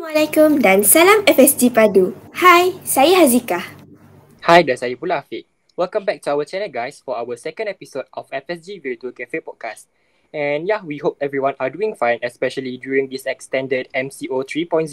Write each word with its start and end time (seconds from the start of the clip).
Assalamualaikum 0.00 0.64
dan 0.64 0.80
salam 0.80 1.20
FSG 1.28 1.76
Padu. 1.76 2.16
Hai, 2.32 2.72
saya 2.88 3.20
Hazika. 3.20 3.60
Hai, 4.40 4.64
dan 4.64 4.72
saya 4.72 4.96
pula 4.96 5.20
Afiq. 5.20 5.44
Welcome 5.76 6.08
back 6.08 6.24
to 6.24 6.32
our 6.32 6.48
channel 6.48 6.72
guys 6.72 7.04
for 7.04 7.20
our 7.20 7.36
second 7.36 7.68
episode 7.68 8.08
of 8.16 8.24
FSG 8.32 8.80
Virtual 8.80 9.12
Cafe 9.12 9.44
Podcast. 9.44 9.92
And 10.32 10.64
yeah, 10.64 10.80
we 10.80 10.96
hope 11.04 11.20
everyone 11.20 11.52
are 11.60 11.68
doing 11.68 11.92
fine 11.92 12.16
especially 12.24 12.80
during 12.80 13.12
this 13.12 13.28
extended 13.28 13.92
MCO 13.92 14.40
3.0. 14.40 14.88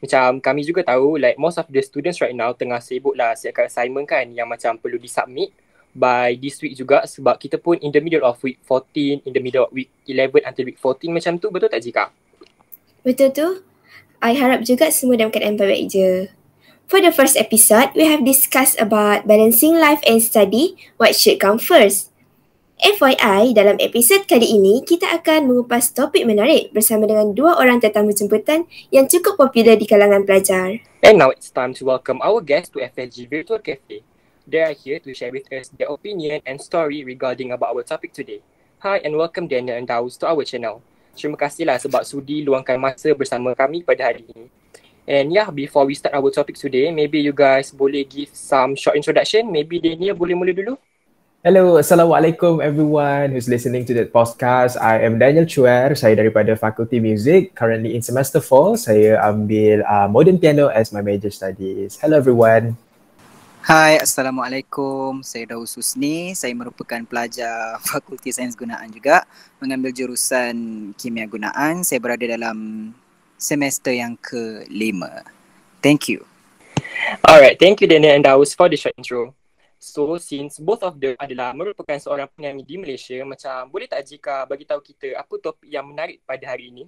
Macam 0.00 0.40
kami 0.40 0.64
juga 0.64 0.88
tahu 0.88 1.20
like 1.20 1.36
most 1.36 1.60
of 1.60 1.68
the 1.68 1.84
students 1.84 2.24
right 2.24 2.32
now 2.32 2.56
tengah 2.56 2.80
sibuk 2.80 3.12
lah 3.20 3.36
siapkan 3.36 3.68
assignment 3.68 4.08
kan 4.08 4.24
yang 4.32 4.48
macam 4.48 4.80
perlu 4.80 4.96
disubmit 4.96 5.52
by 5.92 6.32
this 6.40 6.56
week 6.64 6.72
juga 6.72 7.04
sebab 7.04 7.36
kita 7.36 7.60
pun 7.60 7.76
in 7.84 7.92
the 7.92 8.00
middle 8.00 8.24
of 8.24 8.40
week 8.40 8.56
14, 8.64 9.28
in 9.28 9.32
the 9.36 9.42
middle 9.44 9.68
of 9.68 9.70
week 9.76 9.92
11 10.08 10.48
until 10.48 10.64
week 10.64 10.80
14 10.80 11.12
macam 11.12 11.36
tu. 11.36 11.52
Betul 11.52 11.68
tak 11.68 11.84
Jika? 11.84 12.08
Betul 13.04 13.28
tu. 13.36 13.73
I 14.24 14.40
harap 14.40 14.64
juga 14.64 14.88
semua 14.88 15.20
dalam 15.20 15.28
keadaan 15.28 15.60
baik-baik 15.60 15.84
je. 15.92 16.32
For 16.88 16.96
the 17.04 17.12
first 17.12 17.36
episode, 17.36 17.92
we 17.92 18.08
have 18.08 18.24
discussed 18.24 18.80
about 18.80 19.28
balancing 19.28 19.76
life 19.76 20.00
and 20.08 20.16
study, 20.24 20.80
what 20.96 21.12
should 21.12 21.36
come 21.36 21.60
first. 21.60 22.08
FYI, 22.80 23.52
dalam 23.52 23.76
episod 23.84 24.24
kali 24.24 24.48
ini, 24.48 24.80
kita 24.80 25.12
akan 25.20 25.52
mengupas 25.52 25.92
topik 25.92 26.24
menarik 26.24 26.72
bersama 26.72 27.04
dengan 27.04 27.36
dua 27.36 27.60
orang 27.60 27.84
tetamu 27.84 28.16
jemputan 28.16 28.64
yang 28.88 29.04
cukup 29.12 29.36
popular 29.36 29.76
di 29.76 29.84
kalangan 29.84 30.24
pelajar. 30.24 30.80
And 31.04 31.20
now 31.20 31.28
it's 31.28 31.52
time 31.52 31.76
to 31.76 31.84
welcome 31.84 32.24
our 32.24 32.40
guests 32.40 32.72
to 32.72 32.80
FLG 32.80 33.28
Virtual 33.28 33.60
Cafe. 33.60 34.00
They 34.48 34.64
are 34.64 34.72
here 34.72 35.04
to 35.04 35.12
share 35.12 35.36
with 35.36 35.52
us 35.52 35.68
their 35.68 35.92
opinion 35.92 36.40
and 36.48 36.56
story 36.64 37.04
regarding 37.04 37.52
about 37.52 37.76
our 37.76 37.84
topic 37.84 38.16
today. 38.16 38.40
Hi 38.80 39.04
and 39.04 39.20
welcome 39.20 39.52
Daniel 39.52 39.76
and 39.76 39.84
Daus 39.84 40.16
to 40.24 40.32
our 40.32 40.48
channel. 40.48 40.80
Terima 41.14 41.38
kasihlah 41.38 41.78
sebab 41.78 42.02
sudi 42.02 42.42
luangkan 42.42 42.76
masa 42.76 43.14
bersama 43.14 43.54
kami 43.54 43.86
pada 43.86 44.10
hari 44.10 44.26
ini. 44.28 44.50
And 45.04 45.30
yeah, 45.30 45.48
before 45.52 45.84
we 45.84 45.94
start 45.94 46.16
our 46.16 46.32
topic 46.32 46.56
today, 46.56 46.88
maybe 46.90 47.20
you 47.20 47.32
guys 47.32 47.70
boleh 47.70 48.08
give 48.08 48.32
some 48.32 48.74
short 48.74 48.96
introduction. 48.96 49.46
Maybe 49.52 49.76
Daniel 49.76 50.16
boleh 50.16 50.32
mula 50.32 50.52
dulu. 50.56 50.74
Hello, 51.44 51.76
Assalamualaikum 51.76 52.64
everyone 52.64 53.36
who's 53.36 53.52
listening 53.52 53.84
to 53.84 53.92
the 53.92 54.08
podcast. 54.08 54.80
I 54.80 55.04
am 55.04 55.20
Daniel 55.20 55.44
Chuer, 55.44 55.92
saya 55.92 56.16
daripada 56.16 56.56
Faculty 56.56 57.04
Music. 57.04 57.52
Currently 57.52 57.92
in 57.92 58.00
semester 58.00 58.40
4, 58.40 58.80
saya 58.80 59.20
ambil 59.20 59.84
uh, 59.84 60.08
modern 60.08 60.40
piano 60.40 60.72
as 60.72 60.88
my 60.88 61.04
major 61.04 61.28
studies. 61.28 62.00
Hello 62.00 62.16
everyone. 62.16 62.80
Hai, 63.64 63.96
Assalamualaikum. 63.96 65.24
Saya 65.24 65.56
Daus 65.56 65.72
Husni. 65.72 66.36
Saya 66.36 66.52
merupakan 66.52 67.00
pelajar 67.08 67.80
Fakulti 67.88 68.28
Sains 68.28 68.52
Gunaan 68.52 68.92
juga. 68.92 69.24
Mengambil 69.56 69.88
jurusan 69.88 70.52
Kimia 71.00 71.24
Gunaan. 71.24 71.80
Saya 71.80 71.96
berada 71.96 72.28
dalam 72.28 72.92
semester 73.40 73.96
yang 73.96 74.20
ke-5. 74.20 75.00
Thank 75.80 76.12
you. 76.12 76.28
Alright, 77.24 77.56
thank 77.56 77.80
you 77.80 77.88
Daniel 77.88 78.12
and 78.12 78.28
Daus 78.28 78.52
for 78.52 78.68
the 78.68 78.76
short 78.76 78.92
intro. 79.00 79.32
So, 79.80 80.20
since 80.20 80.60
both 80.60 80.84
of 80.84 81.00
them 81.00 81.16
adalah 81.16 81.56
merupakan 81.56 81.96
seorang 81.96 82.28
penyanyi 82.36 82.68
di 82.68 82.76
Malaysia, 82.76 83.16
macam 83.24 83.72
boleh 83.72 83.88
tak 83.88 84.04
jika 84.04 84.44
bagi 84.44 84.68
tahu 84.68 84.84
kita 84.84 85.16
apa 85.16 85.40
topik 85.40 85.72
yang 85.72 85.88
menarik 85.88 86.20
pada 86.28 86.52
hari 86.52 86.68
ini? 86.68 86.84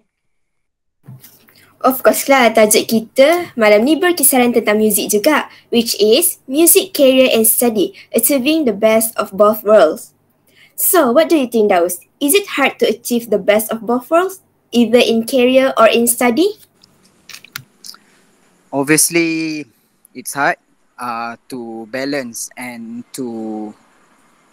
Of 1.84 2.00
course 2.00 2.26
lah, 2.26 2.50
tajuk 2.56 2.88
kita 2.88 3.52
malam 3.54 3.84
ni 3.84 4.00
berkisaran 4.00 4.50
tentang 4.52 4.80
muzik 4.80 5.12
juga, 5.12 5.52
which 5.68 5.92
is 6.00 6.40
Music 6.48 6.96
Career 6.96 7.28
and 7.36 7.44
Study, 7.44 7.92
Achieving 8.16 8.64
the 8.64 8.72
Best 8.72 9.12
of 9.20 9.30
Both 9.36 9.60
Worlds. 9.60 10.16
So, 10.76 11.08
what 11.08 11.32
do 11.32 11.40
you 11.40 11.48
think, 11.48 11.72
Daus? 11.72 12.04
Is 12.20 12.36
it 12.36 12.60
hard 12.60 12.76
to 12.80 12.86
achieve 12.88 13.32
the 13.32 13.40
best 13.40 13.72
of 13.72 13.88
both 13.88 14.12
worlds, 14.12 14.44
either 14.72 15.00
in 15.00 15.24
career 15.24 15.72
or 15.76 15.88
in 15.88 16.04
study? 16.04 16.60
Obviously, 18.68 19.64
it's 20.12 20.36
hard 20.36 20.60
uh, 21.00 21.40
to 21.48 21.88
balance 21.88 22.52
and 22.60 23.08
to 23.16 23.72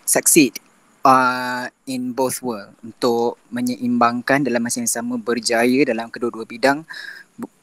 succeed 0.07 0.62
uh, 1.03 1.67
in 1.85 2.15
both 2.15 2.39
world. 2.41 2.73
Untuk 2.81 3.37
menyeimbangkan 3.51 4.47
dalam 4.47 4.63
masa 4.63 4.81
yang 4.81 4.91
sama 4.91 5.19
berjaya 5.19 5.83
dalam 5.85 6.09
kedua-dua 6.09 6.47
bidang 6.47 6.87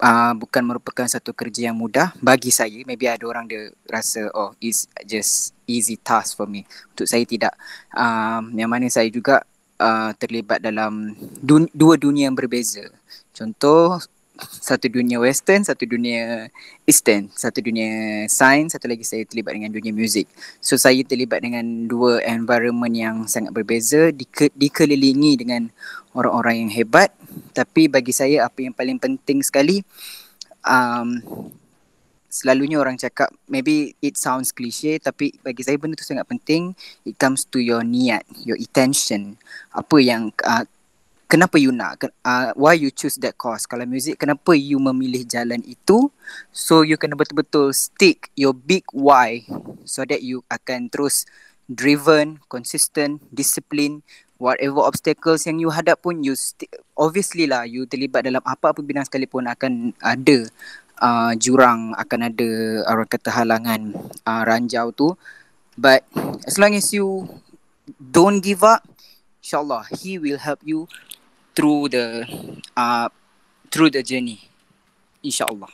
uh, 0.02 0.32
bukan 0.36 0.62
merupakan 0.62 1.06
satu 1.08 1.32
kerja 1.32 1.72
yang 1.72 1.76
mudah. 1.76 2.14
Bagi 2.20 2.52
saya 2.52 2.84
maybe 2.86 3.08
ada 3.08 3.24
orang 3.26 3.48
dia 3.48 3.72
rasa 3.88 4.28
oh 4.36 4.54
it's 4.62 4.86
just 5.04 5.56
easy 5.66 5.96
task 5.98 6.36
for 6.36 6.46
me. 6.46 6.68
Untuk 6.94 7.08
saya 7.08 7.24
tidak. 7.24 7.54
Um, 7.92 8.54
yang 8.54 8.70
mana 8.70 8.86
saya 8.92 9.08
juga 9.10 9.42
uh, 9.80 10.12
terlibat 10.16 10.60
dalam 10.62 11.16
dun- 11.40 11.72
dua 11.72 11.96
dunia 11.96 12.28
yang 12.28 12.36
berbeza. 12.36 12.86
Contoh 13.34 13.98
satu 14.48 14.88
dunia 14.88 15.20
western, 15.20 15.62
satu 15.62 15.84
dunia 15.84 16.48
eastern, 16.88 17.28
satu 17.32 17.60
dunia 17.60 18.24
sains, 18.26 18.72
satu 18.72 18.88
lagi 18.88 19.04
saya 19.04 19.22
terlibat 19.28 19.56
dengan 19.56 19.72
dunia 19.72 19.92
muzik. 19.92 20.26
So 20.58 20.80
saya 20.80 21.00
terlibat 21.04 21.44
dengan 21.44 21.86
dua 21.86 22.24
environment 22.24 22.94
yang 22.96 23.16
sangat 23.28 23.52
berbeza, 23.52 24.10
dike, 24.10 24.52
dikelilingi 24.56 25.36
dengan 25.40 25.68
orang-orang 26.16 26.66
yang 26.66 26.70
hebat. 26.72 27.12
Tapi 27.52 27.86
bagi 27.86 28.10
saya 28.10 28.48
apa 28.48 28.64
yang 28.64 28.74
paling 28.74 28.98
penting 28.98 29.44
sekali 29.44 29.84
um, 30.64 31.20
Selalunya 32.30 32.78
orang 32.78 32.94
cakap 32.94 33.26
maybe 33.50 33.98
it 33.98 34.14
sounds 34.14 34.54
cliche 34.54 35.02
tapi 35.02 35.34
bagi 35.42 35.66
saya 35.66 35.74
benda 35.82 35.98
tu 35.98 36.06
sangat 36.06 36.30
penting 36.30 36.78
it 37.02 37.18
comes 37.18 37.42
to 37.42 37.58
your 37.58 37.82
niat 37.82 38.22
your 38.46 38.54
intention 38.54 39.34
apa 39.74 39.98
yang 39.98 40.30
uh, 40.46 40.62
kenapa 41.30 41.62
you 41.62 41.70
nak? 41.70 42.10
Uh, 42.26 42.50
why 42.58 42.74
you 42.74 42.90
choose 42.90 43.14
that 43.22 43.38
course? 43.38 43.62
Kalau 43.70 43.86
music 43.86 44.18
kenapa 44.18 44.50
you 44.58 44.82
memilih 44.82 45.22
jalan 45.22 45.62
itu? 45.62 46.10
So 46.50 46.82
you 46.82 46.98
kena 46.98 47.14
betul-betul 47.14 47.70
stick 47.70 48.34
your 48.34 48.50
big 48.50 48.82
why 48.90 49.46
so 49.86 50.02
that 50.02 50.26
you 50.26 50.42
akan 50.50 50.90
terus 50.90 51.30
driven 51.70 52.42
consistent 52.50 53.22
discipline 53.30 54.02
whatever 54.42 54.82
obstacles 54.82 55.46
yang 55.46 55.62
you 55.62 55.70
hadap 55.70 56.02
pun 56.02 56.26
you 56.26 56.34
obviously 56.98 57.46
lah 57.46 57.62
you 57.62 57.86
terlibat 57.86 58.26
dalam 58.26 58.42
apa-apa 58.42 58.82
bidang 58.82 59.06
sekalipun 59.06 59.46
akan 59.46 59.94
ada 60.02 60.50
uh, 60.98 61.32
jurang 61.38 61.94
akan 61.94 62.20
ada 62.26 62.50
orang 62.90 63.06
kata 63.06 63.30
halangan 63.30 63.94
uh, 64.26 64.42
ranjau 64.42 64.90
tu. 64.90 65.14
But 65.78 66.02
as 66.44 66.58
long 66.58 66.74
as 66.74 66.90
you 66.90 67.30
don't 67.96 68.42
give 68.42 68.66
up 68.66 68.82
insyaallah 69.40 69.88
he 69.96 70.20
will 70.20 70.36
help 70.36 70.60
you 70.66 70.90
through 71.54 71.90
the 71.90 72.24
uh 72.76 73.08
through 73.70 73.90
the 73.90 74.02
journey 74.02 74.40
insyaallah 75.22 75.70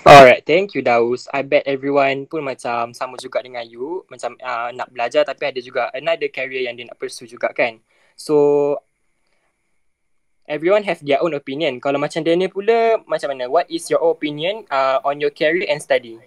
Alright, 0.00 0.48
thank 0.48 0.72
you 0.72 0.80
Daus. 0.80 1.28
I 1.28 1.44
bet 1.44 1.68
everyone 1.68 2.24
pun 2.24 2.40
macam 2.40 2.96
sama 2.96 3.20
juga 3.20 3.44
dengan 3.44 3.62
you, 3.68 4.02
macam 4.08 4.32
uh, 4.40 4.72
nak 4.72 4.88
belajar 4.88 5.28
tapi 5.28 5.52
ada 5.52 5.60
juga 5.60 5.92
another 5.92 6.32
career 6.32 6.64
yang 6.66 6.74
dia 6.74 6.88
nak 6.88 6.96
pursue 6.96 7.28
juga 7.28 7.52
kan. 7.52 7.78
So 8.16 8.76
everyone 10.50 10.82
have 10.88 10.98
their 11.04 11.22
own 11.22 11.36
opinion. 11.36 11.78
Kalau 11.78 12.00
macam 12.02 12.26
Daniel 12.26 12.50
pula, 12.50 12.98
macam 13.06 13.30
mana? 13.30 13.46
What 13.46 13.70
is 13.70 13.86
your 13.86 14.02
opinion 14.02 14.66
uh, 14.66 14.98
on 15.06 15.22
your 15.22 15.30
career 15.30 15.68
and 15.70 15.78
study? 15.78 16.18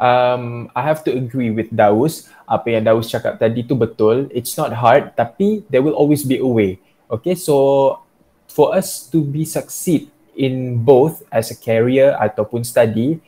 Um, 0.00 0.72
I 0.72 0.80
have 0.80 1.04
to 1.04 1.12
agree 1.12 1.52
with 1.52 1.68
Daus. 1.68 2.32
Apa 2.48 2.72
yang 2.72 2.88
Daus 2.88 3.12
cakap 3.12 3.36
tadi 3.36 3.68
tu 3.68 3.76
betul. 3.76 4.32
It's 4.32 4.56
not 4.56 4.72
hard 4.72 5.12
tapi 5.12 5.60
there 5.68 5.84
will 5.84 5.94
always 5.94 6.24
be 6.24 6.40
a 6.40 6.48
way. 6.48 6.80
Okay, 7.12 7.36
so 7.36 8.00
for 8.48 8.72
us 8.72 9.04
to 9.12 9.20
be 9.20 9.44
succeed 9.44 10.08
in 10.32 10.80
both 10.80 11.20
as 11.28 11.52
a 11.52 11.56
career 11.58 12.16
ataupun 12.16 12.64
study 12.64 13.20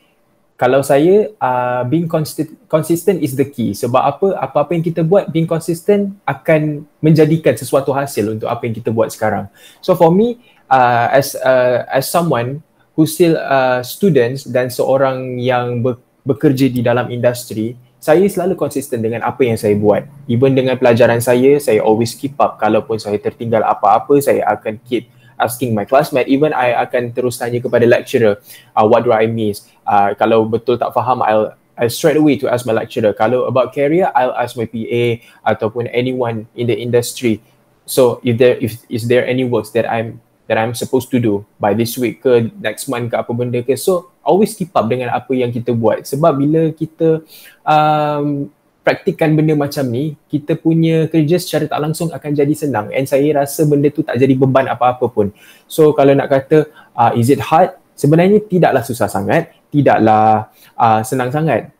kalau 0.53 0.79
saya 0.85 1.33
uh, 1.41 1.83
being 1.83 2.07
consistent, 2.07 2.55
consistent 2.69 3.17
is 3.19 3.33
the 3.35 3.43
key 3.43 3.75
sebab 3.75 3.99
apa 3.99 4.27
apa-apa 4.37 4.71
yang 4.77 4.85
kita 4.85 5.01
buat 5.01 5.27
being 5.27 5.49
consistent 5.49 6.13
akan 6.23 6.85
menjadikan 7.03 7.57
sesuatu 7.57 7.91
hasil 7.91 8.37
untuk 8.37 8.47
apa 8.47 8.63
yang 8.63 8.75
kita 8.77 8.93
buat 8.93 9.11
sekarang 9.11 9.49
so 9.83 9.97
for 9.97 10.13
me 10.13 10.39
uh, 10.71 11.09
as 11.11 11.35
uh, 11.41 11.83
as 11.89 12.07
someone 12.07 12.61
who 12.93 13.03
still 13.09 13.35
uh, 13.41 13.81
students 13.81 14.45
dan 14.45 14.69
seorang 14.69 15.41
yang 15.41 15.81
ber, 15.81 15.97
bekerja 16.23 16.71
di 16.71 16.79
dalam 16.79 17.11
industri 17.11 17.75
saya 18.03 18.27
selalu 18.27 18.59
konsisten 18.59 18.99
dengan 18.99 19.23
apa 19.23 19.47
yang 19.47 19.55
saya 19.55 19.79
buat. 19.79 20.03
Even 20.27 20.51
dengan 20.51 20.75
pelajaran 20.75 21.23
saya 21.23 21.55
saya 21.63 21.79
always 21.79 22.11
keep 22.11 22.35
up. 22.35 22.59
Kalaupun 22.59 22.99
saya 22.99 23.15
tertinggal 23.15 23.63
apa-apa 23.63 24.19
saya 24.19 24.43
akan 24.43 24.75
keep 24.83 25.07
asking 25.39 25.71
my 25.71 25.87
classmate. 25.87 26.27
Even 26.27 26.51
I 26.51 26.75
akan 26.83 27.15
terus 27.15 27.39
tanya 27.39 27.63
kepada 27.63 27.87
lecturer 27.87 28.43
uh, 28.75 28.83
what 28.83 29.07
do 29.07 29.15
I 29.15 29.31
miss? 29.31 29.63
Uh, 29.87 30.11
kalau 30.19 30.43
betul 30.43 30.75
tak 30.75 30.91
faham 30.91 31.23
I'll 31.23 31.55
I 31.73 31.87
straight 31.87 32.19
away 32.19 32.35
to 32.43 32.51
ask 32.51 32.67
my 32.67 32.75
lecturer. 32.75 33.15
Kalau 33.15 33.47
about 33.47 33.71
career 33.71 34.11
I'll 34.11 34.35
ask 34.35 34.59
my 34.59 34.67
PA 34.67 35.23
ataupun 35.55 35.87
anyone 35.95 36.51
in 36.59 36.67
the 36.67 36.75
industry. 36.75 37.39
So 37.87 38.19
if 38.19 38.35
there 38.35 38.59
if 38.59 38.83
is 38.91 39.07
there 39.07 39.23
any 39.23 39.47
works 39.47 39.71
that 39.79 39.87
I'm 39.87 40.19
that 40.51 40.59
I'm 40.59 40.75
supposed 40.75 41.07
to 41.15 41.23
do 41.23 41.47
by 41.55 41.71
this 41.71 41.95
week 41.95 42.19
ke 42.19 42.51
next 42.59 42.91
month 42.91 43.11
ke 43.11 43.15
apa 43.15 43.31
benda 43.31 43.63
ke? 43.63 43.79
So 43.79 44.12
always 44.23 44.55
keep 44.55 44.71
up 44.73 44.87
dengan 44.87 45.11
apa 45.11 45.31
yang 45.35 45.51
kita 45.51 45.75
buat 45.75 46.07
sebab 46.07 46.33
bila 46.39 46.71
kita 46.71 47.21
um, 47.67 48.49
praktikkan 48.83 49.31
benda 49.31 49.55
macam 49.55 49.87
ni, 49.87 50.19
kita 50.27 50.59
punya 50.59 51.07
kerja 51.07 51.39
secara 51.39 51.71
tak 51.71 51.79
langsung 51.79 52.11
akan 52.11 52.31
jadi 52.35 52.51
senang 52.51 52.91
and 52.91 53.07
saya 53.07 53.31
rasa 53.31 53.63
benda 53.63 53.87
tu 53.87 54.03
tak 54.03 54.19
jadi 54.19 54.35
beban 54.35 54.67
apa-apa 54.67 55.07
pun. 55.07 55.31
So 55.71 55.95
kalau 55.95 56.11
nak 56.11 56.27
kata 56.27 56.67
uh, 56.93 57.15
is 57.15 57.31
it 57.31 57.39
hard? 57.39 57.79
Sebenarnya 57.95 58.43
tidaklah 58.43 58.83
susah 58.83 59.07
sangat, 59.07 59.55
tidaklah 59.71 60.51
uh, 60.75 61.01
senang 61.07 61.31
sangat. 61.31 61.71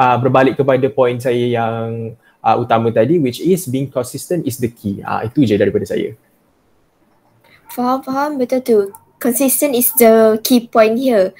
Uh, 0.00 0.16
berbalik 0.16 0.56
kepada 0.56 0.88
poin 0.88 1.20
saya 1.20 1.44
yang 1.60 2.16
uh, 2.40 2.56
utama 2.56 2.88
tadi 2.88 3.20
which 3.20 3.36
is 3.36 3.68
being 3.68 3.92
consistent 3.92 4.48
is 4.48 4.56
the 4.56 4.72
key. 4.72 5.04
Uh, 5.04 5.28
itu 5.28 5.44
je 5.44 5.60
daripada 5.60 5.84
saya. 5.84 6.16
Faham, 7.68 8.00
faham. 8.00 8.40
Betul 8.40 8.60
tu. 8.64 8.78
Consistent 9.20 9.76
is 9.76 9.92
the 10.00 10.40
key 10.40 10.64
point 10.64 10.96
here. 10.96 11.36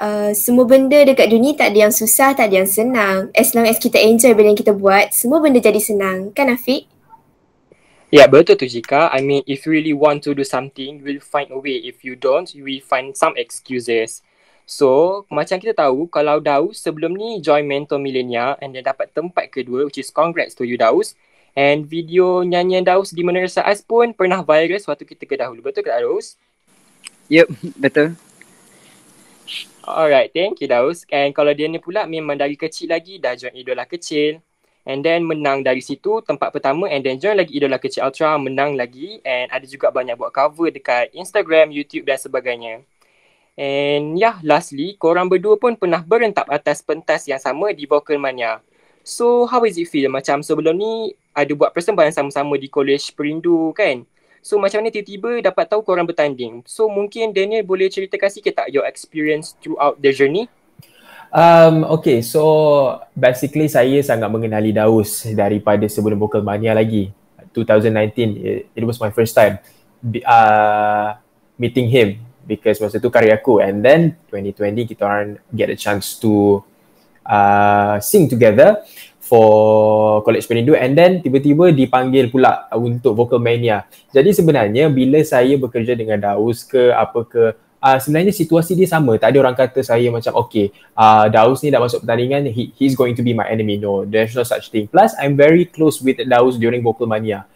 Uh, 0.00 0.32
semua 0.32 0.64
benda 0.64 0.96
dekat 1.04 1.28
dunia 1.28 1.52
tak 1.52 1.76
ada 1.76 1.84
yang 1.84 1.92
susah, 1.92 2.32
tak 2.32 2.48
ada 2.48 2.64
yang 2.64 2.70
senang. 2.70 3.28
As 3.36 3.52
long 3.52 3.68
as 3.68 3.76
kita 3.76 4.00
enjoy 4.00 4.32
benda 4.32 4.56
yang 4.56 4.60
kita 4.64 4.72
buat, 4.72 5.12
semua 5.12 5.44
benda 5.44 5.60
jadi 5.60 5.76
senang. 5.76 6.32
Kan 6.32 6.48
Afiq? 6.48 6.88
Ya, 8.08 8.24
yeah, 8.24 8.26
betul 8.26 8.56
tu 8.56 8.64
Jika. 8.64 9.12
I 9.12 9.20
mean, 9.20 9.44
if 9.44 9.68
you 9.68 9.76
really 9.76 9.92
want 9.92 10.24
to 10.24 10.32
do 10.32 10.40
something, 10.40 10.98
you 10.98 11.04
will 11.04 11.20
find 11.20 11.52
a 11.52 11.60
way. 11.60 11.84
If 11.84 12.00
you 12.00 12.16
don't, 12.16 12.48
you 12.56 12.64
will 12.64 12.80
find 12.80 13.12
some 13.12 13.36
excuses. 13.36 14.24
So, 14.64 15.22
macam 15.28 15.60
kita 15.60 15.76
tahu, 15.76 16.08
kalau 16.08 16.40
Daus 16.40 16.80
sebelum 16.80 17.12
ni 17.12 17.44
join 17.44 17.68
Mentor 17.68 18.00
Millennia 18.00 18.56
and 18.64 18.72
dia 18.72 18.80
dapat 18.80 19.12
tempat 19.12 19.52
kedua, 19.52 19.84
which 19.84 20.00
is 20.00 20.08
congrats 20.08 20.56
to 20.56 20.64
you 20.64 20.80
Daus. 20.80 21.12
And 21.52 21.84
video 21.84 22.40
nyanyian 22.40 22.88
Daus 22.88 23.12
di 23.12 23.20
Menara 23.20 23.50
Saas 23.52 23.84
pun 23.84 24.16
pernah 24.16 24.40
viral 24.40 24.80
waktu 24.80 25.04
kita 25.04 25.28
ke 25.28 25.36
dahulu. 25.36 25.60
Betul 25.60 25.84
ke 25.84 25.92
Daus? 25.92 26.40
Yep, 27.28 27.46
betul. 27.76 28.29
Alright, 29.80 30.28
thank 30.36 30.60
you 30.60 30.68
Daus. 30.68 31.08
And 31.08 31.32
kalau 31.32 31.56
dia 31.56 31.64
ni 31.64 31.80
pula 31.80 32.04
memang 32.04 32.36
dari 32.36 32.52
kecil 32.52 32.92
lagi 32.92 33.16
dah 33.16 33.32
join 33.32 33.56
Idola 33.56 33.88
Kecil. 33.88 34.44
And 34.84 35.00
then 35.00 35.24
menang 35.24 35.64
dari 35.64 35.80
situ 35.80 36.20
tempat 36.24 36.52
pertama 36.52 36.88
and 36.88 37.00
then 37.00 37.16
join 37.16 37.36
lagi 37.36 37.56
Idola 37.56 37.80
Kecil 37.80 38.04
Ultra, 38.04 38.36
menang 38.36 38.76
lagi. 38.76 39.24
And 39.24 39.48
ada 39.48 39.64
juga 39.64 39.88
banyak 39.88 40.20
buat 40.20 40.36
cover 40.36 40.68
dekat 40.68 41.16
Instagram, 41.16 41.72
YouTube 41.72 42.04
dan 42.04 42.20
sebagainya. 42.20 42.84
And 43.56 44.20
yeah, 44.20 44.36
lastly, 44.44 45.00
korang 45.00 45.32
berdua 45.32 45.56
pun 45.56 45.76
pernah 45.76 46.04
berentap 46.04 46.48
atas 46.52 46.84
pentas 46.84 47.24
yang 47.28 47.40
sama 47.40 47.72
di 47.72 47.84
Vocal 47.84 48.20
Mania. 48.20 48.60
So, 49.00 49.48
how 49.48 49.64
is 49.64 49.80
it 49.80 49.88
feel? 49.88 50.12
Macam 50.12 50.44
sebelum 50.44 50.76
ni 50.76 51.16
ada 51.32 51.52
buat 51.56 51.72
persembahan 51.72 52.12
sama-sama 52.12 52.56
di 52.60 52.68
College 52.68 53.16
Perindu 53.16 53.72
kan? 53.72 54.04
So 54.40 54.56
macam 54.56 54.80
mana 54.80 54.88
tiba-tiba 54.88 55.44
dapat 55.44 55.68
tahu 55.68 55.84
korang 55.84 56.08
bertanding? 56.08 56.64
So 56.64 56.88
mungkin 56.88 57.36
Daniel 57.36 57.64
boleh 57.64 57.92
ceritakan 57.92 58.32
sikit 58.32 58.64
tak 58.64 58.68
your 58.72 58.88
experience 58.88 59.52
throughout 59.60 60.00
the 60.00 60.10
journey? 60.16 60.48
Um, 61.30 61.86
okay, 61.86 62.26
so 62.26 62.42
basically 63.14 63.70
saya 63.70 64.02
sangat 64.02 64.26
mengenali 64.26 64.74
Daus 64.74 65.22
daripada 65.30 65.86
sebelum 65.86 66.18
Vocal 66.18 66.42
Mania 66.42 66.74
lagi. 66.74 67.14
2019, 67.54 68.40
it, 68.40 68.60
it 68.74 68.84
was 68.86 68.98
my 68.98 69.14
first 69.14 69.36
time 69.36 69.60
uh, 70.26 71.14
meeting 71.60 71.86
him 71.86 72.18
because 72.48 72.80
masa 72.82 72.98
tu 72.98 73.12
karya 73.12 73.38
aku 73.38 73.62
and 73.62 73.84
then 73.84 74.16
2020 74.32 74.90
kita 74.90 75.02
orang 75.06 75.38
get 75.54 75.70
a 75.70 75.78
chance 75.78 76.18
to 76.18 76.64
uh, 77.22 78.00
sing 78.02 78.26
together 78.26 78.82
for 79.30 80.26
College 80.26 80.50
Perindu 80.50 80.74
and 80.74 80.98
then 80.98 81.22
tiba-tiba 81.22 81.70
dipanggil 81.70 82.34
pula 82.34 82.66
untuk 82.74 83.14
Vocal 83.14 83.38
Mania. 83.38 83.86
Jadi 84.10 84.34
sebenarnya 84.34 84.90
bila 84.90 85.22
saya 85.22 85.54
bekerja 85.54 85.94
dengan 85.94 86.18
Daus 86.18 86.66
ke 86.66 86.90
apa 86.90 87.22
ke 87.22 87.54
uh, 87.78 87.98
sebenarnya 88.02 88.34
situasi 88.34 88.74
dia 88.74 88.90
sama. 88.90 89.14
Tak 89.22 89.30
ada 89.30 89.38
orang 89.38 89.54
kata 89.54 89.86
saya 89.86 90.10
macam 90.10 90.34
okay 90.34 90.74
uh, 90.98 91.30
Daus 91.30 91.62
ni 91.62 91.70
dah 91.70 91.78
masuk 91.78 92.02
pertandingan 92.02 92.50
he, 92.50 92.74
he's 92.74 92.98
going 92.98 93.14
to 93.14 93.22
be 93.22 93.30
my 93.30 93.46
enemy. 93.46 93.78
No, 93.78 94.02
there's 94.02 94.34
no 94.34 94.42
such 94.42 94.74
thing. 94.74 94.90
Plus 94.90 95.14
I'm 95.22 95.38
very 95.38 95.62
close 95.70 96.02
with 96.02 96.18
Daus 96.26 96.58
during 96.58 96.82
Vocal 96.82 97.06
Mania. 97.06 97.46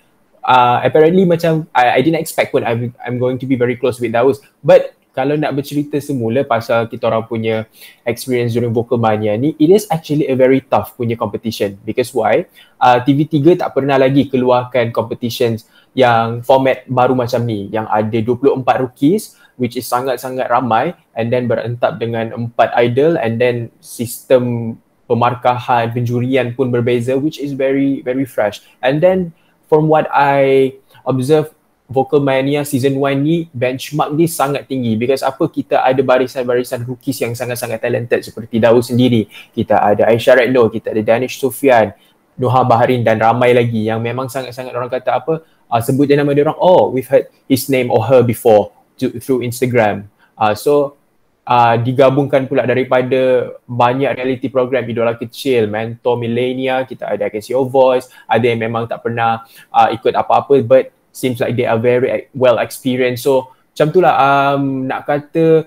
Uh, 0.47 0.79
apparently 0.87 1.27
macam 1.27 1.67
I, 1.75 1.99
I 1.99 2.01
didn't 2.07 2.23
expect 2.23 2.55
pun 2.55 2.63
I'm, 2.63 2.95
I'm 3.03 3.19
going 3.19 3.43
to 3.43 3.47
be 3.51 3.59
very 3.59 3.75
close 3.75 3.99
with 3.99 4.15
Daus. 4.15 4.39
But 4.63 4.95
kalau 5.15 5.39
nak 5.39 5.55
bercerita 5.55 5.97
semula 6.03 6.43
pasal 6.43 6.91
kita 6.91 7.07
orang 7.07 7.25
punya 7.31 7.71
experience 8.03 8.51
during 8.51 8.75
Vocal 8.75 8.99
Mania 8.99 9.39
ni, 9.39 9.55
it 9.63 9.71
is 9.71 9.87
actually 9.87 10.27
a 10.27 10.35
very 10.35 10.59
tough 10.67 10.99
punya 10.99 11.15
competition. 11.15 11.79
Because 11.87 12.11
why? 12.11 12.51
Uh, 12.83 12.99
TV3 12.99 13.55
tak 13.63 13.79
pernah 13.79 13.95
lagi 13.95 14.27
keluarkan 14.27 14.91
competitions 14.91 15.71
yang 15.95 16.43
format 16.43 16.83
baru 16.91 17.15
macam 17.15 17.47
ni, 17.47 17.71
yang 17.71 17.87
ada 17.87 18.19
24 18.19 18.67
rookies 18.83 19.39
which 19.55 19.79
is 19.79 19.87
sangat-sangat 19.87 20.51
ramai 20.51 20.99
and 21.15 21.31
then 21.31 21.47
berentap 21.47 22.03
dengan 22.03 22.35
empat 22.35 22.75
idol 22.75 23.15
and 23.15 23.39
then 23.39 23.71
sistem 23.79 24.75
pemarkahan, 25.07 25.95
penjurian 25.95 26.59
pun 26.59 26.75
berbeza 26.75 27.15
which 27.15 27.39
is 27.39 27.55
very 27.55 28.03
very 28.03 28.27
fresh. 28.27 28.67
And 28.83 28.99
then 28.99 29.31
from 29.71 29.87
what 29.87 30.11
I 30.11 30.75
observe 31.07 31.55
Vocal 31.95 32.19
Mania 32.19 32.67
Season 32.67 32.91
1 32.99 33.23
ni 33.23 33.47
benchmark 33.55 34.11
ni 34.19 34.27
sangat 34.27 34.67
tinggi. 34.67 34.99
Because 34.99 35.23
apa 35.23 35.47
kita 35.47 35.87
ada 35.87 36.03
barisan-barisan 36.03 36.83
rookies 36.83 37.23
yang 37.23 37.39
sangat-sangat 37.39 37.79
talented 37.79 38.27
seperti 38.27 38.59
Daud 38.59 38.83
sendiri. 38.83 39.31
Kita 39.55 39.79
ada 39.79 40.11
Aisyah 40.11 40.43
Redno, 40.43 40.67
kita 40.67 40.91
ada 40.91 41.03
Danish 41.07 41.39
Sufian 41.39 41.95
Noha 42.35 42.67
Baharin 42.67 43.07
dan 43.07 43.23
ramai 43.23 43.55
lagi 43.55 43.87
yang 43.87 44.03
memang 44.03 44.27
sangat-sangat 44.27 44.75
orang 44.75 44.91
kata 44.91 45.23
apa 45.23 45.47
uh, 45.71 45.81
sebut 45.83 46.11
dia 46.11 46.19
nama 46.19 46.35
dia 46.35 46.43
orang 46.43 46.59
oh 46.59 46.91
we've 46.91 47.07
heard 47.07 47.31
his 47.47 47.71
name 47.71 47.95
or 47.95 48.03
her 48.03 48.27
before 48.27 48.75
to, 48.99 49.15
through 49.23 49.47
Instagram. 49.47 50.11
Uh, 50.35 50.51
so 50.51 50.99
uh, 51.47 51.79
digabungkan 51.79 52.51
pula 52.51 52.67
daripada 52.67 53.55
banyak 53.69 54.11
reality 54.19 54.51
program 54.51 54.83
Idola 54.83 55.15
Kecil, 55.15 55.71
Mentor 55.71 56.19
Millennia, 56.19 56.83
kita 56.83 57.15
ada 57.15 57.29
I 57.29 57.31
Can 57.31 57.43
See 57.45 57.55
Your 57.55 57.69
Voice, 57.69 58.11
ada 58.27 58.45
yang 58.45 58.59
memang 58.59 58.91
tak 58.91 59.05
pernah 59.05 59.47
uh, 59.71 59.89
ikut 59.95 60.11
apa-apa 60.11 60.59
but 60.67 60.91
seems 61.15 61.39
like 61.39 61.55
they 61.55 61.65
are 61.65 61.79
very 61.79 62.29
well 62.35 62.59
experienced. 62.59 63.25
So 63.25 63.55
macam 63.75 63.87
tu 63.95 63.99
lah 64.03 64.15
um, 64.19 64.91
nak 64.91 65.07
kata 65.07 65.67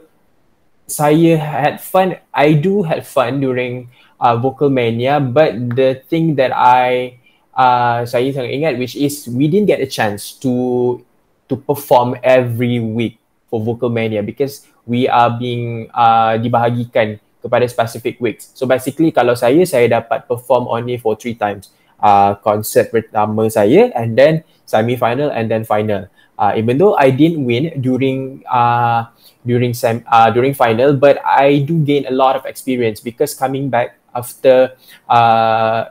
saya 0.87 1.35
had 1.39 1.79
fun. 1.79 2.19
I 2.31 2.55
do 2.55 2.83
had 2.83 3.03
fun 3.03 3.39
during 3.39 3.91
uh, 4.19 4.35
Vocal 4.35 4.69
Mania 4.69 5.19
but 5.19 5.55
the 5.73 6.03
thing 6.11 6.35
that 6.35 6.51
I 6.53 7.19
uh, 7.55 8.03
saya 8.05 8.29
sangat 8.31 8.51
ingat 8.53 8.73
which 8.77 8.93
is 8.93 9.25
we 9.31 9.49
didn't 9.49 9.67
get 9.67 9.83
a 9.83 9.89
chance 9.89 10.35
to 10.43 10.99
to 11.47 11.55
perform 11.55 12.19
every 12.23 12.79
week 12.83 13.19
for 13.47 13.63
Vocal 13.63 13.89
Mania 13.89 14.21
because 14.21 14.67
we 14.87 15.07
are 15.07 15.31
being 15.31 15.91
uh, 15.91 16.35
dibahagikan 16.39 17.19
kepada 17.43 17.63
specific 17.67 18.19
weeks. 18.19 18.51
So 18.55 18.67
basically 18.67 19.15
kalau 19.15 19.35
saya, 19.35 19.63
saya 19.63 19.87
dapat 19.87 20.27
perform 20.27 20.67
only 20.67 20.99
for 20.99 21.15
three 21.15 21.35
times. 21.35 21.71
Uh, 21.97 22.37
concert 22.45 22.93
pertama 22.93 23.49
saya 23.49 23.89
and 23.97 24.13
then 24.13 24.45
semi-final 24.69 25.33
and 25.33 25.49
then 25.49 25.65
final. 25.65 26.05
Uh, 26.37 26.53
even 26.53 26.77
though 26.77 26.93
I 26.93 27.09
didn't 27.09 27.41
win 27.41 27.73
during 27.81 28.45
uh, 28.45 29.09
during 29.41 29.73
sem 29.73 30.05
uh, 30.05 30.29
during 30.29 30.53
final, 30.53 30.93
but 30.93 31.17
I 31.25 31.65
do 31.65 31.81
gain 31.81 32.05
a 32.05 32.13
lot 32.13 32.37
of 32.37 32.45
experience 32.45 33.01
because 33.01 33.33
coming 33.33 33.73
back 33.73 33.97
after 34.13 34.77
uh, 35.09 35.89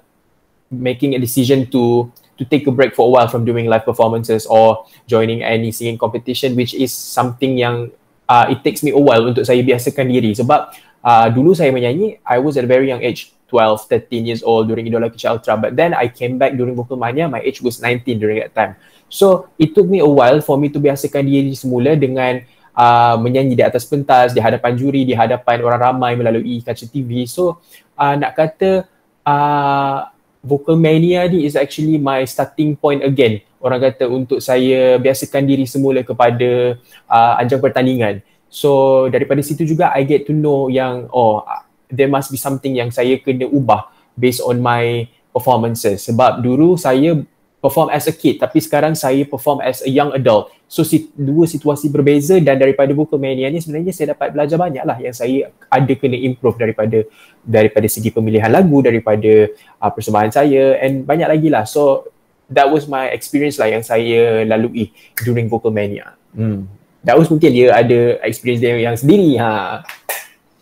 making 0.71 1.15
a 1.15 1.19
decision 1.19 1.67
to 1.75 2.07
to 2.39 2.43
take 2.47 2.71
a 2.71 2.73
break 2.73 2.95
for 2.95 3.09
a 3.09 3.11
while 3.11 3.27
from 3.27 3.43
doing 3.43 3.67
live 3.67 3.83
performances 3.83 4.47
or 4.47 4.87
joining 5.11 5.43
any 5.43 5.75
singing 5.75 5.99
competition, 5.99 6.55
which 6.55 6.71
is 6.71 6.95
something 6.95 7.59
yang 7.59 7.91
uh, 8.31 8.47
it 8.47 8.63
takes 8.63 8.87
me 8.87 8.95
a 8.95 9.03
while 9.03 9.27
untuk 9.27 9.43
saya 9.43 9.59
biasakan 9.59 10.07
diri. 10.07 10.39
Sebab 10.39 10.71
uh, 11.03 11.27
dulu 11.35 11.51
saya 11.51 11.75
menyanyi, 11.75 12.23
I 12.23 12.39
was 12.39 12.55
at 12.55 12.63
a 12.63 12.71
very 12.71 12.87
young 12.87 13.03
age. 13.03 13.35
12, 13.49 13.87
13 13.89 14.27
years 14.27 14.43
old 14.43 14.67
during 14.69 14.87
Idola 14.87 15.11
Kecil 15.11 15.39
Ultra. 15.39 15.57
But 15.57 15.79
then 15.79 15.95
I 15.95 16.09
came 16.09 16.39
back 16.39 16.59
during 16.59 16.75
Vocal 16.75 16.99
Mania, 16.99 17.29
my 17.29 17.41
age 17.41 17.63
was 17.63 17.81
19 17.81 18.19
during 18.19 18.43
that 18.43 18.55
time. 18.55 18.75
So 19.09 19.49
it 19.59 19.75
took 19.75 19.87
me 19.87 20.03
a 20.03 20.09
while 20.09 20.43
for 20.43 20.59
me 20.59 20.69
to 20.75 20.83
biasakan 20.83 21.31
diri 21.31 21.55
semula 21.55 21.95
dengan 21.95 22.43
uh, 22.75 23.15
menyanyi 23.19 23.55
di 23.55 23.65
atas 23.65 23.87
pentas, 23.87 24.35
di 24.35 24.43
hadapan 24.43 24.75
juri, 24.75 25.07
di 25.07 25.15
hadapan 25.15 25.63
orang 25.63 25.81
ramai 25.81 26.13
melalui 26.19 26.59
kaca 26.61 26.85
TV. 26.85 27.25
So 27.31 27.63
uh, 27.95 28.15
nak 28.19 28.35
kata 28.35 28.85
uh, 29.23 30.11
Vocal 30.47 30.79
Mania 30.79 31.27
ni 31.27 31.43
is 31.43 31.59
actually 31.59 31.99
my 31.99 32.23
starting 32.27 32.79
point 32.79 33.03
again. 33.03 33.43
Orang 33.59 33.83
kata 33.83 34.07
untuk 34.07 34.39
saya 34.39 34.95
biasakan 34.99 35.43
diri 35.43 35.67
semula 35.67 36.07
kepada 36.07 36.79
uh, 37.11 37.35
ajang 37.43 37.59
pertandingan. 37.59 38.23
So 38.47 39.05
daripada 39.11 39.43
situ 39.43 39.67
juga 39.67 39.91
I 39.91 40.07
get 40.07 40.23
to 40.31 40.33
know 40.35 40.71
yang 40.71 41.11
oh 41.11 41.43
there 41.91 42.11
must 42.11 42.31
be 42.31 42.39
something 42.39 42.75
yang 42.75 42.91
saya 42.91 43.19
kena 43.21 43.47
ubah 43.49 43.91
based 44.17 44.43
on 44.43 44.59
my 44.63 45.07
performances. 45.31 46.07
Sebab 46.07 46.41
dulu 46.41 46.79
saya 46.81 47.19
perform 47.61 47.91
as 47.91 48.07
a 48.07 48.15
kid 48.15 48.39
tapi 48.39 48.63
sekarang 48.63 48.95
saya 48.95 49.27
perform 49.27 49.65
as 49.65 49.83
a 49.83 49.91
young 49.91 50.15
adult. 50.15 50.55
So 50.67 50.83
si, 50.83 51.11
dua 51.15 51.47
situasi 51.47 51.87
berbeza 51.91 52.39
dan 52.43 52.59
daripada 52.59 52.91
Vocal 52.91 53.23
Mania 53.23 53.47
ni 53.51 53.63
sebenarnya 53.63 53.95
saya 53.95 54.19
dapat 54.19 54.35
belajar 54.35 54.59
banyak 54.59 54.83
lah 54.83 54.99
yang 54.99 55.15
saya 55.15 55.51
ada 55.71 55.93
kena 55.95 56.19
improve 56.19 56.59
daripada 56.59 57.07
daripada 57.43 57.87
segi 57.87 58.11
pemilihan 58.11 58.51
lagu 58.51 58.83
daripada 58.83 59.51
uh, 59.79 59.91
persembahan 59.95 60.31
saya 60.35 60.79
and 60.83 61.07
banyak 61.07 61.29
lagi 61.31 61.49
lah. 61.51 61.63
So 61.67 62.11
that 62.51 62.71
was 62.71 62.87
my 62.87 63.11
experience 63.11 63.59
lah 63.59 63.71
yang 63.71 63.83
saya 63.83 64.47
lalui 64.47 64.95
during 65.23 65.51
Vocal 65.51 65.75
Mania 65.75 66.15
hmm. 66.35 66.67
that 67.03 67.19
was 67.19 67.27
mungkin 67.27 67.51
dia 67.51 67.75
ada 67.75 68.23
experience 68.23 68.63
dia 68.63 68.79
yang 68.79 68.95
sendiri 68.95 69.35
ha. 69.41 69.83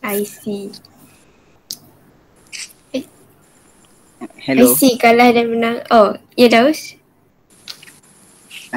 I 0.05 0.25
see 0.25 0.73
Hello. 4.45 4.69
I 4.69 4.77
see 4.77 5.01
kalah 5.01 5.33
dan 5.33 5.49
menang. 5.49 5.81
Oh, 5.89 6.21
ya 6.37 6.53
Daus? 6.53 7.01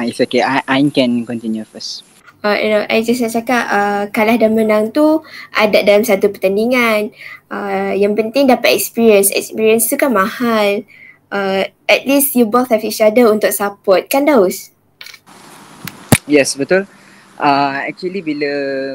Uh, 0.00 0.08
it's 0.08 0.16
okay. 0.16 0.40
I, 0.40 0.64
I 0.64 0.80
can 0.88 1.28
continue 1.28 1.60
first. 1.68 2.08
Uh, 2.40 2.56
you 2.56 2.72
know, 2.72 2.88
I 2.88 3.04
just 3.04 3.20
nak 3.20 3.36
cakap 3.36 3.68
uh, 3.68 4.08
kalah 4.08 4.40
dan 4.40 4.56
menang 4.56 4.96
tu 4.96 5.20
ada 5.52 5.84
dalam 5.84 6.08
satu 6.08 6.32
pertandingan. 6.32 7.12
Uh, 7.52 7.92
yang 7.92 8.16
penting 8.16 8.48
dapat 8.48 8.80
experience. 8.80 9.28
Experience 9.28 9.92
tu 9.92 10.00
kan 10.00 10.08
mahal. 10.08 10.88
Uh, 11.28 11.68
at 11.84 12.08
least 12.08 12.32
you 12.32 12.48
both 12.48 12.72
have 12.72 12.80
each 12.80 13.04
other 13.04 13.28
untuk 13.28 13.52
support. 13.52 14.08
Kan 14.08 14.24
Daus? 14.24 14.72
Yes, 16.24 16.56
betul. 16.56 16.88
Uh, 17.36 17.84
actually 17.84 18.24
bila 18.24 18.48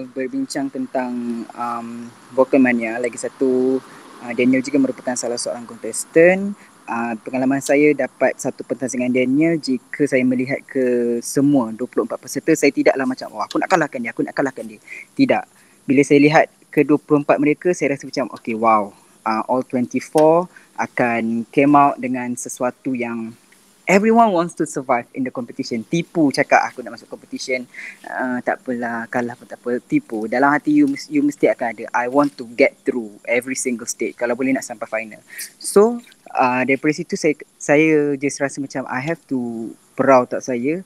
berbincang 0.09 0.73
tentang 0.73 1.45
um, 1.53 2.09
Vocal 2.33 2.57
Mania, 2.57 2.97
lagi 2.97 3.21
satu 3.21 3.77
uh, 4.23 4.33
Daniel 4.33 4.63
juga 4.63 4.79
merupakan 4.79 5.13
salah 5.19 5.35
seorang 5.35 5.67
kontestan. 5.67 6.55
Uh, 6.83 7.15
pengalaman 7.23 7.63
saya 7.63 7.95
dapat 7.95 8.35
satu 8.35 8.63
pertandingan 8.67 9.11
Daniel 9.11 9.55
jika 9.55 10.03
saya 10.03 10.19
melihat 10.27 10.59
ke 10.67 11.19
semua 11.23 11.71
24 11.71 12.19
peserta 12.19 12.51
saya 12.59 12.75
tidaklah 12.75 13.07
macam 13.07 13.31
oh 13.31 13.39
aku 13.39 13.55
nak 13.55 13.71
kalahkan 13.71 13.99
dia 14.03 14.11
aku 14.11 14.23
nak 14.23 14.35
kalahkan 14.35 14.63
dia. 14.67 14.79
Tidak. 15.15 15.43
Bila 15.87 16.01
saya 16.03 16.19
lihat 16.23 16.45
ke 16.71 16.83
24 16.83 17.39
mereka 17.39 17.71
saya 17.71 17.95
rasa 17.95 18.07
macam 18.07 18.27
okay 18.35 18.55
wow. 18.55 18.91
Uh, 19.23 19.43
all 19.47 19.63
24 19.63 20.51
akan 20.75 21.47
came 21.47 21.73
out 21.79 21.95
dengan 21.95 22.35
sesuatu 22.35 22.91
yang 22.91 23.31
everyone 23.87 24.31
wants 24.31 24.55
to 24.55 24.65
survive 24.65 25.07
in 25.13 25.23
the 25.23 25.31
competition. 25.31 25.83
Tipu 25.83 26.31
cakap 26.31 26.63
aku 26.63 26.83
nak 26.83 26.95
masuk 26.99 27.11
competition. 27.11 27.67
Uh, 28.03 28.39
tak 28.39 28.63
apalah, 28.63 29.07
kalah 29.11 29.35
pun 29.35 29.47
tak 29.47 29.59
apa. 29.59 29.79
Tipu. 29.83 30.25
Dalam 30.31 30.51
hati 30.51 30.71
you, 30.71 30.87
you 31.11 31.21
mesti 31.23 31.51
akan 31.51 31.67
ada. 31.75 31.83
I 31.91 32.07
want 32.07 32.35
to 32.39 32.47
get 32.55 32.79
through 32.87 33.19
every 33.27 33.59
single 33.59 33.87
stage. 33.87 34.15
Kalau 34.15 34.35
boleh 34.35 34.55
nak 34.55 34.63
sampai 34.63 34.87
final. 34.87 35.21
So, 35.59 35.99
uh, 36.31 36.61
daripada 36.63 36.93
situ 36.95 37.19
saya 37.19 37.35
saya 37.59 38.15
just 38.15 38.39
rasa 38.39 38.63
macam 38.63 38.87
I 38.87 39.03
have 39.03 39.19
to 39.31 39.71
proud 39.99 40.31
tak 40.31 40.43
saya. 40.43 40.81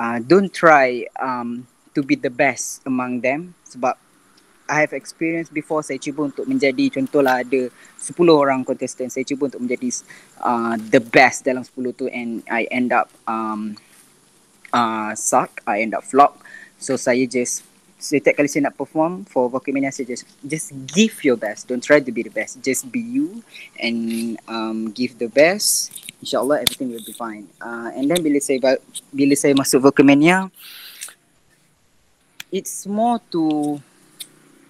Uh, 0.00 0.18
don't 0.18 0.50
try 0.50 1.06
um, 1.20 1.68
to 1.92 2.00
be 2.02 2.18
the 2.18 2.32
best 2.32 2.82
among 2.88 3.22
them. 3.22 3.54
Sebab 3.70 3.94
I 4.70 4.86
have 4.86 4.94
experience 4.94 5.50
before 5.50 5.82
saya 5.82 5.98
cuba 5.98 6.30
untuk 6.30 6.46
menjadi 6.46 6.94
contohlah 6.94 7.42
ada 7.42 7.66
10 7.98 8.14
orang 8.30 8.62
contestant 8.62 9.10
saya 9.10 9.26
cuba 9.26 9.50
untuk 9.50 9.66
menjadi 9.66 9.90
uh, 10.46 10.78
the 10.94 11.02
best 11.02 11.42
dalam 11.42 11.66
10 11.66 11.98
tu 11.98 12.06
and 12.06 12.46
I 12.46 12.70
end 12.70 12.94
up 12.94 13.10
um, 13.26 13.74
uh, 14.70 15.10
suck 15.18 15.58
I 15.66 15.82
end 15.82 15.98
up 15.98 16.06
flop 16.06 16.38
so 16.78 16.94
saya 16.94 17.26
just 17.26 17.66
setiap 18.00 18.40
kali 18.40 18.48
saya 18.48 18.72
nak 18.72 18.80
perform 18.80 19.28
for 19.28 19.52
Vocal 19.52 19.76
Mania 19.76 19.92
saya 19.92 20.08
just 20.08 20.24
just 20.40 20.72
give 20.88 21.20
your 21.20 21.36
best. 21.36 21.68
Don't 21.68 21.84
try 21.84 22.00
to 22.00 22.08
be 22.08 22.24
the 22.24 22.32
best 22.32 22.64
just 22.64 22.88
be 22.88 23.02
you 23.02 23.44
and 23.76 24.40
um, 24.48 24.88
give 24.96 25.20
the 25.20 25.28
best. 25.28 25.92
Insyaallah 26.24 26.64
everything 26.64 26.88
will 26.88 27.04
be 27.04 27.12
fine. 27.12 27.44
Uh, 27.60 27.92
and 27.92 28.08
then 28.08 28.24
bila 28.24 28.40
saya 28.40 28.80
bila 29.12 29.36
saya 29.36 29.52
masuk 29.52 29.84
Vocal 29.84 30.08
Mania 30.08 30.48
it's 32.48 32.88
more 32.88 33.20
to 33.30 33.76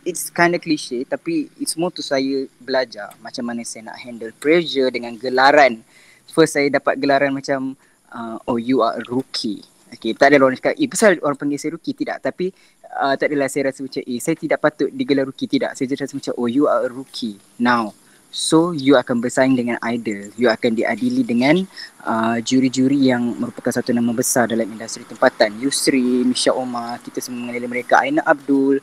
it's 0.05 0.33
kind 0.33 0.57
of 0.57 0.61
cliche 0.61 1.05
tapi 1.05 1.51
it's 1.61 1.77
more 1.77 1.93
to 1.93 2.01
saya 2.01 2.47
belajar 2.61 3.13
macam 3.21 3.47
mana 3.49 3.65
saya 3.67 3.93
nak 3.93 3.99
handle 4.01 4.33
pressure 4.39 4.89
dengan 4.93 5.17
gelaran. 5.17 5.83
First 6.31 6.55
saya 6.57 6.71
dapat 6.71 6.99
gelaran 7.03 7.35
macam 7.35 7.75
uh, 8.15 8.37
oh 8.47 8.59
you 8.59 8.83
are 8.83 8.99
a 8.99 9.05
rookie. 9.09 9.65
Okay, 9.91 10.15
tak 10.15 10.31
ada 10.31 10.39
orang 10.39 10.55
cakap, 10.55 10.79
eh 10.79 10.87
pasal 10.87 11.19
orang 11.19 11.35
panggil 11.35 11.59
saya 11.59 11.75
rookie? 11.75 11.99
Tidak, 11.99 12.23
tapi 12.23 12.55
uh, 12.95 13.19
tak 13.19 13.27
adalah 13.27 13.51
saya 13.51 13.75
rasa 13.75 13.83
macam, 13.83 14.07
eh 14.07 14.23
saya 14.23 14.39
tidak 14.39 14.63
patut 14.63 14.87
digelar 14.87 15.27
rookie. 15.27 15.51
Tidak, 15.51 15.75
saya 15.75 15.87
just 15.91 16.07
rasa 16.07 16.15
macam, 16.15 16.33
oh 16.39 16.47
you 16.47 16.71
are 16.71 16.87
a 16.87 16.91
rookie 16.95 17.43
now. 17.59 17.91
So, 18.31 18.71
you 18.71 18.95
akan 18.95 19.19
bersaing 19.19 19.59
dengan 19.59 19.83
idol. 19.83 20.31
You 20.39 20.55
akan 20.55 20.79
diadili 20.79 21.27
dengan 21.27 21.67
uh, 22.07 22.39
juri-juri 22.39 23.11
yang 23.11 23.35
merupakan 23.35 23.75
satu 23.75 23.91
nama 23.91 24.15
besar 24.15 24.47
dalam 24.47 24.71
industri 24.71 25.03
tempatan. 25.03 25.59
Yusri, 25.59 26.23
Misha 26.23 26.55
Omar, 26.55 27.03
kita 27.03 27.19
semua 27.19 27.51
mengenali 27.51 27.67
mereka. 27.67 27.99
Aina 27.99 28.23
Abdul, 28.23 28.79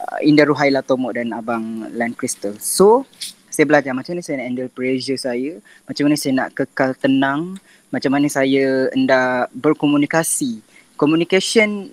uh, 0.00 0.18
Indah 0.20 0.46
Ruhaila 0.46 0.84
Tomok 0.84 1.16
dan 1.16 1.32
Abang 1.32 1.88
Land 1.92 2.16
Crystal. 2.16 2.54
So, 2.60 3.04
saya 3.50 3.64
belajar 3.64 3.96
macam 3.96 4.12
mana 4.16 4.22
saya 4.24 4.36
nak 4.42 4.48
handle 4.52 4.72
pressure 4.72 5.16
saya, 5.16 5.56
macam 5.88 6.02
mana 6.04 6.16
saya 6.20 6.32
nak 6.36 6.48
kekal 6.52 6.92
tenang, 6.92 7.56
macam 7.88 8.10
mana 8.12 8.28
saya 8.28 8.92
hendak 8.92 9.48
berkomunikasi. 9.56 10.60
Communication 11.00 11.88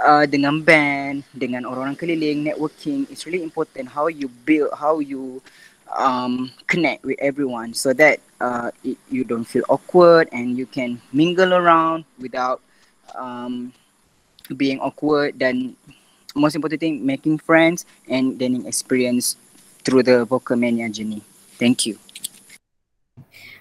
uh, 0.00 0.24
dengan 0.24 0.64
band, 0.64 1.28
dengan 1.36 1.68
orang-orang 1.68 1.96
keliling, 1.96 2.48
networking, 2.48 3.04
it's 3.12 3.28
really 3.28 3.44
important 3.44 3.88
how 3.92 4.08
you 4.08 4.32
build, 4.48 4.72
how 4.72 4.98
you 5.04 5.44
um, 5.92 6.50
connect 6.66 7.04
with 7.04 7.20
everyone 7.20 7.74
so 7.74 7.92
that 7.92 8.20
uh, 8.40 8.70
it, 8.82 8.98
you 9.10 9.24
don't 9.24 9.44
feel 9.44 9.64
awkward 9.68 10.28
and 10.32 10.56
you 10.56 10.66
can 10.66 11.00
mingle 11.12 11.54
around 11.54 12.04
without 12.18 12.60
um, 13.14 13.72
being 14.56 14.80
awkward 14.80 15.38
dan 15.38 15.76
most 16.34 16.58
important 16.58 16.82
thing 16.82 17.00
making 17.06 17.38
friends 17.38 17.86
and 18.10 18.36
gaining 18.36 18.66
experience 18.66 19.38
through 19.86 20.02
the 20.02 20.26
vocal 20.26 20.58
mania 20.58 20.90
journey. 20.90 21.22
Thank 21.56 21.86
you. 21.86 21.96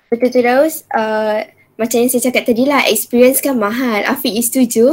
Betul 0.09 0.29
tu 0.29 0.41
Daus, 0.45 0.85
uh, 0.93 1.41
macam 1.73 1.97
yang 2.05 2.09
saya 2.09 2.29
cakap 2.29 2.45
tadi 2.45 2.69
lah, 2.69 2.85
experience 2.85 3.41
kan 3.41 3.57
mahal. 3.57 4.05
Afiq, 4.05 4.33
you 4.33 4.45
setuju? 4.45 4.85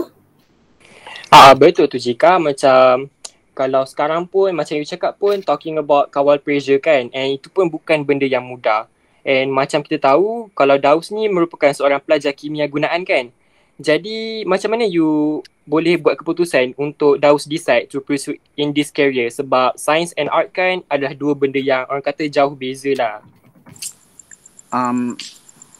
Ah 1.31 1.55
betul 1.55 1.87
tu 1.87 1.95
Jika 1.95 2.43
macam 2.43 3.07
kalau 3.55 3.87
sekarang 3.87 4.27
pun 4.27 4.51
macam 4.51 4.75
you 4.75 4.83
cakap 4.83 5.15
pun 5.15 5.39
talking 5.45 5.79
about 5.79 6.11
kawal 6.11 6.41
pressure 6.43 6.83
kan 6.83 7.07
and 7.15 7.39
itu 7.39 7.47
pun 7.47 7.71
bukan 7.71 8.03
benda 8.03 8.27
yang 8.27 8.43
mudah. 8.43 8.91
And 9.23 9.53
macam 9.53 9.85
kita 9.85 10.01
tahu 10.01 10.51
kalau 10.57 10.81
Daus 10.81 11.13
ni 11.13 11.29
merupakan 11.29 11.71
seorang 11.71 12.03
pelajar 12.03 12.35
kimia 12.35 12.67
gunaan 12.67 13.05
kan. 13.07 13.31
Jadi 13.81 14.45
macam 14.45 14.77
mana 14.77 14.85
you 14.85 15.41
boleh 15.65 15.97
buat 15.97 16.21
keputusan 16.21 16.77
untuk 16.77 17.17
Daus 17.17 17.49
decide 17.49 17.89
to 17.89 18.05
pursue 18.05 18.37
in 18.61 18.77
this 18.77 18.93
career 18.93 19.33
sebab 19.33 19.73
science 19.81 20.13
and 20.21 20.29
art 20.29 20.53
kan 20.53 20.85
adalah 20.93 21.17
dua 21.17 21.33
benda 21.33 21.57
yang 21.57 21.89
orang 21.89 22.05
kata 22.05 22.29
jauh 22.29 22.53
beza 22.53 22.93
lah. 22.93 23.25
Um, 24.69 25.17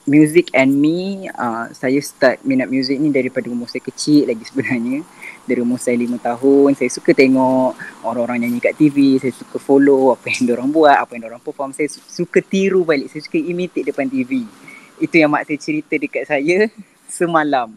music 0.09 0.49
and 0.57 0.81
me, 0.81 1.29
uh, 1.29 1.69
saya 1.77 2.01
start 2.01 2.41
minat 2.43 2.73
music 2.73 2.97
ni 2.97 3.13
daripada 3.13 3.53
umur 3.53 3.69
saya 3.69 3.85
kecil 3.85 4.33
lagi 4.33 4.49
sebenarnya. 4.49 5.05
Dari 5.45 5.61
umur 5.61 5.77
saya 5.77 6.01
lima 6.01 6.17
tahun, 6.17 6.79
saya 6.81 6.89
suka 6.89 7.13
tengok 7.13 7.77
orang-orang 8.07 8.49
nyanyi 8.49 8.65
kat 8.65 8.81
TV, 8.81 9.21
saya 9.21 9.35
suka 9.37 9.61
follow 9.61 10.17
apa 10.17 10.33
yang 10.33 10.57
orang 10.57 10.71
buat, 10.73 10.97
apa 10.97 11.13
yang 11.21 11.29
orang 11.29 11.43
perform. 11.43 11.77
Saya 11.77 11.93
suka 11.93 12.41
tiru 12.41 12.87
balik, 12.87 13.13
saya 13.13 13.21
suka 13.21 13.37
imitate 13.37 13.93
depan 13.93 14.09
TV. 14.09 14.49
Itu 14.97 15.15
yang 15.21 15.29
mak 15.29 15.45
saya 15.45 15.59
cerita 15.61 15.95
dekat 16.01 16.25
saya 16.25 16.71
semalam 17.11 17.69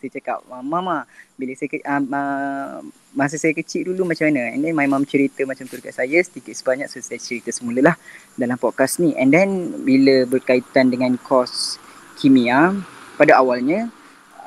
saya 0.00 0.10
cakap 0.16 0.38
mama 0.62 1.04
bila 1.34 1.52
saya 1.56 1.68
uh, 1.84 2.02
uh, 2.04 2.74
masa 3.12 3.36
saya 3.36 3.52
kecil 3.56 3.90
dulu 3.90 4.08
macam 4.08 4.30
mana? 4.30 4.54
And 4.54 4.62
then 4.62 4.72
my 4.76 4.86
mom 4.86 5.04
cerita 5.04 5.42
macam 5.44 5.66
tu 5.66 5.76
dekat 5.76 5.96
saya 5.96 6.18
sedikit 6.22 6.54
sebanyak 6.54 6.86
so 6.86 7.02
saya 7.02 7.18
cerita 7.18 7.50
semula 7.50 7.92
lah 7.92 7.96
dalam 8.38 8.56
podcast 8.60 9.02
ni. 9.02 9.12
And 9.18 9.28
then 9.28 9.82
bila 9.82 10.24
berkaitan 10.24 10.88
dengan 10.94 11.18
kos 11.20 11.80
kimia 12.20 12.76
pada 13.20 13.40
awalnya 13.40 13.92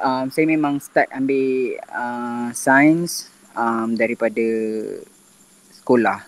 um, 0.02 0.30
saya 0.34 0.50
memang 0.50 0.80
start 0.80 1.10
ambil 1.14 1.78
uh, 1.94 2.50
science 2.56 3.30
um, 3.54 3.94
daripada 3.94 4.46
sekolah. 5.82 6.24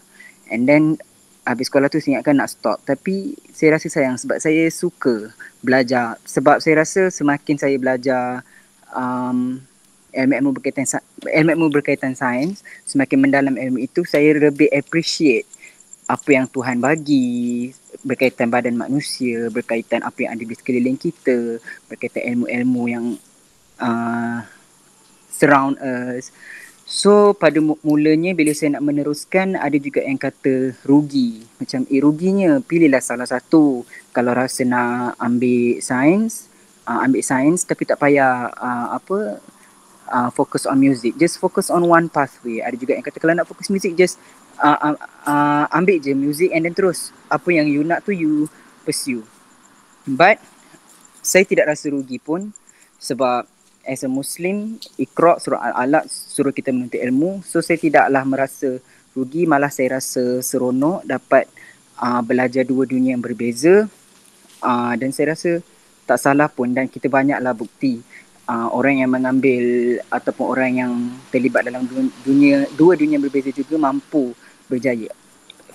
And 0.51 0.69
then 0.69 1.01
habis 1.45 1.69
sekolah 1.69 1.87
tu 1.87 2.01
saya 2.01 2.17
ingatkan 2.17 2.35
nak 2.35 2.49
stop. 2.51 2.81
Tapi 2.83 3.37
saya 3.53 3.77
rasa 3.77 3.87
sayang 3.87 4.17
sebab 4.17 4.41
saya 4.41 4.65
suka 4.73 5.31
belajar. 5.61 6.17
Sebab 6.25 6.59
saya 6.59 6.81
rasa 6.81 7.13
semakin 7.13 7.55
saya 7.61 7.77
belajar 7.77 8.41
um, 8.91 9.61
ilmu-ilmu 10.15 10.55
berkaitan 10.57 10.87
ilmu-ilmu 11.21 11.67
berkaitan 11.69 12.15
sains 12.15 12.63
semakin 12.87 13.19
mendalam 13.19 13.55
ilmu 13.59 13.83
itu 13.83 14.07
saya 14.07 14.31
lebih 14.31 14.71
appreciate 14.71 15.43
apa 16.07 16.29
yang 16.31 16.45
Tuhan 16.47 16.79
bagi 16.79 17.73
berkaitan 18.05 18.47
badan 18.47 18.77
manusia 18.79 19.51
berkaitan 19.51 20.05
apa 20.05 20.23
yang 20.23 20.39
ada 20.39 20.43
di 20.47 20.55
sekeliling 20.55 20.95
kita 20.95 21.59
berkaitan 21.91 22.23
ilmu-ilmu 22.31 22.83
yang 22.87 23.05
uh, 23.83 24.39
surround 25.27 25.75
us 25.83 26.31
so 26.85 27.33
pada 27.33 27.57
mulanya 27.61 28.31
bila 28.37 28.53
saya 28.53 28.77
nak 28.77 28.85
meneruskan 28.85 29.57
ada 29.57 29.75
juga 29.75 30.05
yang 30.05 30.21
kata 30.21 30.77
rugi. 30.85 31.43
Macam 31.57 31.83
eh 31.89 31.99
ruginya 31.99 32.61
pilihlah 32.61 33.01
salah 33.01 33.25
satu. 33.25 33.83
Kalau 34.13 34.31
rasa 34.31 34.63
nak 34.63 35.17
ambil 35.19 35.81
sains 35.81 36.47
uh, 36.85 36.99
ambil 37.03 37.21
sains 37.25 37.65
tapi 37.65 37.83
tak 37.83 37.97
payah 37.99 38.53
uh, 38.53 38.87
apa 38.95 39.41
uh, 40.09 40.29
fokus 40.31 40.69
on 40.69 40.77
music. 40.77 41.17
Just 41.17 41.41
focus 41.41 41.73
on 41.73 41.85
one 41.85 42.07
pathway. 42.07 42.61
Ada 42.61 42.77
juga 42.77 42.93
yang 42.95 43.05
kata 43.05 43.17
kalau 43.17 43.33
nak 43.33 43.49
fokus 43.49 43.67
music 43.73 43.97
just 43.97 44.21
uh, 44.61 44.93
uh, 45.25 45.65
ambil 45.73 45.97
je 45.99 46.13
music 46.13 46.53
and 46.53 46.63
then 46.63 46.73
terus. 46.77 47.09
Apa 47.27 47.49
yang 47.51 47.67
you 47.67 47.81
nak 47.81 48.05
tu 48.05 48.13
you 48.13 48.47
pursue. 48.85 49.25
But 50.05 50.37
saya 51.25 51.41
tidak 51.41 51.73
rasa 51.73 51.89
rugi 51.89 52.21
pun 52.21 52.53
sebab 53.01 53.49
as 53.85 54.01
a 54.01 54.09
muslim 54.09 54.81
ikra 54.97 55.37
surah 55.37 55.71
al-alaq 55.71 56.09
suruh 56.09 56.51
kita 56.51 56.73
menuntut 56.73 56.99
ilmu 56.99 57.45
so 57.45 57.61
saya 57.61 57.77
tidaklah 57.77 58.25
merasa 58.25 58.81
rugi 59.15 59.47
malah 59.47 59.71
saya 59.71 60.01
rasa 60.01 60.41
seronok 60.43 61.05
dapat 61.07 61.47
uh, 62.01 62.19
belajar 62.25 62.67
dua 62.67 62.83
dunia 62.83 63.15
yang 63.15 63.23
berbeza 63.23 63.87
uh, 64.65 64.93
dan 64.97 65.13
saya 65.13 65.37
rasa 65.37 65.63
tak 66.05 66.19
salah 66.21 66.49
pun 66.51 66.69
dan 66.73 66.85
kita 66.85 67.09
banyaklah 67.09 67.53
bukti 67.55 68.01
uh, 68.49 68.69
orang 68.73 69.01
yang 69.01 69.11
mengambil 69.11 69.97
ataupun 70.09 70.45
orang 70.45 70.71
yang 70.75 70.93
terlibat 71.33 71.65
dalam 71.65 71.85
dunia 72.21 72.69
dua 72.77 72.93
dunia 72.97 73.17
berbeza 73.17 73.49
juga 73.53 73.77
mampu 73.77 74.33
berjaya. 74.69 75.09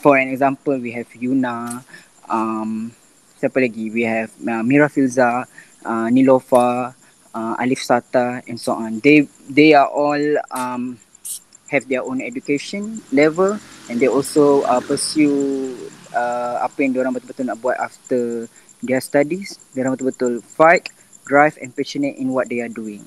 For 0.01 0.17
an 0.17 0.33
example, 0.33 0.81
we 0.81 0.97
have 0.97 1.11
Yuna, 1.13 1.85
um, 2.25 2.89
siapa 3.37 3.61
lagi? 3.61 3.93
We 3.93 4.09
have 4.09 4.33
uh, 4.41 4.65
Mira 4.65 4.89
Filza, 4.89 5.45
uh, 5.85 6.09
Nilofa, 6.09 6.97
uh, 7.35 7.55
Alif 7.59 7.81
Sata 7.83 8.43
and 8.49 8.59
so 8.59 8.73
on. 8.73 9.01
They 9.01 9.27
they 9.49 9.75
are 9.75 9.89
all 9.89 10.21
um, 10.51 10.99
have 11.71 11.87
their 11.87 12.03
own 12.03 12.21
education 12.21 13.03
level 13.15 13.59
and 13.89 13.97
they 14.01 14.11
also 14.11 14.63
uh, 14.67 14.83
pursue 14.83 15.75
uh, 16.15 16.63
apa 16.67 16.83
yang 16.83 16.93
diorang 16.95 17.15
betul-betul 17.15 17.47
nak 17.47 17.59
buat 17.63 17.79
after 17.79 18.51
their 18.83 19.01
studies. 19.03 19.59
Diorang 19.75 19.95
betul-betul 19.95 20.43
fight 20.43 20.91
drive 21.27 21.55
and 21.63 21.71
passionate 21.71 22.19
in 22.19 22.35
what 22.35 22.51
they 22.51 22.59
are 22.59 22.73
doing. 22.73 23.07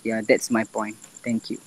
Yeah, 0.00 0.24
that's 0.24 0.48
my 0.48 0.64
point. 0.64 0.96
Thank 1.20 1.52
you. 1.52 1.60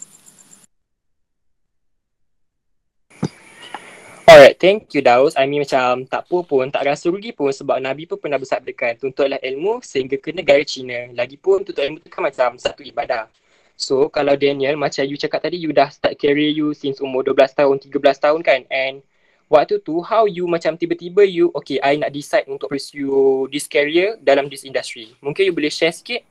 Alright, 4.33 4.57
thank 4.57 4.89
you 4.97 5.05
Daus. 5.05 5.37
I 5.37 5.45
mean 5.45 5.61
macam 5.61 6.09
tak 6.09 6.25
apa 6.25 6.37
pun, 6.41 6.65
tak 6.73 6.89
rasa 6.89 7.05
rugi 7.13 7.29
pun 7.37 7.53
sebab 7.53 7.77
Nabi 7.77 8.09
pun 8.09 8.17
pernah 8.17 8.41
bersabdakan 8.41 8.97
tuntutlah 8.97 9.37
ilmu 9.37 9.85
sehingga 9.85 10.17
ke 10.17 10.33
negara 10.33 10.65
Cina. 10.65 11.05
Lagipun 11.13 11.61
tuntut 11.61 11.77
ilmu 11.77 12.01
tu 12.01 12.09
kan 12.09 12.25
macam 12.25 12.57
satu 12.57 12.81
ibadah. 12.81 13.29
So 13.77 14.09
kalau 14.09 14.33
Daniel 14.33 14.73
macam 14.73 15.05
you 15.05 15.21
cakap 15.21 15.45
tadi 15.45 15.61
you 15.61 15.69
dah 15.69 15.85
start 15.93 16.17
career 16.17 16.49
you 16.49 16.73
since 16.73 16.97
umur 16.97 17.21
12 17.21 17.53
tahun, 17.53 17.77
13 17.77 17.93
tahun 17.93 18.41
kan 18.41 18.65
and 18.73 19.05
waktu 19.53 19.77
tu 19.85 20.01
how 20.01 20.25
you 20.25 20.49
macam 20.49 20.81
tiba-tiba 20.81 21.21
you 21.29 21.53
okay 21.53 21.77
I 21.77 22.01
nak 22.01 22.09
decide 22.09 22.49
untuk 22.49 22.73
pursue 22.73 23.45
this 23.53 23.69
career 23.69 24.17
dalam 24.17 24.49
this 24.49 24.65
industry. 24.65 25.13
Mungkin 25.21 25.45
you 25.45 25.53
boleh 25.53 25.69
share 25.69 25.93
sikit? 25.93 26.25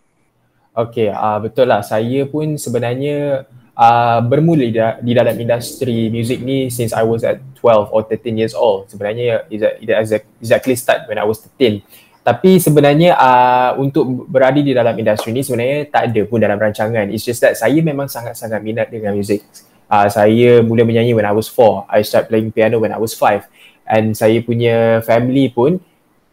Okay, 0.75 1.07
uh, 1.07 1.39
betul 1.39 1.71
lah. 1.71 1.87
Saya 1.87 2.27
pun 2.27 2.59
sebenarnya 2.59 3.47
uh, 3.77 4.21
bermula 4.25 4.67
di, 4.67 4.81
di 4.81 5.13
dalam 5.13 5.37
industri 5.37 6.09
muzik 6.09 6.41
ni 6.41 6.69
since 6.73 6.93
I 6.93 7.05
was 7.05 7.23
at 7.23 7.41
12 7.61 7.93
or 7.93 8.03
13 8.07 8.41
years 8.41 8.55
old. 8.57 8.89
Sebenarnya 8.89 9.47
it 9.53 9.63
exactly 10.41 10.75
start 10.75 11.07
when 11.09 11.17
I 11.17 11.25
was 11.25 11.41
13. 11.59 11.83
Tapi 12.23 12.63
sebenarnya 12.63 13.19
uh, 13.19 13.71
untuk 13.83 14.31
berada 14.31 14.63
di 14.63 14.71
dalam 14.71 14.95
industri 14.95 15.35
ni 15.35 15.43
sebenarnya 15.43 15.91
tak 15.91 16.03
ada 16.15 16.23
pun 16.25 16.39
dalam 16.39 16.55
rancangan. 16.55 17.11
It's 17.11 17.27
just 17.27 17.43
that 17.43 17.59
saya 17.59 17.83
memang 17.83 18.07
sangat-sangat 18.07 18.63
minat 18.63 18.89
dengan 18.95 19.19
muzik 19.19 19.43
uh, 19.93 20.09
saya 20.09 20.65
mula 20.65 20.89
menyanyi 20.89 21.13
when 21.13 21.29
I 21.29 21.37
was 21.37 21.53
four. 21.53 21.85
I 21.93 22.01
start 22.01 22.33
playing 22.33 22.57
piano 22.57 22.81
when 22.81 22.97
I 22.97 23.01
was 23.01 23.13
five. 23.13 23.45
And 23.85 24.17
saya 24.17 24.41
punya 24.41 25.05
family 25.05 25.53
pun, 25.53 25.85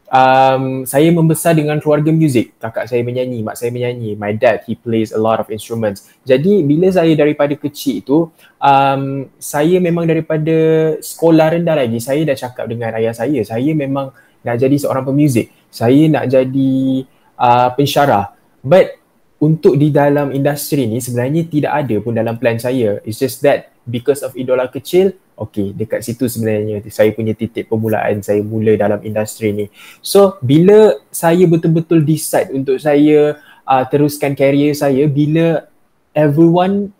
um, 0.09 0.83
saya 0.83 1.07
membesar 1.13 1.55
dengan 1.55 1.77
keluarga 1.77 2.09
muzik. 2.09 2.57
Kakak 2.57 2.89
saya 2.89 3.05
menyanyi, 3.05 3.45
mak 3.45 3.55
saya 3.55 3.69
menyanyi. 3.69 4.17
My 4.17 4.33
dad, 4.35 4.65
he 4.65 4.75
plays 4.75 5.13
a 5.13 5.21
lot 5.21 5.39
of 5.39 5.47
instruments. 5.53 6.09
Jadi 6.25 6.65
bila 6.65 6.89
saya 6.89 7.13
daripada 7.13 7.53
kecil 7.55 8.01
itu, 8.01 8.17
um, 8.59 9.29
saya 9.37 9.77
memang 9.77 10.09
daripada 10.09 10.57
sekolah 10.99 11.55
rendah 11.55 11.77
lagi, 11.77 12.01
saya 12.01 12.25
dah 12.25 12.37
cakap 12.37 12.65
dengan 12.67 12.93
ayah 12.97 13.13
saya, 13.15 13.39
saya 13.45 13.71
memang 13.71 14.11
nak 14.43 14.55
jadi 14.57 14.75
seorang 14.75 15.05
pemuzik. 15.05 15.53
Saya 15.69 16.09
nak 16.09 16.25
jadi 16.27 17.05
uh, 17.37 17.69
pensyarah. 17.77 18.33
But 18.59 18.99
untuk 19.39 19.79
di 19.79 19.87
dalam 19.87 20.35
industri 20.35 20.83
ni 20.83 20.99
sebenarnya 20.99 21.47
tidak 21.47 21.71
ada 21.71 21.95
pun 22.03 22.11
dalam 22.11 22.35
plan 22.35 22.59
saya. 22.59 22.99
It's 23.07 23.23
just 23.23 23.39
that 23.47 23.71
because 23.89 24.21
of 24.21 24.37
idola 24.37 24.69
kecil, 24.69 25.17
okay 25.33 25.73
dekat 25.73 26.05
situ 26.05 26.29
sebenarnya 26.29 26.85
saya 26.93 27.09
punya 27.11 27.33
titik 27.33 27.65
permulaan 27.65 28.21
saya 28.21 28.45
mula 28.45 28.77
dalam 28.77 29.01
industri 29.01 29.51
ni. 29.51 29.65
So 30.05 30.37
bila 30.45 31.01
saya 31.09 31.43
betul-betul 31.49 32.05
decide 32.05 32.53
untuk 32.53 32.77
saya 32.77 33.41
uh, 33.65 33.83
teruskan 33.89 34.37
career 34.37 34.77
saya, 34.77 35.09
bila 35.09 35.65
everyone 36.13 36.93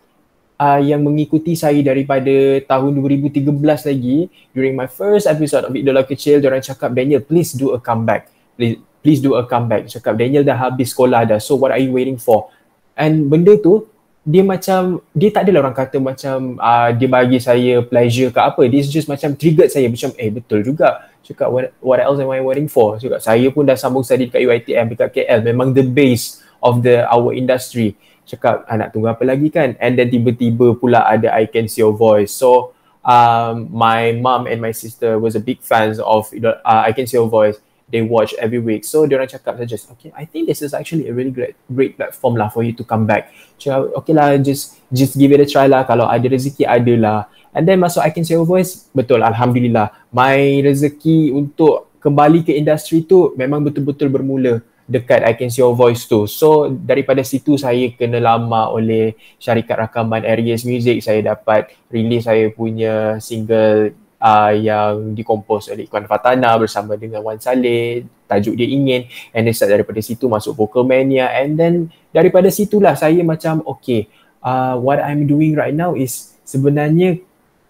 uh, 0.60 0.80
yang 0.80 1.00
mengikuti 1.00 1.56
saya 1.56 1.80
daripada 1.80 2.60
tahun 2.68 3.00
2013 3.00 3.48
lagi, 3.64 4.18
during 4.52 4.74
my 4.76 4.86
first 4.86 5.24
episode 5.24 5.64
of 5.64 5.72
Idola 5.72 6.04
Kecil, 6.04 6.44
orang 6.44 6.60
cakap 6.60 6.92
Daniel 6.92 7.24
please 7.24 7.56
do 7.56 7.72
a 7.72 7.78
comeback. 7.80 8.28
Please, 8.60 8.76
please 9.00 9.20
do 9.24 9.34
a 9.40 9.42
comeback. 9.48 9.88
Cakap 9.88 10.20
Daniel 10.20 10.44
dah 10.44 10.56
habis 10.56 10.92
sekolah 10.92 11.24
dah. 11.24 11.40
So 11.40 11.56
what 11.56 11.72
are 11.72 11.80
you 11.80 11.96
waiting 11.96 12.20
for? 12.20 12.52
And 12.94 13.32
benda 13.32 13.56
tu 13.56 13.88
dia 14.20 14.44
macam 14.44 15.00
dia 15.16 15.32
tak 15.32 15.48
adalah 15.48 15.68
orang 15.68 15.76
kata 15.76 15.96
macam 15.96 16.60
uh, 16.60 16.92
dia 16.92 17.08
bagi 17.08 17.40
saya 17.40 17.80
pleasure 17.80 18.28
ke 18.28 18.40
apa. 18.40 18.62
Dia 18.68 18.84
just 18.84 19.08
macam 19.08 19.32
trigger 19.32 19.66
saya 19.72 19.88
macam 19.88 20.12
eh 20.20 20.28
betul 20.28 20.60
juga. 20.60 21.08
Cakap 21.24 21.48
what, 21.48 21.72
what 21.80 21.98
else 22.00 22.20
am 22.20 22.28
I 22.28 22.44
waiting 22.44 22.68
for? 22.68 23.00
Cakap 23.00 23.24
saya 23.24 23.46
pun 23.48 23.64
dah 23.64 23.76
sambung 23.80 24.04
study 24.04 24.28
dekat 24.28 24.44
UiTM 24.44 24.92
dekat 24.92 25.08
KL. 25.16 25.40
Memang 25.40 25.72
the 25.72 25.84
base 25.84 26.44
of 26.60 26.84
the 26.84 27.08
our 27.08 27.32
industry. 27.32 27.96
Cakap 28.28 28.68
ah, 28.68 28.76
nak 28.76 28.92
tunggu 28.92 29.08
apa 29.08 29.24
lagi 29.24 29.48
kan? 29.48 29.74
And 29.80 29.96
then 29.96 30.12
tiba-tiba 30.12 30.76
pula 30.76 31.08
ada 31.08 31.32
I 31.32 31.48
Can 31.48 31.66
See 31.66 31.80
Your 31.80 31.96
Voice. 31.96 32.36
So 32.36 32.76
um, 33.00 33.72
my 33.72 34.12
mom 34.20 34.44
and 34.44 34.60
my 34.60 34.76
sister 34.76 35.16
was 35.16 35.32
a 35.32 35.42
big 35.42 35.64
fans 35.64 35.96
of 35.96 36.28
uh, 36.36 36.60
I 36.84 36.92
Can 36.92 37.08
See 37.08 37.16
Your 37.16 37.26
Voice 37.26 37.56
they 37.90 38.00
watch 38.02 38.32
every 38.38 38.62
week. 38.62 38.86
So 38.86 39.04
dia 39.04 39.18
orang 39.18 39.28
cakap 39.30 39.58
saja, 39.58 39.76
okay, 39.92 40.14
I 40.14 40.24
think 40.24 40.46
this 40.46 40.62
is 40.62 40.72
actually 40.72 41.10
a 41.10 41.12
really 41.12 41.34
great 41.34 41.58
great 41.66 41.98
platform 41.98 42.38
lah 42.38 42.48
for 42.48 42.62
you 42.62 42.72
to 42.78 42.86
come 42.86 43.04
back. 43.04 43.34
Cakap, 43.58 43.90
okay 44.00 44.14
lah, 44.14 44.38
just 44.38 44.78
just 44.94 45.18
give 45.18 45.34
it 45.34 45.42
a 45.42 45.46
try 45.46 45.66
lah. 45.66 45.84
Kalau 45.84 46.06
ada 46.06 46.24
rezeki, 46.24 46.64
ada 46.64 46.94
lah. 46.96 47.18
And 47.50 47.66
then 47.66 47.82
masuk 47.82 48.00
I 48.06 48.14
Can 48.14 48.22
Say 48.22 48.38
Your 48.38 48.46
Voice, 48.46 48.88
betul, 48.94 49.26
Alhamdulillah. 49.26 49.90
My 50.14 50.38
rezeki 50.62 51.34
untuk 51.34 51.90
kembali 51.98 52.46
ke 52.46 52.54
industri 52.54 53.04
tu 53.04 53.34
memang 53.34 53.60
betul-betul 53.60 54.08
bermula 54.08 54.62
dekat 54.90 55.22
I 55.22 55.38
Can 55.38 55.50
See 55.50 55.62
Your 55.62 55.74
Voice 55.74 56.06
tu. 56.06 56.26
So 56.30 56.70
daripada 56.70 57.22
situ 57.22 57.54
saya 57.54 57.90
kena 57.94 58.18
lama 58.18 58.70
oleh 58.70 59.14
syarikat 59.38 59.86
rakaman 59.86 60.26
Aries 60.26 60.66
Music. 60.66 61.02
Saya 61.02 61.22
dapat 61.22 61.70
release 61.90 62.26
saya 62.26 62.50
punya 62.50 63.18
single 63.22 63.94
uh, 64.20 64.52
yang 64.54 65.16
dikompos 65.16 65.72
oleh 65.72 65.88
Ikhwan 65.88 66.06
Fatana 66.06 66.54
bersama 66.60 66.94
dengan 66.94 67.24
Wan 67.24 67.40
Saleh 67.40 68.06
tajuk 68.30 68.54
dia 68.54 68.68
ingin. 68.68 69.10
And 69.34 69.48
then 69.48 69.56
start 69.56 69.74
daripada 69.74 69.98
situ 70.04 70.30
masuk 70.30 70.54
Vocal 70.54 70.86
Mania. 70.86 71.32
And 71.34 71.58
then 71.58 71.90
daripada 72.14 72.52
situlah 72.52 72.94
saya 72.94 73.18
macam 73.26 73.64
okay 73.66 74.06
uh, 74.44 74.76
what 74.80 75.00
I'm 75.00 75.24
doing 75.24 75.56
right 75.56 75.74
now 75.74 75.96
is 75.96 76.36
sebenarnya 76.44 77.20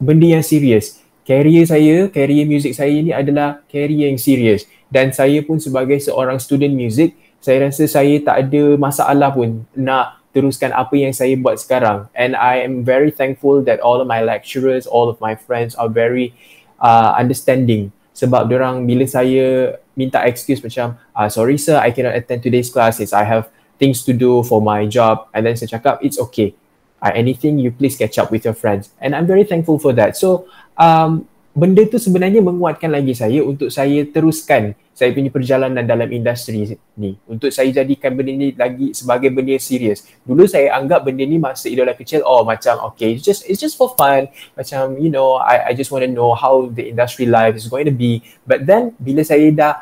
benda 0.01 0.27
yang 0.27 0.45
serius 0.45 1.01
career 1.27 1.63
saya, 1.69 2.09
career 2.11 2.49
music 2.49 2.75
saya 2.75 2.97
ni 2.97 3.13
adalah 3.15 3.63
career 3.71 4.11
yang 4.11 4.19
serius 4.19 4.67
dan 4.91 5.15
saya 5.15 5.45
pun 5.45 5.61
sebagai 5.63 6.01
seorang 6.03 6.41
student 6.43 6.75
music 6.75 7.15
saya 7.41 7.69
rasa 7.69 7.87
saya 7.87 8.21
tak 8.21 8.49
ada 8.49 8.77
masalah 8.77 9.31
pun 9.33 9.65
nak 9.77 10.20
teruskan 10.31 10.71
apa 10.71 10.95
yang 10.95 11.11
saya 11.11 11.35
buat 11.35 11.59
sekarang. 11.59 12.07
And 12.15 12.39
I 12.39 12.63
am 12.63 12.87
very 12.87 13.11
thankful 13.11 13.67
that 13.67 13.83
all 13.83 13.99
of 13.99 14.07
my 14.07 14.23
lecturers 14.23 14.87
all 14.87 15.11
of 15.11 15.19
my 15.19 15.35
friends 15.35 15.75
are 15.75 15.91
very 15.91 16.35
uh, 16.79 17.15
understanding. 17.19 17.91
Sebab 18.15 18.51
orang 18.53 18.87
bila 18.87 19.07
saya 19.07 19.79
minta 19.99 20.23
excuse 20.27 20.63
macam 20.63 20.99
uh, 21.15 21.29
sorry 21.31 21.59
sir 21.59 21.79
I 21.79 21.91
cannot 21.91 22.15
attend 22.15 22.47
today's 22.47 22.71
classes. 22.71 23.11
I 23.11 23.27
have 23.27 23.51
things 23.81 24.07
to 24.07 24.13
do 24.15 24.45
for 24.47 24.63
my 24.63 24.87
job. 24.87 25.27
And 25.35 25.47
then 25.49 25.59
saya 25.59 25.81
cakap 25.81 26.05
it's 26.05 26.21
okay. 26.31 26.55
Uh, 27.01 27.11
anything 27.17 27.57
you 27.57 27.73
please 27.73 27.97
catch 27.97 28.21
up 28.21 28.29
with 28.29 28.45
your 28.45 28.55
friends. 28.55 28.93
And 29.01 29.17
I'm 29.17 29.27
very 29.27 29.43
thankful 29.43 29.81
for 29.81 29.97
that. 29.97 30.15
So 30.21 30.47
um, 30.77 31.27
benda 31.51 31.83
tu 31.91 31.99
sebenarnya 31.99 32.39
menguatkan 32.39 32.87
lagi 32.87 33.11
saya 33.11 33.43
untuk 33.43 33.75
saya 33.75 34.07
teruskan 34.07 34.79
saya 34.95 35.17
punya 35.17 35.33
perjalanan 35.33 35.83
dalam 35.83 36.07
industri 36.13 36.77
ni. 36.95 37.17
Untuk 37.25 37.49
saya 37.51 37.73
jadikan 37.73 38.13
benda 38.13 38.37
ni 38.37 38.53
lagi 38.53 38.93
sebagai 38.93 39.33
benda 39.33 39.57
yang 39.57 39.65
serius. 39.65 40.05
Dulu 40.23 40.45
saya 40.45 40.77
anggap 40.77 41.09
benda 41.09 41.25
ni 41.25 41.41
masa 41.41 41.73
idola 41.73 41.97
kecil 41.97 42.21
oh 42.23 42.45
macam 42.45 42.93
okay 42.93 43.17
it's 43.17 43.25
just 43.25 43.49
it's 43.49 43.59
just 43.59 43.75
for 43.81 43.97
fun. 43.97 44.29
Macam 44.55 45.01
you 45.01 45.09
know 45.09 45.41
I 45.41 45.71
I 45.71 45.73
just 45.73 45.89
want 45.89 46.07
to 46.07 46.11
know 46.13 46.37
how 46.37 46.69
the 46.69 46.93
industry 46.93 47.27
life 47.27 47.57
is 47.57 47.67
going 47.67 47.89
to 47.89 47.97
be. 47.97 48.23
But 48.45 48.69
then 48.69 48.93
bila 49.01 49.25
saya 49.25 49.49
dah 49.51 49.81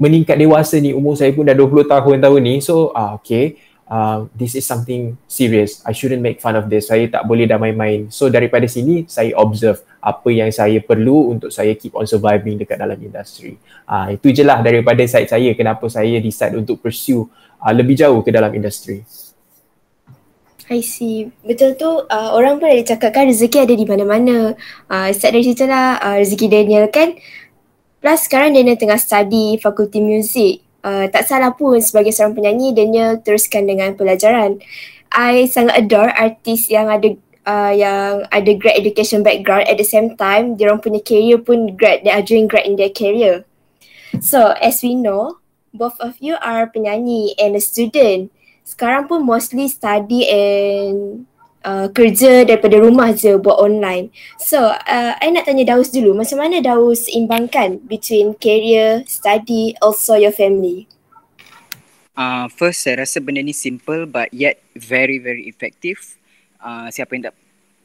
meningkat 0.00 0.40
dewasa 0.40 0.80
ni 0.80 0.96
umur 0.96 1.14
saya 1.14 1.30
pun 1.36 1.44
dah 1.44 1.52
20 1.52 1.84
tahun 1.84 2.16
tahun 2.24 2.40
ni 2.40 2.54
so 2.64 2.88
ah 2.96 3.20
okay 3.20 3.60
uh, 3.90 4.24
this 4.32 4.54
is 4.54 4.64
something 4.64 5.18
serious. 5.26 5.82
I 5.84 5.92
shouldn't 5.92 6.22
make 6.22 6.38
fun 6.38 6.54
of 6.54 6.70
this. 6.70 6.88
Saya 6.88 7.10
tak 7.10 7.26
boleh 7.26 7.44
dah 7.44 7.58
main-main. 7.58 8.08
So 8.08 8.30
daripada 8.30 8.64
sini 8.70 9.04
saya 9.10 9.34
observe 9.36 9.82
apa 10.00 10.30
yang 10.32 10.48
saya 10.54 10.80
perlu 10.80 11.34
untuk 11.36 11.50
saya 11.52 11.74
keep 11.76 11.92
on 11.98 12.06
surviving 12.06 12.56
dekat 12.56 12.78
dalam 12.78 12.96
industri. 12.96 13.58
Uh, 13.84 14.14
itu 14.14 14.30
je 14.32 14.46
lah 14.46 14.62
daripada 14.62 15.02
side 15.04 15.28
saya 15.28 15.50
kenapa 15.52 15.84
saya 15.90 16.16
decide 16.22 16.56
untuk 16.56 16.80
pursue 16.80 17.26
uh, 17.60 17.72
lebih 17.74 17.98
jauh 17.98 18.22
ke 18.22 18.30
dalam 18.30 18.54
industri. 18.54 19.02
I 20.70 20.86
see. 20.86 21.34
Betul 21.42 21.74
tu 21.74 21.90
uh, 21.90 22.30
orang 22.30 22.62
pun 22.62 22.70
ada 22.70 22.94
cakap 22.94 23.10
kan 23.10 23.26
rezeki 23.26 23.66
ada 23.66 23.74
di 23.74 23.82
mana-mana. 23.82 24.54
Uh, 24.86 25.10
start 25.10 25.34
dari 25.34 25.42
situ 25.42 25.66
lah 25.66 25.98
uh, 25.98 26.16
rezeki 26.22 26.46
Daniel 26.46 26.86
kan. 26.94 27.18
Plus 28.00 28.20
sekarang 28.24 28.54
Daniel 28.54 28.78
tengah 28.80 28.96
study 28.96 29.60
fakulti 29.60 30.00
muzik 30.00 30.69
uh, 30.84 31.06
tak 31.08 31.26
salah 31.28 31.52
pun 31.54 31.80
sebagai 31.80 32.12
seorang 32.12 32.36
penyanyi 32.36 32.72
Daniel 32.76 33.20
teruskan 33.20 33.68
dengan 33.68 33.96
pelajaran. 33.96 34.60
I 35.10 35.50
sangat 35.50 35.86
adore 35.86 36.14
artis 36.14 36.70
yang 36.70 36.86
ada 36.86 37.18
uh, 37.46 37.72
yang 37.74 38.26
ada 38.30 38.50
grad 38.54 38.78
education 38.78 39.26
background 39.26 39.66
at 39.66 39.76
the 39.76 39.86
same 39.86 40.14
time 40.14 40.54
dia 40.54 40.70
orang 40.70 40.78
punya 40.78 41.02
career 41.02 41.38
pun 41.42 41.74
grad 41.74 42.06
they 42.06 42.12
are 42.14 42.22
doing 42.22 42.46
grad 42.46 42.66
in 42.66 42.78
their 42.78 42.92
career. 42.92 43.42
So 44.22 44.54
as 44.58 44.82
we 44.82 44.94
know 44.94 45.42
both 45.74 45.98
of 46.02 46.18
you 46.18 46.38
are 46.38 46.70
penyanyi 46.70 47.34
and 47.38 47.54
a 47.54 47.62
student. 47.62 48.30
Sekarang 48.66 49.10
pun 49.10 49.26
mostly 49.26 49.66
study 49.66 50.30
and 50.30 51.26
uh, 51.64 51.86
kerja 51.92 52.44
daripada 52.44 52.80
rumah 52.80 53.12
je 53.12 53.36
buat 53.36 53.60
online. 53.60 54.12
So, 54.40 54.60
uh, 54.70 55.12
I 55.16 55.28
nak 55.32 55.48
tanya 55.48 55.76
Daus 55.76 55.92
dulu, 55.92 56.16
macam 56.16 56.40
mana 56.40 56.60
Daus 56.60 57.08
imbangkan 57.08 57.84
between 57.84 58.36
career, 58.36 59.04
study, 59.08 59.76
also 59.80 60.16
your 60.16 60.32
family? 60.32 60.88
Uh, 62.16 62.50
first, 62.52 62.84
saya 62.84 63.04
rasa 63.06 63.22
benda 63.22 63.40
ni 63.40 63.56
simple 63.56 64.04
but 64.04 64.28
yet 64.34 64.60
very 64.76 65.16
very 65.16 65.48
effective. 65.48 65.96
Uh, 66.60 66.92
siapa 66.92 67.16
yang 67.16 67.32
tak 67.32 67.36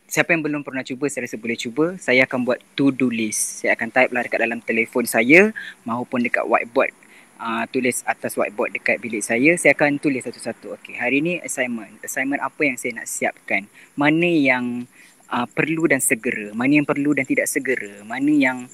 siapa 0.06 0.32
yang 0.38 0.46
belum 0.46 0.62
pernah 0.62 0.86
cuba 0.86 1.10
saya 1.10 1.26
rasa 1.26 1.38
boleh 1.40 1.58
cuba 1.58 1.98
saya 1.98 2.24
akan 2.30 2.46
buat 2.46 2.62
to 2.78 2.94
do 2.94 3.10
list 3.10 3.66
saya 3.66 3.74
akan 3.74 3.90
type 3.90 4.12
lah 4.14 4.22
dekat 4.22 4.40
dalam 4.46 4.60
telefon 4.62 5.04
saya 5.10 5.50
maupun 5.82 6.22
dekat 6.22 6.46
whiteboard 6.46 6.94
uh, 7.40 7.64
tulis 7.70 8.04
atas 8.08 8.36
whiteboard 8.40 8.76
dekat 8.76 9.00
bilik 9.00 9.24
saya 9.24 9.56
saya 9.60 9.76
akan 9.76 10.00
tulis 10.00 10.24
satu-satu. 10.24 10.76
Okey 10.80 10.96
hari 10.96 11.20
ni 11.20 11.34
assignment. 11.44 12.00
Assignment 12.04 12.42
apa 12.42 12.62
yang 12.64 12.78
saya 12.80 12.96
nak 12.96 13.08
siapkan? 13.08 13.68
Mana 13.96 14.28
yang 14.28 14.88
uh, 15.32 15.48
perlu 15.50 15.88
dan 15.90 16.00
segera? 16.00 16.52
Mana 16.56 16.80
yang 16.82 16.88
perlu 16.88 17.16
dan 17.16 17.28
tidak 17.28 17.48
segera? 17.52 18.04
Mana 18.08 18.32
yang 18.32 18.68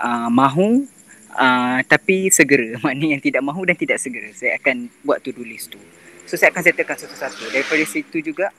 uh, 0.00 0.28
mahu 0.32 0.88
uh, 1.36 1.80
tapi 1.84 2.32
segera? 2.32 2.76
Mana 2.86 3.16
yang 3.16 3.20
tidak 3.20 3.42
mahu 3.44 3.68
dan 3.68 3.76
tidak 3.76 4.00
segera? 4.00 4.30
Saya 4.32 4.56
akan 4.60 4.88
buat 5.04 5.20
to 5.20 5.32
do 5.32 5.44
list 5.44 5.72
tu. 5.72 5.80
So 6.28 6.36
saya 6.36 6.52
akan 6.52 6.62
settlekan 6.64 6.96
satu-satu. 6.96 7.48
Daripada 7.52 7.84
situ 7.88 8.20
juga 8.20 8.52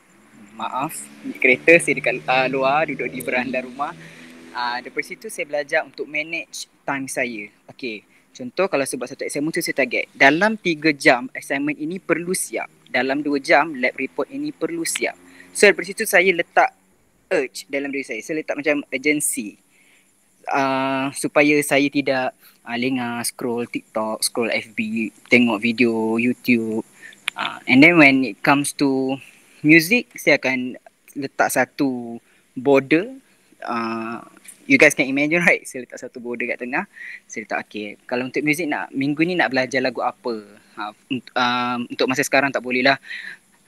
maaf 0.57 0.91
kereta 1.39 1.77
saya 1.79 1.95
dekat 1.97 2.25
uh, 2.25 2.47
luar 2.51 2.89
duduk 2.89 3.09
di 3.09 3.19
beranda 3.21 3.61
rumah. 3.61 3.93
Uh, 4.49 4.81
daripada 4.81 5.05
situ 5.05 5.29
saya 5.29 5.45
belajar 5.45 5.85
untuk 5.85 6.09
manage 6.09 6.65
time 6.81 7.05
saya. 7.05 7.53
Okey 7.69 8.18
Contoh 8.39 8.71
kalau 8.71 8.87
sebab 8.87 9.03
satu 9.03 9.27
assignment 9.27 9.51
tu 9.51 9.59
saya 9.59 9.83
target 9.83 10.07
dalam 10.15 10.55
3 10.55 10.95
jam 10.95 11.27
assignment 11.35 11.75
ini 11.75 11.99
perlu 11.99 12.31
siap. 12.31 12.71
Dalam 12.87 13.19
2 13.19 13.35
jam 13.43 13.75
lab 13.75 13.91
report 13.99 14.31
ini 14.31 14.55
perlu 14.55 14.87
siap. 14.87 15.19
So 15.51 15.67
dari 15.67 15.83
situ 15.83 16.07
saya 16.07 16.31
letak 16.31 16.71
urge 17.27 17.67
dalam 17.67 17.91
diri 17.91 18.07
saya. 18.07 18.23
Saya 18.23 18.39
letak 18.39 18.55
macam 18.55 18.87
urgency. 18.87 19.59
Uh, 20.47 21.11
supaya 21.13 21.59
saya 21.61 21.91
tidak 21.91 22.31
uh, 22.63 22.77
lengah 22.79 23.21
scroll 23.27 23.67
TikTok, 23.67 24.23
scroll 24.23 24.49
FB, 24.49 25.11
tengok 25.27 25.59
video 25.59 26.15
YouTube. 26.15 26.87
Uh, 27.35 27.59
and 27.67 27.83
then 27.83 27.99
when 27.99 28.23
it 28.23 28.39
comes 28.39 28.71
to 28.71 29.19
music, 29.67 30.15
saya 30.15 30.39
akan 30.39 30.79
letak 31.13 31.51
satu 31.51 32.23
border 32.55 33.19
uh, 33.67 34.23
you 34.69 34.77
guys 34.77 34.93
can 34.93 35.09
imagine 35.09 35.41
right? 35.41 35.65
Saya 35.65 35.89
letak 35.89 35.97
satu 35.97 36.21
border 36.21 36.45
kat 36.45 36.61
tengah. 36.61 36.85
Saya 37.25 37.49
letak 37.49 37.65
okay 37.65 37.97
kalau 38.05 38.29
untuk 38.29 38.45
muzik 38.45 38.69
nak 38.69 38.93
minggu 38.93 39.25
ni 39.25 39.33
nak 39.33 39.49
belajar 39.49 39.81
lagu 39.81 40.05
apa? 40.05 40.45
Ha, 40.77 40.93
um, 41.17 41.79
untuk 41.89 42.05
masa 42.05 42.21
sekarang 42.21 42.53
tak 42.53 42.61
boleh 42.61 42.85
lah 42.85 43.01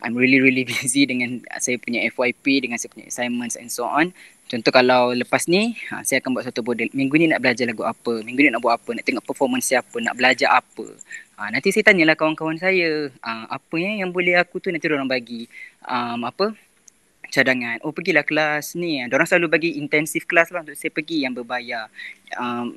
I'm 0.02 0.18
really 0.18 0.38
really 0.38 0.64
busy 0.70 1.10
dengan 1.10 1.42
saya 1.58 1.82
punya 1.82 2.06
FYP 2.14 2.70
dengan 2.70 2.78
saya 2.78 2.94
punya 2.94 3.10
assignments 3.10 3.58
and 3.58 3.74
so 3.74 3.90
on. 3.90 4.14
Contoh 4.46 4.70
kalau 4.70 5.16
lepas 5.16 5.50
ni 5.50 5.74
ha, 5.90 6.06
saya 6.06 6.22
akan 6.22 6.38
buat 6.38 6.46
satu 6.46 6.62
border. 6.62 6.86
Minggu 6.94 7.18
ni 7.18 7.26
nak 7.26 7.42
belajar 7.42 7.66
lagu 7.66 7.82
apa? 7.82 8.22
Minggu 8.22 8.46
ni 8.46 8.50
nak 8.54 8.62
buat 8.62 8.78
apa? 8.78 8.94
Nak 8.94 9.06
tengok 9.08 9.26
performance 9.26 9.74
siapa? 9.74 9.98
Nak 9.98 10.14
belajar 10.14 10.54
apa? 10.54 10.86
Ha, 11.42 11.50
nanti 11.50 11.74
saya 11.74 11.90
tanyalah 11.90 12.14
kawan-kawan 12.14 12.62
saya 12.62 13.10
ha, 13.26 13.50
apa 13.50 13.76
yang, 13.82 14.06
yang 14.06 14.12
boleh 14.14 14.38
aku 14.38 14.62
tu? 14.62 14.70
Nanti 14.70 14.86
orang 14.86 15.10
bagi 15.10 15.50
um, 15.82 16.30
apa 16.30 16.54
cadangan. 17.32 17.80
Oh 17.88 17.96
pergilah 17.96 18.28
kelas 18.28 18.76
ni. 18.76 19.00
Diorang 19.08 19.26
selalu 19.26 19.48
bagi 19.48 19.70
intensif 19.80 20.28
kelas 20.28 20.52
lah 20.52 20.68
untuk 20.68 20.76
saya 20.76 20.92
pergi 20.92 21.24
yang 21.24 21.32
berbayar. 21.32 21.88
Um, 22.36 22.76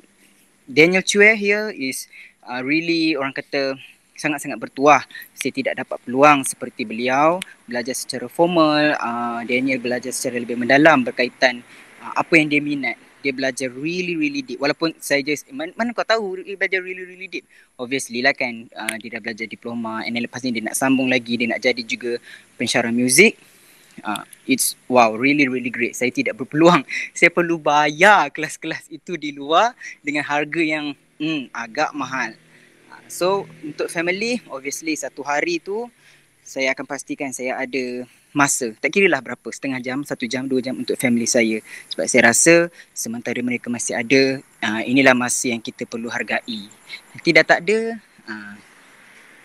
Daniel 0.65 1.03
Chue 1.03 1.35
here 1.35 1.69
is 1.75 2.07
uh, 2.47 2.63
really 2.63 3.13
orang 3.19 3.35
kata 3.35 3.75
sangat-sangat 4.15 4.57
bertuah. 4.57 5.03
Saya 5.35 5.51
tidak 5.51 5.83
dapat 5.83 5.99
peluang 6.07 6.47
seperti 6.47 6.87
beliau 6.87 7.43
belajar 7.67 7.93
secara 7.93 8.31
formal. 8.31 8.95
Uh, 8.97 9.43
Daniel 9.43 9.83
belajar 9.83 10.15
secara 10.15 10.39
lebih 10.39 10.55
mendalam 10.55 11.03
berkaitan 11.03 11.59
uh, 12.01 12.15
apa 12.15 12.33
yang 12.39 12.47
dia 12.47 12.63
minat. 12.63 12.97
Dia 13.21 13.33
belajar 13.33 13.73
really 13.73 14.15
really 14.15 14.45
deep. 14.45 14.61
Walaupun 14.61 14.95
saya 15.01 15.19
just 15.25 15.49
mana, 15.49 15.73
mana 15.75 15.91
kau 15.91 16.05
tahu 16.05 16.45
dia 16.45 16.55
belajar 16.55 16.79
really 16.79 17.03
really 17.03 17.27
deep. 17.27 17.45
Obviously 17.75 18.23
lah 18.23 18.31
kan 18.31 18.71
uh, 18.71 18.95
dia 19.01 19.19
dah 19.19 19.21
belajar 19.21 19.45
diploma 19.49 20.07
and 20.07 20.15
then 20.15 20.23
lepas 20.23 20.39
ni 20.45 20.55
dia 20.55 20.63
nak 20.63 20.77
sambung 20.77 21.11
lagi 21.11 21.35
dia 21.35 21.49
nak 21.51 21.59
jadi 21.59 21.83
juga 21.83 22.21
pensyarah 22.55 22.93
muzik 22.93 23.35
uh, 24.03 24.23
it's 24.49 24.75
wow 24.91 25.13
really 25.15 25.47
really 25.47 25.71
great. 25.71 25.95
Saya 25.95 26.11
tidak 26.11 26.35
berpeluang. 26.41 26.83
Saya 27.15 27.31
perlu 27.31 27.61
bayar 27.61 28.33
kelas-kelas 28.33 28.89
itu 28.91 29.15
di 29.15 29.31
luar 29.31 29.77
dengan 30.03 30.25
harga 30.25 30.61
yang 30.61 30.97
hmm, 31.21 31.53
agak 31.55 31.93
mahal. 31.95 32.35
Uh, 32.91 33.03
so 33.07 33.27
untuk 33.63 33.87
family 33.87 34.41
obviously 34.51 34.97
satu 34.97 35.23
hari 35.23 35.63
tu 35.63 35.87
saya 36.45 36.73
akan 36.77 36.85
pastikan 36.85 37.31
saya 37.33 37.57
ada 37.57 38.05
masa. 38.35 38.75
Tak 38.77 38.91
kira 38.91 39.07
lah 39.07 39.23
berapa 39.23 39.47
setengah 39.47 39.79
jam 39.79 40.03
satu 40.03 40.27
jam 40.27 40.43
dua 40.45 40.59
jam 40.59 40.75
untuk 40.75 40.99
family 40.99 41.25
saya. 41.25 41.63
Sebab 41.95 42.05
saya 42.05 42.29
rasa 42.29 42.67
sementara 42.91 43.39
mereka 43.39 43.71
masih 43.71 43.95
ada 43.95 44.43
uh, 44.59 44.81
inilah 44.83 45.15
masa 45.15 45.55
yang 45.55 45.63
kita 45.63 45.87
perlu 45.87 46.11
hargai. 46.11 46.67
Tidak 47.23 47.47
tak 47.47 47.63
ada 47.63 47.95
uh, 48.27 48.53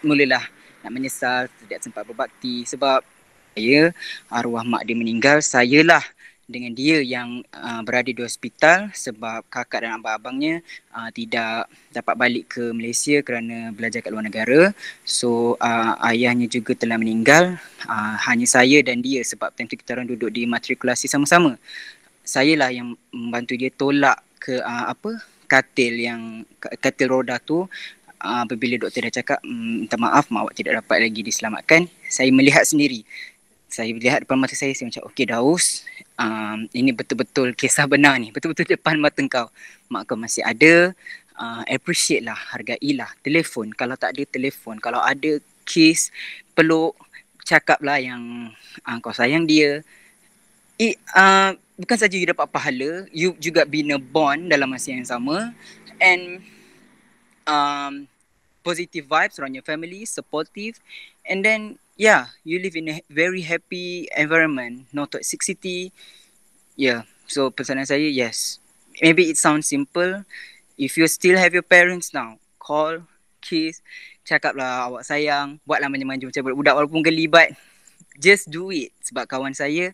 mulalah 0.02 0.42
nak 0.82 0.90
menyesal 0.90 1.46
tidak 1.64 1.80
sempat 1.86 2.02
berbakti. 2.02 2.66
Sebab 2.66 3.06
saya 3.54 3.90
arwah 4.30 4.62
mak 4.62 4.86
dia 4.86 4.96
meninggal 4.96 5.42
sayalah 5.42 6.02
dengan 6.50 6.74
dia 6.74 6.98
yang 6.98 7.46
uh, 7.54 7.80
berada 7.86 8.10
di 8.10 8.18
hospital 8.18 8.90
sebab 8.90 9.46
kakak 9.46 9.86
dan 9.86 10.02
abang-abangnya 10.02 10.66
uh, 10.90 11.06
tidak 11.14 11.70
dapat 11.94 12.14
balik 12.18 12.44
ke 12.50 12.74
Malaysia 12.74 13.22
kerana 13.22 13.70
belajar 13.70 14.02
kat 14.02 14.10
luar 14.10 14.26
negara. 14.26 14.74
So 15.06 15.54
uh, 15.62 15.94
ayahnya 16.10 16.50
juga 16.50 16.74
telah 16.74 16.98
meninggal. 16.98 17.54
Uh, 17.86 18.18
hanya 18.26 18.50
saya 18.50 18.82
dan 18.82 18.98
dia 18.98 19.22
sebab 19.22 19.54
time 19.54 19.70
tu 19.70 19.78
kita 19.78 19.94
orang 19.94 20.10
duduk 20.10 20.34
di 20.34 20.42
matrikulasi 20.44 21.06
sama-sama. 21.06 21.54
Saya 22.26 22.58
lah 22.58 22.74
yang 22.74 22.98
membantu 23.14 23.54
dia 23.54 23.70
tolak 23.70 24.18
ke 24.42 24.58
uh, 24.58 24.90
apa 24.90 25.22
katil 25.46 25.94
yang 26.02 26.42
katil 26.82 27.14
roda 27.14 27.38
tu 27.38 27.66
apabila 28.20 28.76
doktor 28.76 29.08
dah 29.08 29.22
cakap 29.22 29.38
mm, 29.40 29.86
minta 29.86 29.96
maaf 29.96 30.28
mak 30.28 30.50
awak 30.50 30.54
tidak 30.58 30.82
dapat 30.82 31.06
lagi 31.06 31.22
diselamatkan. 31.22 31.86
Saya 32.10 32.34
melihat 32.34 32.66
sendiri 32.66 33.06
saya 33.70 33.94
lihat 33.94 34.26
depan 34.26 34.36
mata 34.36 34.58
saya, 34.58 34.74
saya 34.74 34.90
macam, 34.90 35.06
okay 35.06 35.30
Daus, 35.30 35.86
um, 36.18 36.66
ini 36.74 36.90
betul-betul 36.90 37.54
kisah 37.54 37.86
benar 37.86 38.18
ni. 38.18 38.34
Betul-betul 38.34 38.66
depan 38.66 38.98
mata 38.98 39.22
kau. 39.30 39.46
Mak 39.86 40.10
kau 40.10 40.18
masih 40.18 40.42
ada, 40.42 40.90
uh, 41.38 41.62
appreciate 41.70 42.26
lah, 42.26 42.34
hargai 42.34 42.82
lah. 42.92 43.08
Telefon, 43.22 43.70
kalau 43.70 43.94
tak 43.94 44.18
ada 44.18 44.26
telefon, 44.26 44.82
kalau 44.82 44.98
ada 44.98 45.38
kiss, 45.62 46.10
peluk, 46.52 46.98
cakap 47.46 47.78
lah 47.80 48.02
yang 48.02 48.50
uh, 48.82 48.98
kau 48.98 49.14
sayang 49.14 49.46
dia. 49.46 49.86
It, 50.74 50.98
uh, 51.14 51.54
bukan 51.78 51.96
saja 51.96 52.14
you 52.18 52.26
dapat 52.26 52.50
pahala, 52.50 53.06
you 53.14 53.38
juga 53.38 53.62
bina 53.62 53.96
bond 53.96 54.50
dalam 54.50 54.66
masa 54.66 54.90
yang 54.90 55.06
sama. 55.06 55.54
And 56.02 56.42
um, 57.46 58.10
positive 58.66 59.06
vibes 59.06 59.38
around 59.38 59.54
your 59.54 59.64
family, 59.64 60.04
supportive. 60.04 60.82
And 61.22 61.44
then 61.44 61.78
yeah, 62.00 62.32
you 62.48 62.56
live 62.56 62.80
in 62.80 62.88
a 62.88 62.96
very 63.12 63.44
happy 63.44 64.08
environment, 64.16 64.88
no 64.88 65.04
toxicity. 65.04 65.92
Yeah, 66.72 67.04
so 67.28 67.52
pesanan 67.52 67.84
saya, 67.84 68.08
yes. 68.08 68.56
Maybe 69.04 69.28
it 69.28 69.36
sounds 69.36 69.68
simple. 69.68 70.24
If 70.80 70.96
you 70.96 71.04
still 71.12 71.36
have 71.36 71.52
your 71.52 71.64
parents 71.64 72.16
now, 72.16 72.40
call, 72.56 73.04
kiss, 73.44 73.84
cakap 74.24 74.56
lah 74.56 74.88
awak 74.88 75.04
sayang, 75.04 75.60
buatlah 75.68 75.92
manja-manja 75.92 76.24
macam 76.24 76.56
budak 76.56 76.74
walaupun 76.80 77.04
geli 77.04 77.28
but 77.28 77.52
just 78.16 78.48
do 78.48 78.72
it. 78.72 78.96
Sebab 79.04 79.28
kawan 79.28 79.52
saya 79.52 79.92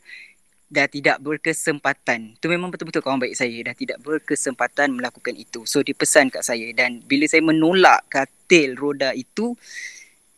dah 0.70 0.86
tidak 0.86 1.18
berkesempatan. 1.18 2.38
Tu 2.38 2.46
memang 2.46 2.70
betul-betul 2.70 3.02
kawan 3.02 3.18
baik 3.18 3.34
saya 3.34 3.58
dah 3.66 3.74
tidak 3.74 3.98
berkesempatan 4.06 4.94
melakukan 4.94 5.34
itu. 5.34 5.66
So 5.66 5.82
dia 5.82 5.94
pesan 5.94 6.30
kat 6.30 6.46
saya 6.46 6.70
dan 6.70 7.02
bila 7.02 7.26
saya 7.26 7.42
menolak 7.42 8.06
katil 8.06 8.78
roda 8.78 9.10
itu, 9.10 9.58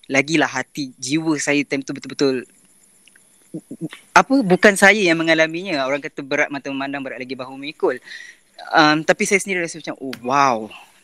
lagilah 0.09 0.49
hati 0.49 0.91
jiwa 0.97 1.37
saya 1.37 1.61
time 1.69 1.85
tu 1.85 1.93
betul-betul 1.93 2.49
apa 4.13 4.35
bukan 4.45 4.75
saya 4.77 4.99
yang 4.99 5.17
mengalaminya. 5.17 5.85
Orang 5.89 6.05
kata 6.05 6.21
berat 6.21 6.49
mata 6.53 6.69
memandang 6.69 7.01
berat 7.05 7.21
lagi 7.21 7.37
bahu 7.37 7.57
memikul 7.57 7.97
um, 8.75 9.05
tapi 9.05 9.23
saya 9.29 9.39
sendiri 9.39 9.63
rasa 9.63 9.79
macam 9.79 9.97
oh 10.01 10.15
wow 10.25 10.57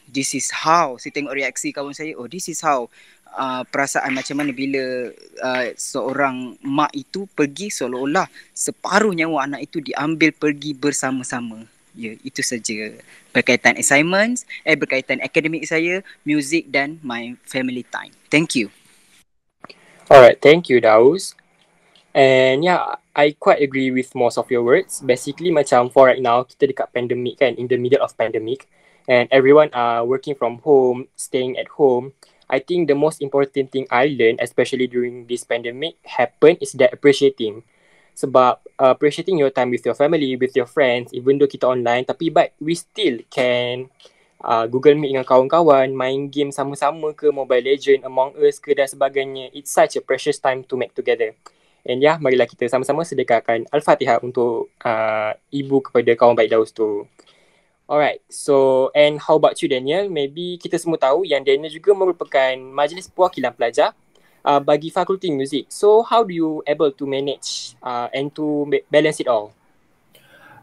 this 0.08 0.32
is 0.36 0.50
how. 0.50 0.96
Saya 1.00 1.12
tengok 1.14 1.36
reaksi 1.36 1.70
kawan 1.70 1.94
saya 1.96 2.16
oh 2.16 2.26
this 2.26 2.48
is 2.48 2.60
how. 2.64 2.88
Uh, 3.34 3.66
perasaan 3.66 4.14
macam 4.14 4.38
mana 4.38 4.54
bila 4.54 5.10
uh, 5.42 5.66
seorang 5.74 6.54
mak 6.62 6.94
itu 6.94 7.26
pergi 7.34 7.66
seolah-olah 7.66 8.30
separuh 8.54 9.10
nyawa 9.10 9.50
anak 9.50 9.66
itu 9.66 9.82
diambil 9.82 10.30
pergi 10.30 10.70
bersama-sama. 10.70 11.66
Ya 11.98 12.14
itu 12.22 12.46
saja. 12.46 12.94
Berkaitan 13.34 13.74
assignments 13.74 14.46
eh 14.62 14.78
berkaitan 14.78 15.18
akademik 15.18 15.66
saya 15.66 16.06
music 16.22 16.70
dan 16.70 17.02
my 17.02 17.34
family 17.42 17.82
time. 17.90 18.14
Thank 18.30 18.54
you 18.54 18.70
Alright, 20.10 20.40
thank 20.40 20.68
you 20.68 20.80
Daus. 20.80 21.34
And 22.14 22.62
yeah, 22.62 22.96
I 23.16 23.34
quite 23.38 23.62
agree 23.62 23.90
with 23.90 24.14
most 24.14 24.38
of 24.38 24.50
your 24.50 24.62
words. 24.62 25.00
Basically 25.00 25.50
macam 25.50 25.90
for 25.90 26.06
right 26.06 26.20
now, 26.20 26.44
kita 26.44 26.70
dekat 26.70 26.92
pandemic 26.94 27.40
kan, 27.40 27.56
in 27.56 27.66
the 27.66 27.80
middle 27.80 28.04
of 28.04 28.14
pandemic. 28.14 28.68
And 29.08 29.28
everyone 29.32 29.72
are 29.72 30.04
working 30.04 30.36
from 30.36 30.60
home, 30.64 31.08
staying 31.16 31.56
at 31.56 31.68
home. 31.80 32.12
I 32.48 32.60
think 32.60 32.86
the 32.88 32.96
most 32.96 33.24
important 33.24 33.72
thing 33.72 33.88
I 33.88 34.12
learned, 34.12 34.44
especially 34.44 34.86
during 34.86 35.26
this 35.26 35.44
pandemic, 35.44 35.96
happen 36.04 36.60
is 36.60 36.76
that 36.76 36.92
appreciating. 36.92 37.64
Sebab 38.14 38.60
uh, 38.78 38.92
appreciating 38.94 39.40
your 39.40 39.50
time 39.50 39.72
with 39.72 39.82
your 39.82 39.96
family, 39.96 40.36
with 40.36 40.54
your 40.54 40.68
friends, 40.68 41.10
even 41.16 41.40
though 41.40 41.50
kita 41.50 41.66
online, 41.66 42.04
tapi 42.06 42.30
but 42.30 42.52
we 42.60 42.76
still 42.76 43.18
can 43.32 43.90
uh, 44.44 44.68
Google 44.68 45.00
Meet 45.00 45.16
dengan 45.16 45.26
kawan-kawan, 45.26 45.88
main 45.96 46.28
game 46.28 46.52
sama-sama 46.52 47.16
ke 47.16 47.33
Mobile 47.33 47.64
Legend, 47.64 48.04
Among 48.04 48.37
Us 48.37 48.61
ke 48.61 48.76
dan 48.76 48.85
sebagainya. 48.85 49.48
It's 49.57 49.72
such 49.72 49.96
a 49.96 50.04
precious 50.04 50.37
time 50.37 50.61
to 50.68 50.76
make 50.76 50.92
together. 50.92 51.33
And 51.85 52.00
ya, 52.00 52.14
yeah, 52.14 52.16
marilah 52.20 52.48
kita 52.48 52.68
sama-sama 52.68 53.04
sedekahkan 53.04 53.68
Al-Fatihah 53.68 54.20
untuk 54.24 54.72
uh, 54.85 55.33
ibu 55.52 55.85
kepada 55.85 56.12
kawan 56.16 56.37
baik 56.37 56.52
Daus 56.52 56.72
tu. 56.72 57.04
Alright, 57.85 58.24
so 58.33 58.88
and 58.96 59.20
how 59.20 59.37
about 59.37 59.61
you 59.61 59.68
Daniel? 59.68 60.09
Maybe 60.09 60.57
kita 60.57 60.80
semua 60.80 60.96
tahu 60.96 61.28
yang 61.28 61.44
Daniel 61.44 61.68
juga 61.68 61.92
merupakan 61.92 62.57
majlis 62.57 63.12
perwakilan 63.12 63.52
pelajar 63.52 63.92
uh, 64.40 64.57
bagi 64.57 64.88
fakulti 64.88 65.28
muzik. 65.28 65.68
So 65.68 66.00
how 66.00 66.24
do 66.24 66.33
you 66.33 66.64
able 66.64 66.88
to 66.96 67.04
manage 67.04 67.76
uh, 67.85 68.09
and 68.16 68.33
to 68.40 68.72
balance 68.88 69.20
it 69.20 69.28
all? 69.28 69.52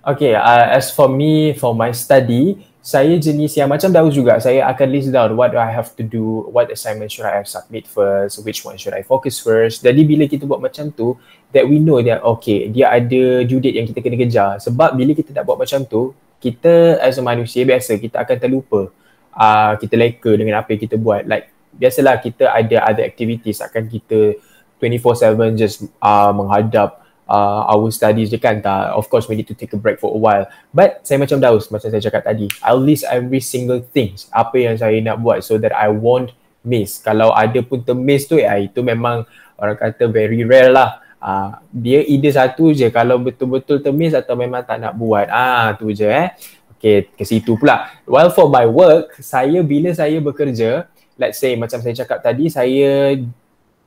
Okay, 0.02 0.34
uh, 0.34 0.74
as 0.74 0.90
for 0.90 1.06
me, 1.06 1.54
for 1.54 1.78
my 1.78 1.94
study, 1.94 2.58
saya 2.82 3.14
jenis 3.14 3.54
yang 3.62 3.70
macam 3.70 3.94
tahu 3.94 4.10
juga, 4.10 4.42
saya 4.42 4.66
akan 4.66 4.88
list 4.90 5.14
down 5.14 5.38
what 5.38 5.54
I 5.54 5.70
have 5.70 5.94
to 5.96 6.04
do, 6.04 6.50
what 6.50 6.66
assignment 6.74 7.14
should 7.14 7.30
I 7.30 7.38
have 7.38 7.46
submit 7.46 7.86
first, 7.86 8.42
which 8.42 8.66
one 8.66 8.82
should 8.82 8.98
I 8.98 9.06
focus 9.06 9.38
first. 9.38 9.86
Jadi 9.86 10.02
bila 10.02 10.26
kita 10.26 10.50
buat 10.50 10.58
macam 10.58 10.90
tu, 10.90 11.14
that 11.54 11.70
we 11.70 11.78
know 11.78 12.02
that 12.02 12.26
okay, 12.26 12.74
dia 12.74 12.90
ada 12.90 13.46
due 13.46 13.62
date 13.62 13.78
yang 13.78 13.86
kita 13.86 14.02
kena 14.02 14.18
kejar. 14.18 14.52
Sebab 14.66 14.98
bila 14.98 15.14
kita 15.14 15.30
tak 15.30 15.46
buat 15.46 15.62
macam 15.62 15.86
tu, 15.86 16.18
kita 16.42 16.98
as 16.98 17.22
a 17.22 17.24
manusia 17.24 17.62
biasa 17.62 18.02
kita 18.02 18.18
akan 18.26 18.38
terlupa 18.42 18.90
uh, 19.38 19.74
kita 19.78 19.94
leka 19.94 20.34
dengan 20.34 20.66
apa 20.66 20.74
yang 20.74 20.82
kita 20.82 20.98
buat 20.98 21.30
like 21.30 21.54
biasalah 21.78 22.18
kita 22.18 22.50
ada 22.50 22.82
other 22.90 23.06
activities 23.06 23.62
akan 23.62 23.86
kita 23.86 24.36
24/7 24.82 25.54
just 25.62 25.86
uh, 26.02 26.34
menghadap 26.34 27.06
uh, 27.28 27.62
our 27.70 27.90
studies 27.94 28.32
je 28.32 28.40
kan 28.40 28.62
tak 28.62 28.94
of 28.96 29.06
course 29.12 29.28
we 29.30 29.38
need 29.38 29.50
to 29.50 29.58
take 29.58 29.74
a 29.74 29.80
break 29.80 29.98
for 30.02 30.14
a 30.14 30.20
while 30.20 30.46
but 30.74 31.04
saya 31.06 31.22
macam 31.22 31.38
Daus 31.38 31.70
macam 31.70 31.90
saya 31.90 32.02
cakap 32.02 32.26
tadi 32.26 32.48
I'll 32.66 32.82
list 32.82 33.06
every 33.10 33.44
single 33.44 33.82
things 33.82 34.32
apa 34.32 34.58
yang 34.58 34.76
saya 34.78 34.98
nak 35.02 35.22
buat 35.22 35.46
so 35.46 35.60
that 35.62 35.76
I 35.76 35.92
won't 35.92 36.34
miss 36.62 37.02
kalau 37.02 37.34
ada 37.34 37.60
pun 37.66 37.82
termiss 37.82 38.30
tu 38.30 38.38
ya 38.38 38.58
itu 38.58 38.82
memang 38.82 39.26
orang 39.58 39.78
kata 39.78 40.10
very 40.10 40.42
rare 40.46 40.74
lah 40.74 41.02
Uh, 41.22 41.54
dia 41.70 42.02
ide 42.02 42.34
satu 42.34 42.74
je 42.74 42.90
kalau 42.90 43.22
betul-betul 43.22 43.78
temis 43.78 44.10
atau 44.18 44.34
memang 44.34 44.66
tak 44.66 44.82
nak 44.82 44.98
buat. 44.98 45.30
Ah 45.30 45.70
tu 45.78 45.94
je 45.94 46.10
eh. 46.10 46.34
Okay, 46.74 47.14
ke 47.14 47.22
situ 47.22 47.54
pula. 47.62 47.94
Well 48.10 48.34
for 48.34 48.50
my 48.50 48.66
work, 48.66 49.22
saya 49.22 49.62
bila 49.62 49.94
saya 49.94 50.18
bekerja, 50.18 50.90
let's 51.22 51.38
say 51.38 51.54
macam 51.54 51.78
saya 51.78 51.94
cakap 51.94 52.26
tadi, 52.26 52.50
saya 52.50 53.22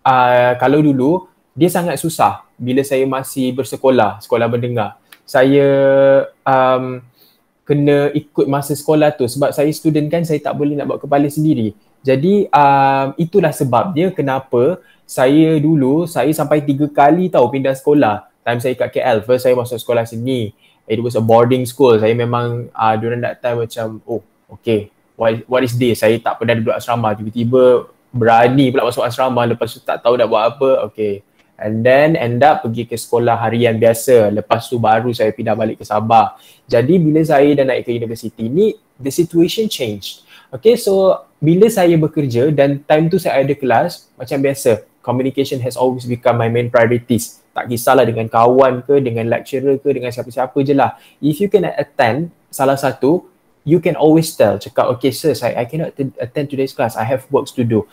uh, 0.06 0.52
kalau 0.62 0.78
dulu 0.78 1.26
dia 1.54 1.70
sangat 1.70 2.02
susah 2.02 2.42
bila 2.58 2.82
saya 2.82 3.06
masih 3.06 3.54
bersekolah, 3.54 4.18
sekolah 4.18 4.50
mendengar. 4.50 4.98
Saya 5.22 5.66
um, 6.42 6.98
kena 7.62 8.10
ikut 8.12 8.50
masa 8.50 8.74
sekolah 8.74 9.14
tu. 9.14 9.24
Sebab 9.24 9.54
saya 9.54 9.70
student 9.70 10.10
kan 10.10 10.26
saya 10.26 10.42
tak 10.42 10.58
boleh 10.58 10.74
nak 10.74 10.90
buat 10.90 11.00
kepala 11.00 11.30
sendiri. 11.30 11.72
Jadi 12.04 12.50
um, 12.50 13.06
itulah 13.16 13.54
sebabnya 13.54 14.12
kenapa 14.12 14.82
saya 15.08 15.56
dulu 15.62 16.04
saya 16.04 16.28
sampai 16.34 16.60
tiga 16.60 16.90
kali 16.90 17.30
tahu 17.30 17.46
pindah 17.48 17.72
sekolah. 17.72 18.28
Time 18.44 18.60
saya 18.60 18.76
kat 18.76 19.00
KL 19.00 19.24
first 19.24 19.46
saya 19.46 19.54
masuk 19.56 19.78
sekolah 19.80 20.04
sini. 20.04 20.52
It 20.84 21.00
was 21.00 21.16
a 21.16 21.22
boarding 21.24 21.64
school. 21.64 21.96
Saya 21.96 22.12
memang 22.12 22.68
uh, 22.74 22.94
during 23.00 23.24
that 23.24 23.40
time 23.40 23.62
macam 23.64 24.04
oh 24.04 24.20
okay 24.52 24.92
what, 25.16 25.40
what 25.48 25.62
is 25.64 25.72
this? 25.78 26.04
Saya 26.04 26.18
tak 26.20 26.42
pernah 26.42 26.58
duduk 26.58 26.76
asrama. 26.76 27.14
Tiba-tiba 27.16 27.88
berani 28.12 28.68
pula 28.74 28.90
masuk 28.90 29.06
asrama. 29.06 29.48
Lepas 29.48 29.72
tu 29.72 29.80
tak 29.80 30.02
tahu 30.04 30.18
nak 30.18 30.28
buat 30.28 30.44
apa. 30.44 30.70
Okay 30.92 31.24
and 31.64 31.80
then 31.80 32.12
end 32.20 32.44
up 32.44 32.60
pergi 32.60 32.84
ke 32.84 32.94
sekolah 33.00 33.40
harian 33.40 33.80
biasa 33.80 34.28
lepas 34.28 34.68
tu 34.68 34.76
baru 34.76 35.08
saya 35.16 35.32
pindah 35.32 35.56
balik 35.56 35.80
ke 35.80 35.84
Sabah 35.88 36.36
jadi 36.68 37.00
bila 37.00 37.24
saya 37.24 37.56
dah 37.56 37.64
naik 37.64 37.88
ke 37.88 37.96
universiti 37.96 38.52
ni 38.52 38.76
the 39.00 39.08
situation 39.08 39.64
changed 39.72 40.28
okay 40.52 40.76
so 40.76 41.24
bila 41.40 41.72
saya 41.72 41.96
bekerja 41.96 42.52
dan 42.52 42.84
time 42.84 43.08
tu 43.08 43.16
saya 43.16 43.40
ada 43.40 43.56
kelas 43.56 44.12
macam 44.20 44.44
biasa 44.44 44.84
communication 45.04 45.60
has 45.60 45.76
always 45.76 46.08
become 46.08 46.40
my 46.40 46.48
main 46.48 46.72
priorities. 46.72 47.44
Tak 47.52 47.68
kisahlah 47.68 48.08
dengan 48.08 48.26
kawan 48.26 48.82
ke, 48.88 49.04
dengan 49.04 49.28
lecturer 49.28 49.76
ke, 49.76 49.92
dengan 49.92 50.08
siapa-siapa 50.08 50.56
je 50.64 50.72
lah. 50.72 50.96
If 51.20 51.38
you 51.38 51.52
can 51.52 51.68
attend 51.68 52.32
salah 52.48 52.80
satu, 52.80 53.28
you 53.68 53.78
can 53.78 53.94
always 53.94 54.32
tell, 54.32 54.56
cakap, 54.56 54.88
okay 54.96 55.12
sir, 55.12 55.36
I, 55.44 55.62
I 55.62 55.64
cannot 55.68 55.94
attend 56.18 56.50
today's 56.50 56.72
class, 56.72 56.96
I 56.96 57.04
have 57.04 57.28
works 57.28 57.52
to 57.60 57.62
do. 57.62 57.84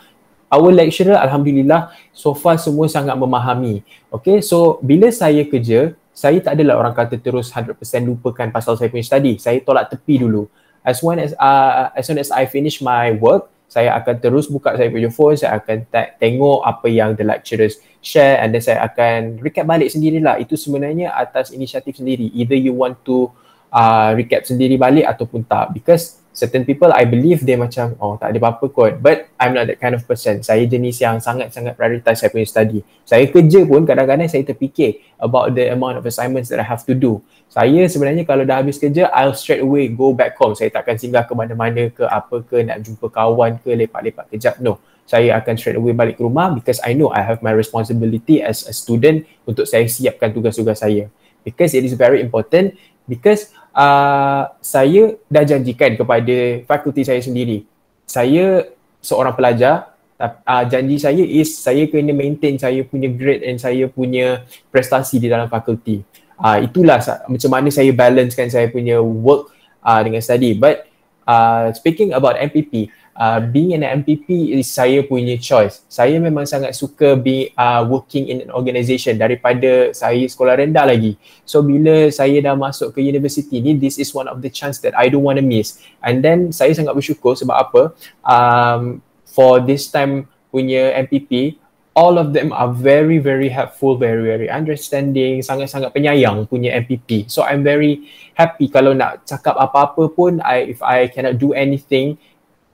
Our 0.52 0.68
lecturer, 0.68 1.16
Alhamdulillah, 1.16 1.96
so 2.12 2.36
far 2.36 2.60
semua 2.60 2.84
sangat 2.84 3.16
memahami. 3.16 3.80
Okay, 4.12 4.44
so 4.44 4.76
bila 4.84 5.08
saya 5.08 5.48
kerja, 5.48 5.96
saya 6.12 6.44
tak 6.44 6.60
adalah 6.60 6.76
orang 6.76 6.92
kata 6.92 7.16
terus 7.16 7.48
100% 7.48 7.72
lupakan 8.04 8.52
pasal 8.52 8.76
saya 8.76 8.92
punya 8.92 9.00
study. 9.00 9.40
Saya 9.40 9.64
tolak 9.64 9.88
tepi 9.88 10.20
dulu. 10.20 10.44
As 10.84 11.00
soon 11.00 11.16
as, 11.16 11.32
uh, 11.40 11.88
as 11.96 12.04
soon 12.04 12.20
as 12.20 12.28
I 12.28 12.44
finish 12.44 12.84
my 12.84 13.16
work, 13.16 13.48
saya 13.64 13.96
akan 13.96 14.20
terus 14.20 14.52
buka 14.52 14.76
saya 14.76 14.92
punya 14.92 15.08
phone, 15.08 15.40
saya 15.40 15.56
akan 15.56 15.88
tengok 16.20 16.60
apa 16.60 16.86
yang 16.92 17.16
the 17.16 17.24
lecturers 17.24 17.80
share 18.04 18.44
and 18.44 18.52
then 18.52 18.60
saya 18.60 18.84
akan 18.84 19.40
recap 19.40 19.64
balik 19.64 19.88
sendirilah. 19.88 20.36
Itu 20.36 20.60
sebenarnya 20.60 21.16
atas 21.16 21.56
inisiatif 21.56 21.96
sendiri. 21.96 22.28
Either 22.36 22.60
you 22.60 22.76
want 22.76 23.00
to 23.08 23.32
uh, 23.72 24.12
recap 24.12 24.44
sendiri 24.44 24.76
balik 24.76 25.08
ataupun 25.08 25.48
tak. 25.48 25.72
Because 25.72 26.21
certain 26.32 26.64
people 26.64 26.88
I 26.90 27.04
believe 27.04 27.44
they 27.44 27.54
macam 27.60 27.92
oh 28.00 28.16
tak 28.16 28.32
ada 28.32 28.38
apa-apa 28.40 28.66
kot. 28.72 28.92
But 29.04 29.28
I'm 29.36 29.52
not 29.52 29.68
that 29.68 29.78
kind 29.78 29.92
of 29.92 30.02
person. 30.08 30.40
Saya 30.40 30.64
jenis 30.64 30.98
yang 30.98 31.20
sangat-sangat 31.20 31.76
prioritize 31.76 32.24
saya 32.24 32.32
punya 32.32 32.48
study. 32.48 32.80
Saya 33.04 33.28
kerja 33.28 33.60
pun 33.68 33.84
kadang-kadang 33.84 34.26
saya 34.26 34.42
terfikir 34.42 35.04
about 35.20 35.52
the 35.52 35.70
amount 35.70 36.00
of 36.00 36.04
assignments 36.08 36.48
that 36.48 36.58
I 36.58 36.66
have 36.66 36.82
to 36.88 36.96
do. 36.96 37.20
Saya 37.52 37.84
sebenarnya 37.84 38.24
kalau 38.24 38.48
dah 38.48 38.64
habis 38.64 38.80
kerja 38.80 39.12
I'll 39.12 39.36
straight 39.36 39.60
away 39.60 39.92
go 39.92 40.16
back 40.16 40.40
home. 40.40 40.56
Saya 40.56 40.72
takkan 40.72 40.96
singgah 40.96 41.28
ke 41.28 41.36
mana-mana 41.36 41.92
ke 41.92 42.08
apa 42.08 42.40
ke 42.40 42.64
nak 42.64 42.80
jumpa 42.80 43.12
kawan 43.12 43.60
ke 43.60 43.76
lepak-lepak 43.76 44.32
kejap. 44.32 44.56
No. 44.58 44.80
Saya 45.04 45.36
akan 45.36 45.54
straight 45.60 45.76
away 45.76 45.92
balik 45.92 46.16
ke 46.16 46.24
rumah 46.24 46.48
because 46.56 46.80
I 46.80 46.96
know 46.96 47.12
I 47.12 47.20
have 47.20 47.44
my 47.44 47.52
responsibility 47.52 48.40
as 48.40 48.64
a 48.64 48.72
student 48.72 49.28
untuk 49.44 49.68
saya 49.68 49.84
siapkan 49.84 50.32
tugas-tugas 50.32 50.80
saya. 50.80 51.12
Because 51.42 51.74
it 51.76 51.82
is 51.82 51.92
very 51.98 52.22
important 52.22 52.78
because 53.10 53.50
uh, 53.72 54.42
saya 54.60 55.16
dah 55.26 55.44
janjikan 55.44 55.96
kepada 55.96 56.36
fakulti 56.68 57.02
saya 57.02 57.20
sendiri. 57.20 57.64
Saya 58.06 58.68
seorang 59.02 59.34
pelajar, 59.34 59.92
uh, 60.20 60.64
janji 60.68 61.00
saya 61.00 61.24
is 61.24 61.58
saya 61.58 61.88
kena 61.90 62.14
maintain 62.14 62.56
saya 62.56 62.84
punya 62.86 63.10
grade 63.10 63.42
and 63.42 63.58
saya 63.58 63.88
punya 63.90 64.46
prestasi 64.70 65.18
di 65.18 65.26
dalam 65.26 65.50
fakulti. 65.50 66.04
Uh, 66.38 66.64
itulah 66.66 66.98
macam 67.28 67.50
mana 67.50 67.68
saya 67.70 67.90
balancekan 67.94 68.50
saya 68.50 68.66
punya 68.70 68.98
work 69.02 69.50
uh, 69.82 70.00
dengan 70.02 70.22
study. 70.22 70.54
But 70.54 70.86
uh, 71.26 71.70
speaking 71.74 72.14
about 72.14 72.38
MPP, 72.38 72.90
uh, 73.16 73.40
being 73.40 73.76
an 73.76 73.84
MPP 74.02 74.56
is 74.56 74.68
saya 74.68 75.04
punya 75.04 75.36
choice. 75.36 75.84
Saya 75.88 76.16
memang 76.20 76.48
sangat 76.48 76.76
suka 76.76 77.16
be 77.16 77.52
uh, 77.56 77.84
working 77.84 78.28
in 78.28 78.48
an 78.48 78.50
organisation 78.52 79.16
daripada 79.20 79.92
saya 79.92 80.24
sekolah 80.24 80.60
rendah 80.60 80.88
lagi. 80.88 81.16
So 81.44 81.60
bila 81.60 82.08
saya 82.08 82.40
dah 82.40 82.56
masuk 82.56 82.96
ke 82.96 83.00
universiti 83.04 83.60
ni, 83.60 83.76
this 83.76 84.00
is 84.00 84.12
one 84.12 84.28
of 84.28 84.40
the 84.40 84.50
chance 84.52 84.80
that 84.84 84.96
I 84.96 85.08
don't 85.12 85.24
want 85.24 85.40
to 85.40 85.44
miss. 85.44 85.80
And 86.00 86.24
then 86.24 86.52
saya 86.52 86.72
sangat 86.72 86.96
bersyukur 86.96 87.36
sebab 87.36 87.56
apa? 87.56 87.82
Um, 88.24 89.04
for 89.28 89.60
this 89.64 89.88
time 89.88 90.28
punya 90.52 90.92
MPP, 91.08 91.56
all 91.92 92.16
of 92.16 92.32
them 92.32 92.52
are 92.52 92.72
very 92.72 93.20
very 93.20 93.48
helpful, 93.48 93.96
very 93.96 94.24
very 94.24 94.48
understanding, 94.48 95.44
sangat-sangat 95.44 95.92
penyayang 95.92 96.44
punya 96.48 96.72
MPP. 96.80 97.28
So 97.28 97.44
I'm 97.44 97.64
very 97.64 98.08
happy 98.36 98.68
kalau 98.68 98.96
nak 98.96 99.28
cakap 99.28 99.56
apa-apa 99.56 100.08
pun, 100.12 100.40
I 100.40 100.72
if 100.72 100.80
I 100.80 101.08
cannot 101.12 101.36
do 101.36 101.52
anything, 101.52 102.16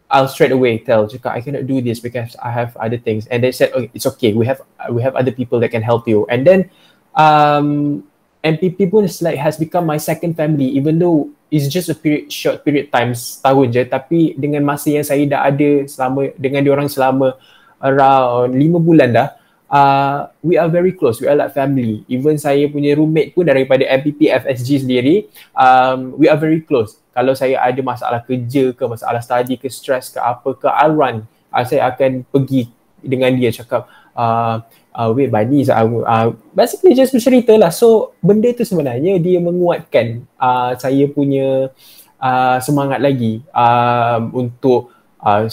I'll 0.08 0.28
straight 0.28 0.52
away 0.52 0.80
tell 0.80 1.04
cakap 1.04 1.36
I 1.36 1.40
cannot 1.44 1.68
do 1.68 1.84
this 1.84 2.00
because 2.00 2.32
I 2.40 2.48
have 2.50 2.76
other 2.80 2.96
things. 2.96 3.28
And 3.28 3.44
they 3.44 3.52
said 3.52 3.72
okay, 3.76 3.90
it's 3.92 4.08
okay. 4.16 4.32
We 4.32 4.48
have 4.48 4.64
we 4.88 5.04
have 5.04 5.14
other 5.14 5.32
people 5.32 5.60
that 5.60 5.70
can 5.70 5.84
help 5.84 6.08
you. 6.08 6.24
And 6.32 6.48
then 6.48 6.72
um 7.12 8.02
MPP 8.40 8.88
pun 8.88 9.04
like 9.20 9.36
has 9.36 9.60
become 9.60 9.84
my 9.84 10.00
second 10.00 10.34
family 10.34 10.64
even 10.74 10.96
though 10.96 11.28
it's 11.52 11.68
just 11.68 11.92
a 11.92 11.96
period 11.96 12.32
short 12.32 12.64
period 12.64 12.88
time 12.88 13.12
setahun 13.12 13.68
je. 13.68 13.82
Tapi 13.84 14.18
dengan 14.40 14.64
masa 14.64 14.88
yang 14.88 15.04
saya 15.04 15.22
dah 15.28 15.44
ada 15.44 15.84
selama 15.84 16.32
dengan 16.40 16.64
diorang 16.64 16.88
selama 16.88 17.36
around 17.84 18.56
lima 18.58 18.82
bulan 18.82 19.12
dah 19.14 19.37
uh, 19.68 20.28
we 20.42 20.56
are 20.56 20.68
very 20.68 20.92
close 20.92 21.20
we 21.20 21.28
are 21.28 21.36
like 21.36 21.52
family. 21.54 22.04
Even 22.08 22.36
saya 22.40 22.66
punya 22.68 22.96
roommate 22.96 23.32
pun 23.36 23.46
daripada 23.46 23.84
MPP 23.84 24.32
FSG 24.44 24.84
sendiri 24.84 25.28
um, 25.54 26.16
we 26.16 26.26
are 26.26 26.40
very 26.40 26.64
close. 26.64 26.98
Kalau 27.12 27.32
saya 27.36 27.60
ada 27.60 27.80
masalah 27.84 28.20
kerja 28.24 28.72
ke 28.74 28.84
masalah 28.88 29.20
study 29.22 29.56
ke 29.60 29.68
stress 29.70 30.10
ke 30.12 30.18
apa 30.18 30.50
ke 30.56 30.68
I'll 30.68 30.96
run. 30.96 31.24
Uh, 31.48 31.64
saya 31.64 31.88
akan 31.88 32.24
pergi 32.28 32.68
dengan 33.00 33.30
dia 33.32 33.54
cakap 33.54 33.86
uh, 34.18 34.60
uh, 34.98 35.08
wait 35.14 35.30
Bani 35.30 35.62
uh, 35.70 35.86
uh, 36.02 36.28
basically 36.50 36.98
just 36.98 37.14
bercerita 37.14 37.54
lah. 37.54 37.70
So 37.70 38.18
benda 38.18 38.50
tu 38.52 38.66
sebenarnya 38.66 39.16
dia 39.22 39.38
menguatkan 39.38 40.26
uh, 40.36 40.74
saya 40.74 41.06
punya 41.06 41.70
uh, 42.18 42.58
semangat 42.58 42.98
lagi 42.98 43.46
uh, 43.54 44.18
untuk 44.34 44.90
uh, 45.22 45.46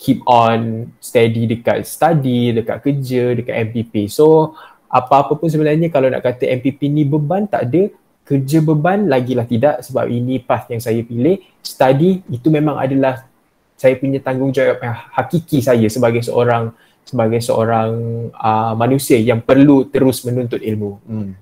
keep 0.00 0.24
on 0.24 0.88
steady 0.96 1.44
dekat 1.44 1.84
study, 1.84 2.56
dekat 2.56 2.80
kerja, 2.80 3.36
dekat 3.36 3.54
MPP. 3.68 4.08
So 4.08 4.56
apa-apa 4.88 5.36
pun 5.36 5.52
sebenarnya 5.52 5.92
kalau 5.92 6.08
nak 6.08 6.24
kata 6.24 6.48
MPP 6.48 6.88
ni 6.88 7.04
beban 7.04 7.44
tak 7.44 7.68
ada, 7.68 7.92
kerja 8.24 8.64
beban 8.64 9.12
lagilah 9.12 9.44
tidak 9.44 9.84
sebab 9.84 10.08
ini 10.08 10.40
path 10.40 10.72
yang 10.72 10.80
saya 10.80 11.04
pilih. 11.04 11.44
Study 11.60 12.24
itu 12.32 12.48
memang 12.48 12.80
adalah 12.80 13.28
saya 13.76 13.92
punya 14.00 14.24
tanggungjawab 14.24 14.80
yang 14.80 14.96
hakiki 15.20 15.60
saya 15.60 15.84
sebagai 15.92 16.24
seorang 16.24 16.72
sebagai 17.04 17.40
seorang 17.44 17.90
uh, 18.32 18.72
manusia 18.76 19.20
yang 19.20 19.44
perlu 19.44 19.84
terus 19.92 20.24
menuntut 20.24 20.64
ilmu. 20.64 20.96
Hmm. 21.04 21.32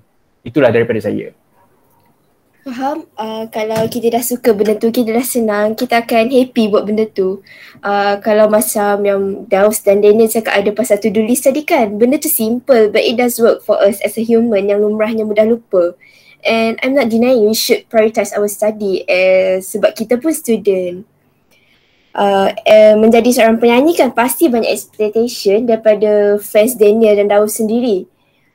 Itulah 0.43 0.71
daripada 0.71 0.99
saya. 0.99 1.31
Faham? 2.59 3.07
Uh, 3.15 3.47
kalau 3.55 3.87
kita 3.87 4.11
dah 4.11 4.23
suka 4.23 4.51
benda 4.51 4.75
tu, 4.75 4.91
kita 4.91 5.15
dah 5.15 5.23
senang, 5.23 5.79
kita 5.79 6.03
akan 6.03 6.27
happy 6.27 6.67
buat 6.67 6.83
benda 6.83 7.07
tu. 7.07 7.39
Uh, 7.79 8.19
kalau 8.19 8.51
macam 8.51 8.99
yang 9.07 9.21
Daus 9.47 9.79
dan 9.79 10.03
Daniel 10.03 10.27
cakap 10.27 10.59
ada 10.59 10.69
pasal 10.75 10.99
to-do 10.99 11.23
list 11.23 11.47
tadi 11.47 11.63
kan, 11.63 11.95
benda 11.95 12.19
tu 12.19 12.27
simple 12.27 12.91
but 12.91 12.99
it 12.99 13.15
does 13.15 13.39
work 13.39 13.63
for 13.63 13.79
us 13.79 14.03
as 14.03 14.19
a 14.19 14.23
human 14.23 14.67
yang 14.67 14.83
lumrahnya 14.83 15.23
mudah 15.23 15.47
lupa. 15.47 15.95
And 16.43 16.79
I'm 16.83 16.95
not 16.95 17.11
denying 17.11 17.47
we 17.47 17.55
should 17.55 17.87
prioritize 17.91 18.31
our 18.35 18.47
study 18.47 19.03
as 19.07 19.67
sebab 19.75 19.91
kita 19.91 20.19
pun 20.19 20.31
student 20.31 21.03
uh, 22.15 22.51
uh, 22.51 22.95
menjadi 22.95 23.29
seorang 23.39 23.59
penyanyi 23.59 23.95
kan 23.95 24.11
pasti 24.15 24.47
banyak 24.47 24.71
expectation 24.71 25.67
daripada 25.67 26.39
fans 26.39 26.75
Daniel 26.79 27.15
dan 27.19 27.27
Daud 27.31 27.51
sendiri. 27.51 28.07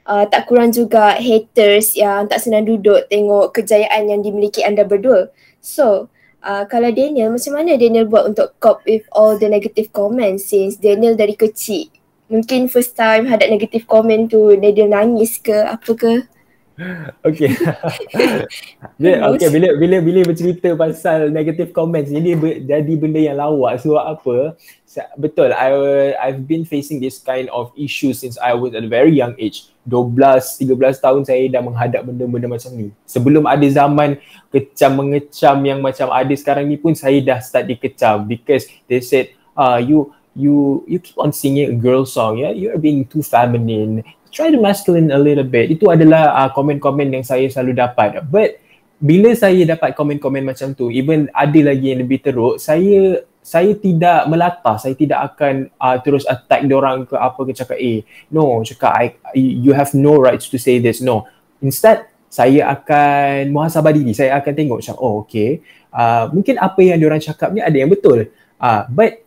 Uh, 0.05 0.29
tak 0.29 0.45
kurang 0.45 0.69
juga 0.69 1.17
haters 1.17 1.97
yang 1.97 2.29
tak 2.29 2.45
senang 2.45 2.69
duduk 2.69 3.09
tengok 3.09 3.57
kejayaan 3.57 4.13
yang 4.13 4.21
dimiliki 4.21 4.61
anda 4.61 4.85
berdua. 4.85 5.33
So, 5.65 6.13
uh, 6.45 6.69
kalau 6.69 6.93
Daniel, 6.93 7.33
macam 7.33 7.57
mana 7.57 7.81
Daniel 7.81 8.05
buat 8.05 8.29
untuk 8.29 8.53
cope 8.61 8.85
with 8.85 9.09
all 9.17 9.41
the 9.41 9.49
negative 9.49 9.89
comments 9.97 10.53
since 10.53 10.77
Daniel 10.77 11.17
dari 11.17 11.33
kecil? 11.33 11.89
Mungkin 12.29 12.69
first 12.69 12.93
time 13.01 13.25
hadap 13.33 13.49
negative 13.49 13.89
comment 13.89 14.29
tu 14.29 14.53
Daniel 14.61 14.93
nangis 14.93 15.41
ke 15.41 15.57
apa 15.65 15.93
ke? 15.97 16.29
Okay. 17.23 17.55
bila, 18.99 19.31
okay, 19.31 19.47
bila 19.47 19.69
bila 19.79 19.97
bila 20.03 20.21
bercerita 20.27 20.75
pasal 20.75 21.31
negative 21.31 21.71
comments 21.71 22.11
jadi 22.11 22.35
ber, 22.35 22.67
jadi 22.67 22.93
benda 22.99 23.21
yang 23.23 23.39
lawak 23.39 23.79
sebab 23.79 24.03
apa? 24.03 24.59
Betul, 25.15 25.55
I 25.55 25.71
I've 26.19 26.47
been 26.47 26.67
facing 26.67 26.99
this 26.99 27.23
kind 27.23 27.47
of 27.51 27.71
issue 27.79 28.11
since 28.11 28.39
I 28.39 28.59
was 28.59 28.75
at 28.75 28.87
a 28.87 28.91
very 28.91 29.15
young 29.15 29.39
age. 29.39 29.71
12, 29.87 30.67
13 30.67 30.99
tahun 30.99 31.23
saya 31.29 31.45
dah 31.51 31.63
menghadap 31.63 32.09
benda-benda 32.09 32.49
macam 32.51 32.71
ni. 32.75 32.89
Sebelum 33.07 33.45
ada 33.45 33.67
zaman 33.69 34.19
kecam 34.51 34.93
mengecam 34.99 35.57
yang 35.63 35.79
macam 35.79 36.11
ada 36.11 36.35
sekarang 36.35 36.67
ni 36.67 36.79
pun 36.79 36.95
saya 36.95 37.19
dah 37.23 37.39
start 37.39 37.71
dikecam 37.71 38.27
because 38.27 38.67
they 38.91 38.99
said 38.99 39.31
uh, 39.55 39.79
you 39.79 40.11
you 40.35 40.83
you 40.91 40.99
keep 40.99 41.15
on 41.19 41.31
singing 41.31 41.71
a 41.71 41.77
girl 41.79 42.03
song 42.03 42.43
yeah 42.43 42.51
you're 42.51 42.75
being 42.75 43.07
too 43.07 43.23
feminine 43.23 44.03
try 44.35 44.51
to 44.51 44.59
masculine 44.59 45.15
a 45.15 45.21
little 45.21 45.47
bit. 45.47 45.71
Itu 45.71 45.95
adalah 45.95 46.35
uh, 46.35 46.51
komen-komen 46.51 47.15
yang 47.15 47.23
saya 47.23 47.47
selalu 47.47 47.79
dapat. 47.79 48.19
But 48.27 48.59
bila 48.99 49.31
saya 49.39 49.63
dapat 49.63 49.95
komen-komen 49.95 50.43
macam 50.43 50.75
tu, 50.75 50.91
even 50.91 51.31
ada 51.31 51.61
lagi 51.63 51.95
yang 51.95 52.03
lebih 52.03 52.19
teruk, 52.19 52.59
saya 52.59 53.23
saya 53.45 53.77
tidak 53.77 54.25
melata, 54.27 54.81
saya 54.81 54.97
tidak 54.97 55.37
akan 55.37 55.69
uh, 55.77 56.01
terus 56.01 56.25
attack 56.25 56.65
orang 56.73 57.05
ke 57.05 57.13
apa 57.13 57.41
ke 57.45 57.53
cakap 57.53 57.77
eh 57.77 58.01
no 58.33 58.65
cakap 58.65 58.97
I, 58.97 59.07
you 59.37 59.77
have 59.77 59.93
no 59.93 60.17
rights 60.17 60.49
to 60.49 60.57
say 60.57 60.81
this. 60.81 61.05
No. 61.05 61.29
Instead 61.61 62.09
saya 62.33 62.73
akan 62.73 63.53
muhasabah 63.53 63.93
diri. 63.93 64.17
Saya 64.17 64.41
akan 64.41 64.53
tengok 64.57 64.79
macam 64.81 64.97
oh 64.99 65.23
okay. 65.23 65.61
Uh, 65.93 66.27
mungkin 66.33 66.59
apa 66.59 66.81
yang 66.83 66.99
diorang 66.99 67.21
cakap 67.21 67.53
ni 67.53 67.61
ada 67.61 67.77
yang 67.77 67.93
betul. 67.93 68.33
Uh, 68.57 68.83
but 68.89 69.21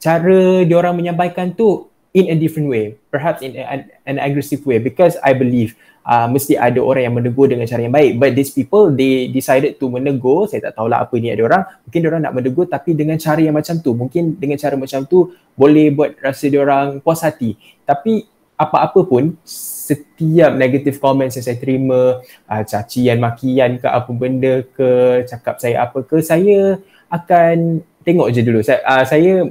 cara 0.00 0.64
diorang 0.64 0.96
menyampaikan 0.96 1.52
tu 1.52 1.89
in 2.14 2.26
a 2.30 2.36
different 2.36 2.66
way, 2.66 2.98
perhaps 3.10 3.42
in 3.42 3.54
an, 3.54 3.86
an 4.06 4.18
aggressive 4.18 4.64
way 4.66 4.82
because 4.82 5.14
I 5.22 5.34
believe 5.34 5.78
uh, 6.06 6.26
mesti 6.26 6.58
ada 6.58 6.82
orang 6.82 7.02
yang 7.06 7.14
menegur 7.14 7.46
dengan 7.46 7.66
cara 7.70 7.86
yang 7.86 7.94
baik. 7.94 8.18
But 8.18 8.34
these 8.34 8.50
people 8.50 8.90
they 8.90 9.30
decided 9.30 9.78
to 9.78 9.86
menegur, 9.86 10.50
saya 10.50 10.70
tak 10.70 10.80
tahulah 10.80 11.06
apa 11.06 11.14
ni 11.22 11.30
ada 11.30 11.42
orang, 11.46 11.62
mungkin 11.86 12.00
orang 12.10 12.20
nak 12.26 12.34
menegur 12.34 12.66
tapi 12.66 12.98
dengan 12.98 13.16
cara 13.20 13.40
yang 13.40 13.54
macam 13.54 13.78
tu, 13.78 13.90
mungkin 13.94 14.34
dengan 14.36 14.58
cara 14.58 14.74
macam 14.74 15.06
tu 15.06 15.30
boleh 15.54 15.94
buat 15.94 16.18
rasa 16.18 16.50
orang 16.58 16.98
puas 16.98 17.22
hati. 17.22 17.54
Tapi 17.86 18.26
apa-apa 18.60 19.08
pun 19.08 19.40
setiap 19.46 20.52
negative 20.52 21.00
comments 21.00 21.40
yang 21.40 21.46
saya 21.48 21.56
terima 21.56 22.20
uh, 22.44 22.62
cacian, 22.68 23.16
makian 23.16 23.80
ke 23.80 23.88
apa 23.88 24.10
benda 24.12 24.60
ke 24.76 25.22
cakap 25.24 25.56
saya 25.56 25.88
apa 25.88 26.04
ke 26.04 26.20
saya 26.20 26.76
akan 27.08 27.80
tengok 28.04 28.28
je 28.36 28.40
dulu. 28.44 28.60
Saya, 28.60 28.84
uh, 28.84 29.04
saya 29.08 29.48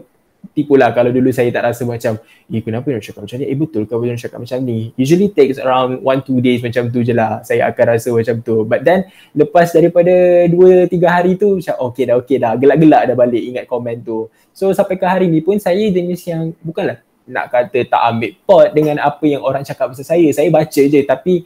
tipulah 0.56 0.92
kalau 0.92 1.14
dulu 1.14 1.30
saya 1.32 1.48
tak 1.54 1.72
rasa 1.72 1.84
macam 1.88 2.20
eh 2.50 2.62
kenapa 2.64 2.88
nak 2.90 3.04
cakap 3.06 3.22
macam 3.24 3.38
ni? 3.40 3.46
Eh 3.48 3.58
betul 3.58 3.84
ke 3.86 3.94
nak 3.94 4.20
cakap 4.20 4.40
macam 4.42 4.60
ni? 4.66 4.80
Usually 5.00 5.28
takes 5.32 5.62
around 5.62 6.02
1-2 6.02 6.44
days 6.44 6.60
macam 6.60 6.90
tu 6.90 7.00
je 7.06 7.14
lah 7.14 7.40
saya 7.46 7.70
akan 7.70 7.86
rasa 7.96 8.10
macam 8.12 8.36
tu. 8.44 8.56
But 8.66 8.82
then 8.84 9.08
lepas 9.38 9.72
daripada 9.72 10.12
2-3 10.52 10.90
hari 11.08 11.32
tu 11.40 11.60
macam 11.62 11.76
okay 11.86 12.04
dah 12.10 12.16
okay 12.20 12.38
dah. 12.42 12.54
Gelak-gelak 12.58 13.14
dah 13.14 13.16
balik 13.16 13.44
ingat 13.44 13.64
komen 13.70 14.02
tu. 14.04 14.28
So 14.52 14.72
sampai 14.76 15.00
ke 15.00 15.06
hari 15.06 15.28
ni 15.32 15.40
pun 15.40 15.62
saya 15.62 15.86
jenis 15.88 16.22
yang 16.28 16.52
bukanlah 16.60 17.00
nak 17.30 17.54
kata 17.54 17.86
tak 17.86 18.02
ambil 18.10 18.32
pot 18.42 18.68
dengan 18.74 18.98
apa 18.98 19.24
yang 19.30 19.46
orang 19.46 19.62
cakap 19.62 19.94
pasal 19.94 20.04
saya. 20.04 20.28
Saya 20.34 20.50
baca 20.50 20.82
je 20.82 21.00
tapi 21.06 21.46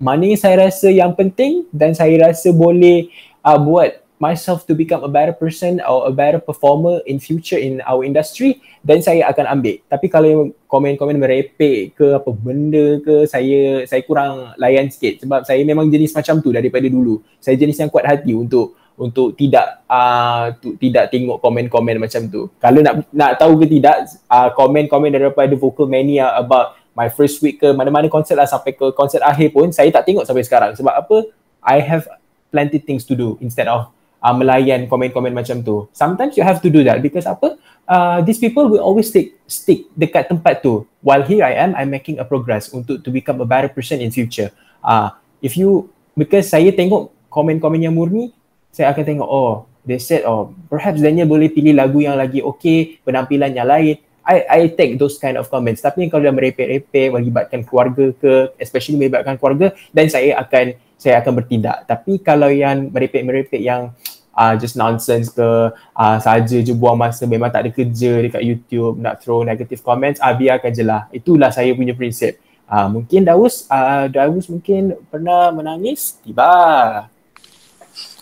mana 0.00 0.24
yang 0.24 0.40
saya 0.40 0.64
rasa 0.64 0.88
yang 0.88 1.12
penting 1.12 1.68
dan 1.68 1.92
saya 1.92 2.16
rasa 2.32 2.48
boleh 2.56 3.12
uh, 3.44 3.60
buat 3.60 3.99
myself 4.20 4.68
to 4.68 4.76
become 4.76 5.00
a 5.00 5.08
better 5.08 5.32
person 5.32 5.80
or 5.88 6.04
a 6.06 6.12
better 6.12 6.36
performer 6.36 7.00
in 7.08 7.16
future 7.16 7.56
in 7.56 7.80
our 7.88 8.04
industry 8.04 8.60
then 8.84 9.00
saya 9.00 9.28
akan 9.32 9.58
ambil. 9.58 9.76
Tapi 9.88 10.06
kalau 10.12 10.52
komen-komen 10.68 11.16
merepek 11.16 11.96
ke 11.96 12.06
apa 12.16 12.30
benda 12.32 13.00
ke 13.00 13.24
saya 13.24 13.84
saya 13.88 14.04
kurang 14.04 14.52
layan 14.60 14.92
sikit. 14.92 15.24
Sebab 15.24 15.48
saya 15.48 15.64
memang 15.64 15.88
jenis 15.88 16.12
macam 16.12 16.40
tu 16.44 16.52
daripada 16.52 16.84
dulu. 16.88 17.24
Saya 17.40 17.56
jenis 17.56 17.80
yang 17.80 17.88
kuat 17.88 18.04
hati 18.04 18.36
untuk 18.36 18.76
untuk 19.00 19.32
tidak 19.32 19.80
uh, 19.88 20.52
tidak 20.76 21.08
tengok 21.08 21.40
komen-komen 21.40 21.96
macam 21.96 22.28
tu. 22.28 22.52
Kalau 22.60 22.84
nak 22.84 23.08
nak 23.12 23.40
tahu 23.40 23.56
ke 23.64 23.66
tidak 23.80 24.04
uh, 24.28 24.52
komen-komen 24.52 25.16
daripada 25.16 25.56
vocal 25.56 25.88
mania 25.88 26.36
about 26.36 26.76
my 26.92 27.08
first 27.08 27.40
week 27.40 27.60
ke 27.64 27.72
mana-mana 27.72 28.12
konsert 28.12 28.36
lah 28.36 28.44
sampai 28.44 28.76
ke 28.76 28.92
konsert 28.92 29.24
akhir 29.24 29.56
pun 29.56 29.72
saya 29.72 29.88
tak 29.88 30.04
tengok 30.04 30.28
sampai 30.28 30.44
sekarang. 30.44 30.76
Sebab 30.76 30.92
apa? 30.92 31.16
I 31.64 31.80
have 31.80 32.08
plenty 32.48 32.80
things 32.80 33.04
to 33.08 33.16
do 33.16 33.36
instead 33.40 33.68
of 33.68 33.92
uh, 34.20 34.34
melayan 34.36 34.86
komen-komen 34.86 35.32
macam 35.32 35.64
tu. 35.64 35.88
Sometimes 35.90 36.36
you 36.36 36.44
have 36.44 36.60
to 36.60 36.68
do 36.68 36.84
that 36.84 37.00
because 37.00 37.24
apa? 37.26 37.56
Uh, 37.90 38.22
these 38.22 38.38
people 38.38 38.70
will 38.70 38.84
always 38.84 39.10
stick 39.10 39.34
stick 39.50 39.90
dekat 39.98 40.30
tempat 40.30 40.62
tu. 40.62 40.86
While 41.02 41.26
here 41.26 41.42
I 41.42 41.58
am, 41.58 41.74
I'm 41.74 41.90
making 41.90 42.22
a 42.22 42.26
progress 42.28 42.70
untuk 42.70 43.02
to 43.02 43.08
become 43.10 43.42
a 43.42 43.48
better 43.48 43.66
person 43.72 43.98
in 43.98 44.14
future. 44.14 44.54
Uh, 44.84 45.10
if 45.42 45.58
you 45.58 45.90
because 46.14 46.46
saya 46.46 46.70
tengok 46.70 47.10
komen-komen 47.32 47.82
yang 47.82 47.96
murni, 47.96 48.30
saya 48.70 48.94
akan 48.94 49.02
tengok 49.02 49.28
oh 49.28 49.66
they 49.82 49.98
said 49.98 50.22
oh 50.28 50.54
perhaps 50.70 51.00
Daniel 51.00 51.26
boleh 51.26 51.50
pilih 51.50 51.74
lagu 51.74 51.98
yang 52.04 52.14
lagi 52.14 52.44
okay, 52.44 53.00
penampilan 53.02 53.50
yang 53.56 53.66
lain. 53.66 53.98
I 54.20 54.46
I 54.46 54.60
take 54.70 55.00
those 55.00 55.18
kind 55.18 55.34
of 55.34 55.50
comments. 55.50 55.82
Tapi 55.82 56.06
kalau 56.06 56.28
dah 56.28 56.34
merepek-repek 56.36 57.10
melibatkan 57.10 57.66
keluarga 57.66 58.14
ke, 58.14 58.54
especially 58.60 59.00
melibatkan 59.00 59.34
keluarga, 59.34 59.74
dan 59.90 60.06
saya 60.06 60.38
akan 60.38 60.78
saya 61.00 61.18
akan 61.24 61.32
bertindak. 61.40 61.88
Tapi 61.88 62.20
kalau 62.20 62.52
yang 62.52 62.92
merepek-merepek 62.92 63.58
yang 63.58 63.90
uh, 63.90 64.09
just 64.56 64.78
nonsense 64.78 65.28
ke 65.34 65.48
uh, 65.74 66.18
saja 66.22 66.56
je 66.62 66.72
buang 66.72 66.96
masa 66.96 67.26
memang 67.26 67.50
tak 67.50 67.66
ada 67.66 67.70
kerja 67.74 68.22
dekat 68.22 68.42
YouTube 68.42 68.96
nak 68.96 69.20
throw 69.20 69.42
negative 69.42 69.82
comments, 69.82 70.22
uh, 70.22 70.32
biarkan 70.32 70.70
je 70.72 70.84
lah. 70.86 71.10
Itulah 71.10 71.50
saya 71.50 71.74
punya 71.74 71.92
prinsip. 71.92 72.38
Uh, 72.70 72.86
mungkin 72.86 73.26
Daus, 73.26 73.66
uh, 73.66 74.06
Daus 74.06 74.46
mungkin 74.46 74.94
pernah 75.10 75.50
menangis? 75.50 76.22
Tiba. 76.22 77.10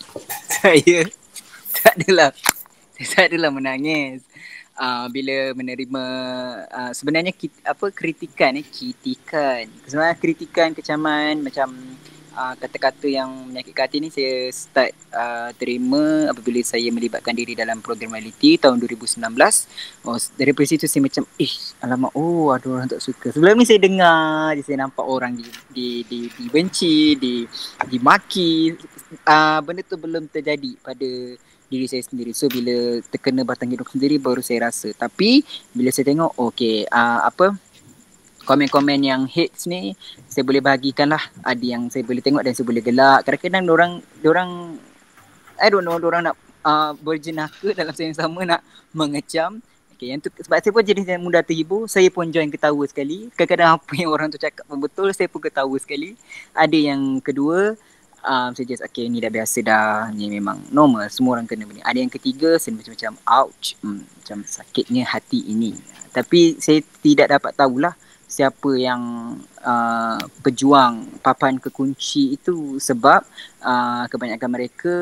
Saya 0.59 1.05
tak 1.69 1.93
adalah. 2.01 2.33
Saya 2.97 3.07
tak 3.13 3.25
adalah 3.29 3.53
menangis. 3.53 4.25
Uh, 4.73 5.05
bila 5.13 5.53
menerima 5.53 6.03
uh, 6.71 6.91
sebenarnya 6.95 7.35
kit, 7.35 7.51
apa 7.67 7.91
kritikan 7.91 8.55
eh 8.55 8.63
kritikan 8.63 9.67
sebenarnya 9.83 10.15
kritikan 10.15 10.71
kecaman 10.71 11.43
macam 11.43 11.75
uh, 12.33 12.53
kata-kata 12.57 13.07
yang 13.09 13.29
menyakitkan 13.49 13.85
hati 13.85 13.97
ni 14.01 14.09
saya 14.11 14.49
start 14.53 14.91
uh, 15.13 15.49
terima 15.55 16.29
apabila 16.29 16.59
saya 16.61 16.89
melibatkan 16.93 17.33
diri 17.33 17.55
dalam 17.55 17.79
program 17.79 18.13
reality 18.17 18.57
tahun 18.59 18.81
2019. 18.81 19.23
Oh, 20.05 20.17
dari 20.37 20.51
situ 20.65 20.85
saya 20.85 21.01
macam, 21.05 21.23
eh 21.39 21.53
alamak, 21.81 22.11
oh 22.13 22.51
ada 22.51 22.67
orang 22.69 22.89
tak 22.89 23.01
suka. 23.01 23.31
Sebelum 23.33 23.57
ni 23.59 23.65
saya 23.65 23.79
dengar, 23.81 24.53
saya 24.61 24.77
nampak 24.81 25.05
orang 25.05 25.37
di, 25.37 25.45
di, 25.71 25.87
di, 26.05 26.19
dibenci, 26.37 27.15
di, 27.15 27.33
dimaki. 27.87 28.75
Uh, 29.25 29.59
benda 29.65 29.81
tu 29.81 29.97
belum 29.97 30.29
terjadi 30.29 30.77
pada 30.85 31.09
diri 31.69 31.85
saya 31.85 32.01
sendiri. 32.01 32.33
So 32.33 32.49
bila 32.49 32.99
terkena 33.13 33.45
batang 33.45 33.69
hidup 33.69 33.87
sendiri 33.87 34.17
baru 34.17 34.41
saya 34.41 34.67
rasa. 34.67 34.89
Tapi 34.97 35.45
bila 35.71 35.93
saya 35.93 36.09
tengok, 36.09 36.33
okay, 36.35 36.83
uh, 36.89 37.29
apa, 37.29 37.53
komen-komen 38.49 39.05
yang 39.05 39.21
hates 39.29 39.69
ni 39.69 39.93
saya 40.25 40.41
boleh 40.41 40.57
bahagikan 40.57 41.13
lah 41.13 41.21
ada 41.45 41.61
yang 41.61 41.85
saya 41.93 42.01
boleh 42.01 42.25
tengok 42.25 42.41
dan 42.41 42.57
saya 42.57 42.65
boleh 42.65 42.81
gelak 42.81 43.21
kadang-kadang 43.21 43.69
orang 43.69 43.91
orang 44.25 44.49
I 45.61 45.69
don't 45.69 45.85
know 45.85 46.01
orang 46.01 46.33
nak 46.33 46.35
uh, 46.65 46.97
berjenaka 46.97 47.77
dalam 47.77 47.93
saya 47.93 48.09
yang 48.09 48.17
sama 48.17 48.41
nak 48.49 48.65
mengecam 48.89 49.61
Okay, 49.99 50.15
yang 50.15 50.23
tu 50.23 50.31
sebab 50.31 50.63
saya 50.63 50.71
pun 50.71 50.79
jenis 50.79 51.11
yang 51.11 51.19
mudah 51.19 51.43
terhibur, 51.43 51.83
saya 51.91 52.07
pun 52.07 52.23
join 52.31 52.47
ketawa 52.47 52.87
sekali. 52.87 53.27
Kadang-kadang 53.35 53.75
apa 53.75 53.93
yang 53.99 54.07
orang 54.07 54.31
tu 54.31 54.39
cakap 54.39 54.63
pun 54.63 54.79
betul, 54.79 55.11
saya 55.11 55.27
pun 55.27 55.43
ketawa 55.43 55.75
sekali. 55.75 56.15
Ada 56.55 56.95
yang 56.95 57.19
kedua, 57.19 57.75
um, 58.23 58.49
saya 58.55 58.63
just 58.63 58.79
okay 58.79 59.11
ni 59.11 59.19
dah 59.19 59.27
biasa 59.27 59.59
dah, 59.59 60.07
ni 60.15 60.31
memang 60.31 60.55
normal, 60.71 61.03
semua 61.11 61.35
orang 61.35 61.51
kena 61.51 61.67
benda. 61.67 61.83
Ada 61.83 61.99
yang 61.99 62.07
ketiga, 62.15 62.55
saya 62.55 62.79
macam-macam 62.79 63.11
ouch, 63.43 63.75
hmm, 63.83 63.99
macam 64.23 64.37
sakitnya 64.47 65.03
hati 65.03 65.43
ini. 65.51 65.75
Tapi 66.15 66.55
saya 66.63 66.79
tidak 67.03 67.35
dapat 67.35 67.51
tahulah 67.59 67.91
siapa 68.29 68.77
yang 68.77 69.01
uh, 69.65 70.21
pejuang 70.45 71.17
papan 71.25 71.57
kekunci 71.57 72.37
itu 72.37 72.77
sebab 72.77 73.25
uh, 73.65 74.05
kebanyakan 74.05 74.49
mereka 74.53 74.95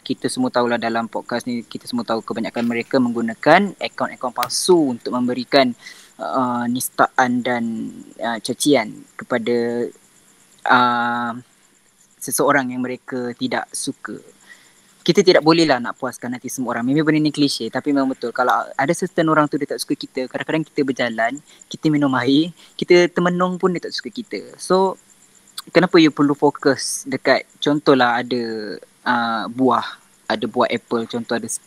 kita 0.00 0.32
semua 0.32 0.48
tahulah 0.48 0.80
dalam 0.80 1.04
podcast 1.12 1.44
ni 1.44 1.60
kita 1.60 1.84
semua 1.84 2.08
tahu 2.08 2.24
kebanyakan 2.24 2.64
mereka 2.64 2.96
menggunakan 2.96 3.76
akaun-akaun 3.76 4.32
palsu 4.32 4.96
untuk 4.96 5.12
memberikan 5.12 5.76
uh, 6.16 6.64
nistaan 6.64 7.44
dan 7.44 7.92
uh, 8.16 8.40
cacian 8.40 9.04
kepada 9.20 9.84
uh, 10.64 11.36
seseorang 12.16 12.72
yang 12.72 12.80
mereka 12.80 13.36
tidak 13.36 13.68
suka. 13.76 14.16
Kita 15.08 15.24
tidak 15.24 15.40
boleh 15.40 15.64
lah 15.64 15.80
nak 15.80 15.96
puaskan 15.96 16.36
hati 16.36 16.52
semua 16.52 16.76
orang. 16.76 16.84
Memang 16.84 17.08
benda 17.08 17.24
ni 17.24 17.32
klise 17.32 17.72
tapi 17.72 17.96
memang 17.96 18.12
betul. 18.12 18.28
Kalau 18.28 18.52
ada 18.76 18.92
certain 18.92 19.24
orang 19.32 19.48
tu 19.48 19.56
dia 19.56 19.64
tak 19.64 19.80
suka 19.80 19.96
kita, 19.96 20.28
kadang-kadang 20.28 20.68
kita 20.68 20.84
berjalan, 20.84 21.40
kita 21.64 21.88
minum 21.88 22.12
air, 22.12 22.52
kita 22.76 23.08
termenung 23.08 23.56
pun 23.56 23.72
dia 23.72 23.88
tak 23.88 23.96
suka 23.96 24.12
kita. 24.12 24.52
So, 24.60 25.00
kenapa 25.72 26.00
you 26.00 26.12
perlu 26.12 26.32
fokus 26.32 27.04
dekat 27.04 27.44
contohlah 27.60 28.24
ada 28.24 28.42
uh, 29.04 29.44
buah 29.52 29.84
ada 30.28 30.44
buah 30.44 30.68
apple 30.68 31.08
contoh 31.08 31.34
ada 31.36 31.48
10 31.48 31.64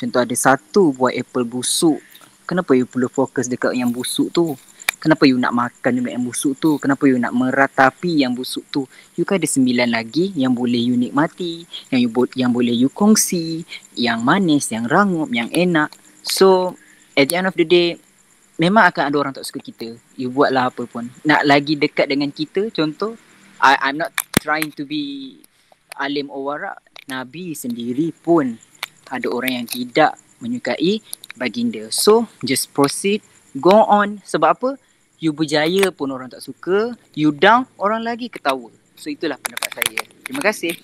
contoh 0.00 0.20
ada 0.20 0.34
satu 0.36 0.92
buah 0.92 1.12
apple 1.16 1.44
busuk 1.48 2.00
kenapa 2.44 2.76
you 2.76 2.84
perlu 2.84 3.08
fokus 3.08 3.48
dekat 3.48 3.76
yang 3.76 3.92
busuk 3.92 4.32
tu 4.32 4.56
kenapa 5.00 5.24
you 5.24 5.40
nak 5.40 5.56
makan 5.56 6.04
yang 6.04 6.22
busuk 6.22 6.60
tu? 6.60 6.76
Kenapa 6.76 7.08
you 7.08 7.16
nak 7.16 7.32
meratapi 7.32 8.20
yang 8.20 8.36
busuk 8.36 8.68
tu? 8.68 8.84
You 9.16 9.24
kan 9.24 9.40
ada 9.40 9.48
sembilan 9.48 9.88
lagi 9.90 10.36
yang 10.36 10.52
boleh 10.52 10.78
you 10.78 10.94
nikmati 11.00 11.64
yang 11.88 12.00
you 12.04 12.10
yang 12.36 12.52
boleh 12.52 12.76
you 12.76 12.92
kongsi 12.92 13.64
yang 13.96 14.20
manis 14.20 14.68
yang 14.70 14.84
rangup 14.86 15.32
yang 15.32 15.48
enak. 15.50 15.88
So 16.20 16.76
at 17.16 17.32
the 17.32 17.40
end 17.40 17.48
of 17.48 17.56
the 17.56 17.64
day 17.64 17.96
memang 18.60 18.92
akan 18.92 19.08
ada 19.08 19.16
orang 19.16 19.32
tak 19.32 19.48
suka 19.48 19.64
kita. 19.64 19.96
You 20.20 20.28
buatlah 20.28 20.68
apa 20.68 20.84
pun. 20.84 21.08
Nak 21.24 21.48
lagi 21.48 21.80
dekat 21.80 22.06
dengan 22.12 22.28
kita 22.28 22.68
contoh 22.70 23.16
I, 23.60 23.76
I'm 23.80 23.96
not 23.96 24.12
trying 24.40 24.72
to 24.76 24.84
be 24.84 25.36
alim 26.00 26.32
or 26.32 26.52
warak 26.52 26.80
Nabi 27.08 27.52
sendiri 27.52 28.12
pun 28.24 28.56
ada 29.10 29.26
orang 29.28 29.64
yang 29.64 29.66
tidak 29.68 30.16
menyukai 30.40 31.04
baginda. 31.36 31.92
So, 31.92 32.30
just 32.40 32.72
proceed, 32.72 33.20
go 33.58 33.84
on. 33.84 34.24
Sebab 34.24 34.48
apa? 34.56 34.70
You 35.20 35.36
berjaya 35.36 35.92
pun 35.92 36.08
orang 36.08 36.32
tak 36.32 36.40
suka, 36.40 36.96
you 37.12 37.28
down, 37.28 37.68
orang 37.76 38.00
lagi 38.00 38.32
ketawa. 38.32 38.72
So, 38.96 39.12
itulah 39.12 39.36
pendapat 39.36 39.68
saya. 39.68 40.00
Terima 40.24 40.40
kasih. 40.40 40.80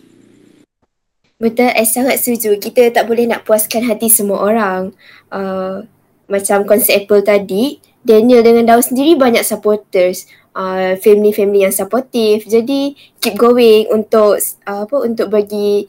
Betul, 1.41 1.73
saya 1.73 1.89
sangat 1.89 2.17
setuju. 2.21 2.61
Kita 2.61 2.93
tak 2.93 3.09
boleh 3.09 3.25
nak 3.25 3.49
puaskan 3.49 3.89
hati 3.89 4.13
semua 4.13 4.45
orang. 4.45 4.93
Uh, 5.33 5.89
macam 6.29 6.69
konsep 6.69 7.09
Apple 7.09 7.25
tadi, 7.25 7.81
Daniel 8.05 8.45
dengan 8.45 8.77
Daud 8.77 8.85
sendiri 8.85 9.17
banyak 9.17 9.41
supporters. 9.41 10.29
Uh, 10.57 10.97
family-family 11.01 11.69
yang 11.69 11.73
supportive. 11.73 12.45
Jadi 12.45 12.93
keep 13.21 13.37
going 13.41 13.89
untuk 13.93 14.41
uh, 14.65 14.89
apa 14.89 14.97
untuk 15.05 15.29
bagi 15.29 15.85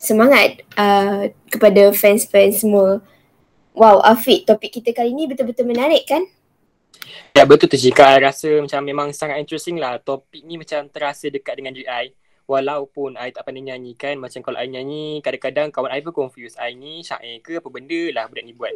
semangat 0.00 0.64
uh, 0.76 1.28
kepada 1.52 1.92
fans-fans 1.92 2.64
semua. 2.64 3.04
Wow, 3.76 4.00
Afiq, 4.00 4.48
topik 4.48 4.80
kita 4.80 4.96
kali 4.96 5.12
ni 5.12 5.28
betul-betul 5.28 5.68
menarik 5.68 6.08
kan? 6.08 6.24
Ya 7.32 7.46
betul 7.46 7.70
tu 7.70 7.78
Jika 7.78 8.18
I 8.18 8.18
rasa 8.18 8.50
macam 8.58 8.80
memang 8.82 9.08
sangat 9.14 9.38
interesting 9.38 9.78
lah. 9.78 10.02
Topik 10.02 10.42
ni 10.42 10.58
macam 10.58 10.90
terasa 10.90 11.30
dekat 11.30 11.54
dengan 11.54 11.72
diri 11.76 11.86
I. 11.86 12.10
Walaupun 12.48 13.20
I 13.20 13.28
tak 13.28 13.44
pandai 13.44 13.60
nyanyi 13.60 13.92
kan 13.92 14.16
Macam 14.16 14.40
kalau 14.40 14.56
I 14.56 14.72
nyanyi 14.72 15.20
kadang-kadang 15.20 15.68
kawan 15.68 15.92
I 15.92 16.00
pun 16.00 16.16
confuse 16.16 16.56
I 16.56 16.72
ni 16.72 17.04
syair 17.04 17.44
ke 17.44 17.60
apa 17.60 17.68
benda 17.68 18.08
lah 18.10 18.24
budak 18.26 18.44
ni 18.48 18.56
buat. 18.56 18.72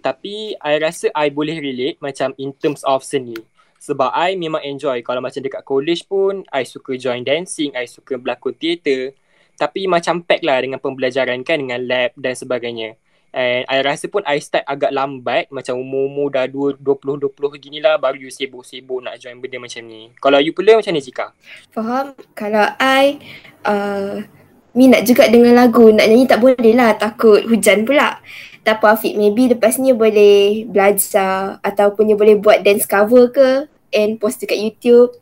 Tapi 0.00 0.54
I 0.56 0.72
rasa 0.78 1.10
I 1.10 1.34
boleh 1.34 1.58
relate 1.58 1.98
macam 1.98 2.32
in 2.38 2.54
terms 2.54 2.86
of 2.86 3.02
seni. 3.02 3.36
Sebab 3.82 4.14
I 4.14 4.38
memang 4.38 4.64
enjoy. 4.64 5.02
Kalau 5.04 5.20
macam 5.20 5.42
dekat 5.42 5.62
college 5.66 6.06
pun 6.08 6.46
I 6.54 6.64
suka 6.64 6.96
join 6.96 7.26
dancing 7.26 7.74
I 7.74 7.90
suka 7.90 8.16
berlakon 8.16 8.56
teater. 8.56 9.12
Tapi 9.56 9.88
macam 9.88 10.20
pack 10.20 10.44
lah 10.44 10.60
dengan 10.60 10.78
pembelajaran 10.80 11.40
kan 11.42 11.60
dengan 11.60 11.80
lab 11.84 12.12
dan 12.16 12.34
sebagainya. 12.36 12.96
And 13.36 13.68
I 13.68 13.84
rasa 13.84 14.08
pun 14.08 14.24
I 14.24 14.40
start 14.40 14.64
agak 14.64 14.96
lambat 14.96 15.52
macam 15.52 15.76
umur-umur 15.76 16.32
dah 16.32 16.48
20-20 16.48 17.28
gini 17.60 17.84
lah 17.84 18.00
baru 18.00 18.16
you 18.16 18.32
sibuk-sibuk 18.32 19.04
nak 19.04 19.20
join 19.20 19.36
benda 19.36 19.60
macam 19.60 19.84
ni. 19.84 20.08
Kalau 20.16 20.40
you 20.40 20.56
pula 20.56 20.80
macam 20.80 20.96
ni 20.96 21.04
Zika? 21.04 21.36
Faham. 21.68 22.16
Kalau 22.32 22.64
I 22.80 23.20
uh, 23.68 24.24
minat 24.72 25.04
juga 25.04 25.28
dengan 25.28 25.52
lagu 25.52 25.84
nak 25.92 26.08
nyanyi 26.08 26.24
tak 26.24 26.40
boleh 26.40 26.72
lah 26.72 26.96
takut 26.96 27.44
hujan 27.44 27.84
pula. 27.84 28.24
Tak 28.64 28.80
apa 28.80 28.96
Afiq, 28.96 29.20
maybe 29.20 29.52
lepas 29.52 29.76
ni 29.76 29.92
boleh 29.92 30.64
belajar 30.64 31.60
ataupun 31.60 32.08
you 32.08 32.16
boleh 32.16 32.40
buat 32.40 32.64
dance 32.64 32.88
cover 32.88 33.28
ke 33.28 33.68
and 33.92 34.16
post 34.16 34.40
dekat 34.40 34.58
YouTube 34.58 35.12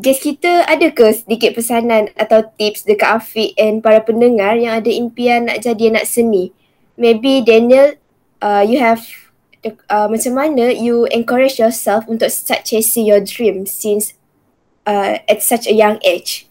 guest 0.00 0.22
kita 0.22 0.64
ada 0.64 0.88
ke 0.94 1.12
sedikit 1.12 1.52
pesanan 1.52 2.08
atau 2.14 2.46
tips 2.56 2.88
dekat 2.88 3.20
Afiq 3.20 3.52
and 3.60 3.84
para 3.84 4.00
pendengar 4.00 4.56
yang 4.56 4.80
ada 4.80 4.88
impian 4.88 5.48
nak 5.48 5.60
jadi 5.60 5.92
anak 5.92 6.08
seni? 6.08 6.54
Maybe 7.00 7.40
Daniel, 7.40 7.96
uh, 8.44 8.60
you 8.60 8.76
have 8.76 9.00
uh, 9.88 10.04
macam 10.12 10.36
mana 10.36 10.68
you 10.68 11.08
encourage 11.08 11.56
yourself 11.56 12.04
untuk 12.04 12.28
start 12.28 12.68
chasing 12.68 13.08
your 13.08 13.24
dream 13.24 13.64
since 13.64 14.12
uh, 14.84 15.16
at 15.24 15.40
such 15.40 15.64
a 15.64 15.72
young 15.72 15.96
age? 16.04 16.44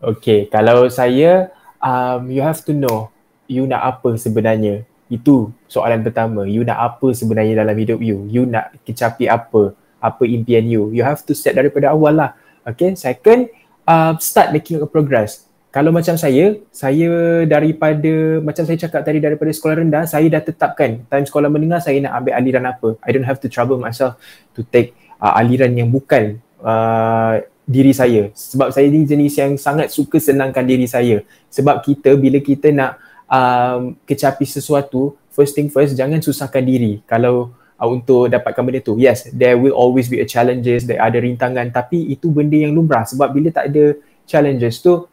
Okay, 0.00 0.48
kalau 0.48 0.88
saya, 0.88 1.52
um, 1.84 2.32
you 2.32 2.40
have 2.40 2.64
to 2.64 2.72
know 2.72 3.12
you 3.44 3.68
nak 3.68 3.84
apa 3.84 4.16
sebenarnya. 4.16 4.88
Itu 5.12 5.52
soalan 5.68 6.00
pertama. 6.00 6.48
You 6.48 6.64
nak 6.64 6.80
apa 6.80 7.12
sebenarnya 7.12 7.60
dalam 7.60 7.76
hidup 7.76 8.00
you? 8.00 8.24
You 8.32 8.48
nak 8.48 8.72
kecapi 8.88 9.28
apa? 9.28 9.76
apa 10.04 10.28
impian 10.28 10.68
you. 10.68 10.92
You 10.92 11.00
have 11.00 11.24
to 11.24 11.32
set 11.32 11.56
daripada 11.56 11.96
awal 11.96 12.20
lah. 12.20 12.30
Okay, 12.68 12.92
second, 12.92 13.48
uh, 13.88 14.12
start 14.20 14.52
making 14.52 14.84
a 14.84 14.88
progress. 14.88 15.48
Kalau 15.74 15.90
macam 15.90 16.14
saya, 16.14 16.54
saya 16.70 17.42
daripada, 17.50 18.38
macam 18.38 18.62
saya 18.62 18.78
cakap 18.78 19.02
tadi 19.02 19.18
daripada 19.18 19.50
sekolah 19.50 19.82
rendah, 19.82 20.06
saya 20.06 20.30
dah 20.30 20.38
tetapkan 20.38 21.02
time 21.10 21.26
sekolah 21.26 21.50
menengah 21.50 21.82
saya 21.82 21.98
nak 21.98 22.22
ambil 22.22 22.38
aliran 22.38 22.62
apa. 22.70 22.88
I 23.02 23.10
don't 23.10 23.26
have 23.26 23.42
to 23.42 23.50
trouble 23.50 23.82
myself 23.82 24.14
to 24.54 24.62
take 24.62 24.94
uh, 25.18 25.34
aliran 25.34 25.74
yang 25.74 25.90
bukan 25.90 26.38
uh, 26.62 27.42
diri 27.66 27.90
saya. 27.90 28.30
Sebab 28.38 28.70
saya 28.70 28.86
ni 28.86 29.02
jenis 29.02 29.34
yang 29.34 29.58
sangat 29.58 29.90
suka 29.90 30.22
senangkan 30.22 30.62
diri 30.62 30.86
saya. 30.86 31.26
Sebab 31.50 31.82
kita 31.82 32.14
bila 32.14 32.38
kita 32.38 32.70
nak 32.70 33.02
um, 33.26 33.98
kecapi 34.06 34.46
sesuatu, 34.46 35.18
first 35.34 35.58
thing 35.58 35.74
first, 35.74 35.98
jangan 35.98 36.22
susahkan 36.22 36.62
diri. 36.62 37.02
Kalau 37.02 37.50
uh, 37.82 37.88
untuk 37.90 38.30
dapatkan 38.30 38.62
benda 38.62 38.78
tu. 38.78 38.94
Yes, 38.94 39.26
there 39.34 39.58
will 39.58 39.74
always 39.74 40.06
be 40.06 40.22
a 40.22 40.26
challenges, 40.28 40.86
there 40.86 41.02
ada 41.02 41.18
rintangan 41.18 41.74
tapi 41.74 42.14
itu 42.14 42.30
benda 42.30 42.54
yang 42.54 42.78
lumrah 42.78 43.02
sebab 43.02 43.34
bila 43.34 43.50
tak 43.50 43.74
ada 43.74 43.98
challenges 44.22 44.78
tu 44.78 45.10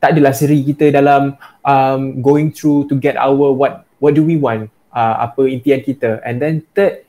tak 0.00 0.16
adalah 0.16 0.32
seri 0.32 0.64
kita 0.64 0.88
dalam 0.90 1.36
um, 1.62 2.24
going 2.24 2.48
through 2.50 2.88
to 2.88 2.96
get 2.96 3.20
our 3.20 3.52
what 3.52 3.84
what 4.00 4.16
do 4.16 4.24
we 4.24 4.40
want, 4.40 4.72
uh, 4.96 5.28
apa 5.28 5.46
impian 5.46 5.84
kita. 5.84 6.24
And 6.24 6.40
then 6.40 6.64
third, 6.72 7.04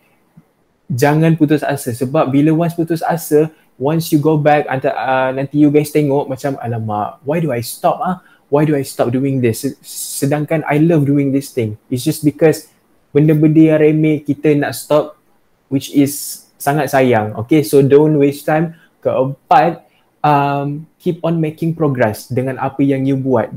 jangan 0.91 1.39
putus 1.39 1.63
asa 1.63 1.95
sebab 1.95 2.29
bila 2.29 2.51
once 2.51 2.75
putus 2.75 2.99
asa, 3.01 3.47
once 3.79 4.11
you 4.11 4.19
go 4.19 4.35
back 4.35 4.67
anta, 4.67 4.91
uh, 4.91 5.31
nanti 5.31 5.63
you 5.63 5.71
guys 5.71 5.89
tengok 5.89 6.27
macam 6.27 6.59
alamak, 6.59 7.23
why 7.23 7.39
do 7.39 7.49
I 7.55 7.63
stop 7.63 7.97
ah? 8.03 8.19
Why 8.51 8.67
do 8.67 8.75
I 8.75 8.83
stop 8.83 9.15
doing 9.15 9.39
this? 9.39 9.63
Sedangkan 9.87 10.67
I 10.67 10.83
love 10.83 11.07
doing 11.07 11.31
this 11.31 11.55
thing. 11.55 11.79
It's 11.87 12.03
just 12.03 12.27
because 12.27 12.67
benda-benda 13.15 13.71
yang 13.75 13.79
remeh 13.79 14.27
kita 14.27 14.51
nak 14.59 14.75
stop 14.75 15.15
which 15.71 15.95
is 15.95 16.43
sangat 16.59 16.91
sayang. 16.91 17.31
Okay, 17.47 17.63
so 17.63 17.79
don't 17.79 18.19
waste 18.19 18.43
time. 18.43 18.75
Keempat, 18.99 19.87
um, 20.22 20.86
keep 20.97 21.22
on 21.26 21.38
making 21.38 21.74
progress 21.74 22.30
dengan 22.30 22.57
apa 22.57 22.82
yang 22.82 23.05
you 23.05 23.17
buat. 23.17 23.51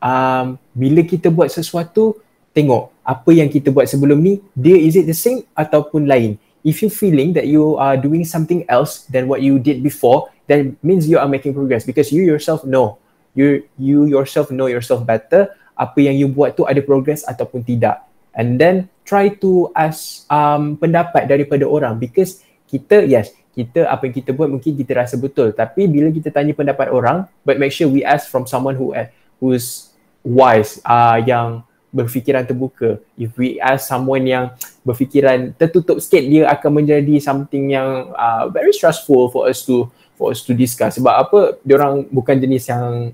Um, 0.00 0.56
bila 0.72 1.04
kita 1.04 1.28
buat 1.28 1.52
sesuatu, 1.52 2.16
tengok 2.56 2.92
apa 3.04 3.30
yang 3.32 3.52
kita 3.52 3.68
buat 3.68 3.88
sebelum 3.88 4.20
ni, 4.20 4.40
dia 4.56 4.76
is 4.76 4.96
it 4.96 5.04
the 5.04 5.16
same 5.16 5.44
ataupun 5.52 6.08
lain. 6.08 6.40
If 6.60 6.84
you 6.84 6.92
feeling 6.92 7.32
that 7.40 7.48
you 7.48 7.80
are 7.80 7.96
doing 7.96 8.28
something 8.28 8.68
else 8.68 9.08
than 9.08 9.28
what 9.28 9.40
you 9.40 9.56
did 9.56 9.80
before, 9.80 10.28
then 10.44 10.76
means 10.84 11.08
you 11.08 11.16
are 11.16 11.28
making 11.28 11.56
progress 11.56 11.88
because 11.88 12.12
you 12.12 12.20
yourself 12.24 12.62
know. 12.68 13.00
You 13.32 13.64
you 13.80 14.04
yourself 14.04 14.52
know 14.52 14.68
yourself 14.68 15.08
better. 15.08 15.56
Apa 15.72 16.04
yang 16.04 16.20
you 16.20 16.28
buat 16.28 16.60
tu 16.60 16.68
ada 16.68 16.84
progress 16.84 17.24
ataupun 17.24 17.64
tidak 17.64 18.04
and 18.34 18.60
then 18.60 18.86
try 19.06 19.30
to 19.42 19.70
ask 19.74 20.26
um, 20.30 20.78
pendapat 20.78 21.26
daripada 21.26 21.66
orang 21.66 21.98
because 21.98 22.42
kita 22.70 23.02
yes 23.04 23.34
kita 23.50 23.90
apa 23.90 24.06
yang 24.06 24.14
kita 24.14 24.30
buat 24.30 24.46
mungkin 24.46 24.78
kita 24.78 24.94
rasa 24.94 25.18
betul 25.18 25.50
tapi 25.50 25.90
bila 25.90 26.08
kita 26.14 26.30
tanya 26.30 26.54
pendapat 26.54 26.88
orang 26.94 27.26
but 27.42 27.58
make 27.58 27.74
sure 27.74 27.90
we 27.90 28.06
ask 28.06 28.30
from 28.30 28.46
someone 28.46 28.78
who 28.78 28.94
who's 29.42 29.90
wise 30.22 30.78
uh, 30.86 31.18
yang 31.18 31.66
berfikiran 31.90 32.46
terbuka. 32.46 33.02
If 33.18 33.34
we 33.34 33.58
ask 33.58 33.90
someone 33.90 34.22
yang 34.22 34.54
berfikiran 34.86 35.52
tertutup 35.58 35.98
sikit, 35.98 36.22
dia 36.22 36.46
akan 36.46 36.82
menjadi 36.82 37.18
something 37.18 37.74
yang 37.74 38.14
uh, 38.14 38.46
very 38.48 38.70
stressful 38.70 39.28
for 39.34 39.50
us 39.50 39.66
to 39.66 39.90
for 40.14 40.30
us 40.30 40.46
to 40.46 40.54
discuss. 40.54 40.96
Sebab 40.96 41.14
apa? 41.28 41.40
Dia 41.66 41.82
orang 41.82 42.06
bukan 42.08 42.38
jenis 42.38 42.70
yang 42.70 43.10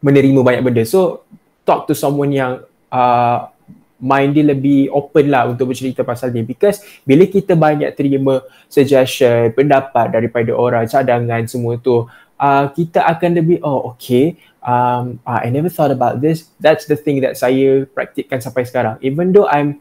menerima 0.00 0.40
banyak 0.40 0.62
benda. 0.64 0.82
So 0.88 1.24
talk 1.68 1.84
to 1.88 1.94
someone 1.96 2.32
yang 2.32 2.64
uh, 2.88 3.52
mind 3.98 4.34
dia 4.34 4.44
lebih 4.44 4.90
open 4.90 5.30
lah 5.30 5.48
untuk 5.48 5.70
bercerita 5.70 6.02
pasal 6.02 6.34
dia 6.34 6.42
because 6.42 6.82
bila 7.06 7.24
kita 7.24 7.54
banyak 7.54 7.90
terima 7.94 8.42
suggestion, 8.66 9.54
pendapat 9.54 10.10
daripada 10.10 10.50
orang, 10.52 10.84
cadangan 10.90 11.46
semua 11.46 11.78
tu 11.78 12.04
uh, 12.38 12.64
kita 12.74 13.06
akan 13.06 13.30
lebih 13.38 13.58
oh 13.62 13.94
okay 13.94 14.36
um, 14.64 15.20
uh, 15.22 15.40
I 15.44 15.52
never 15.52 15.68
thought 15.68 15.92
about 15.92 16.18
this. 16.24 16.50
That's 16.58 16.88
the 16.88 16.96
thing 16.96 17.20
that 17.22 17.36
saya 17.38 17.84
praktikkan 17.86 18.40
sampai 18.40 18.64
sekarang. 18.66 18.98
Even 19.04 19.30
though 19.30 19.46
I'm 19.46 19.78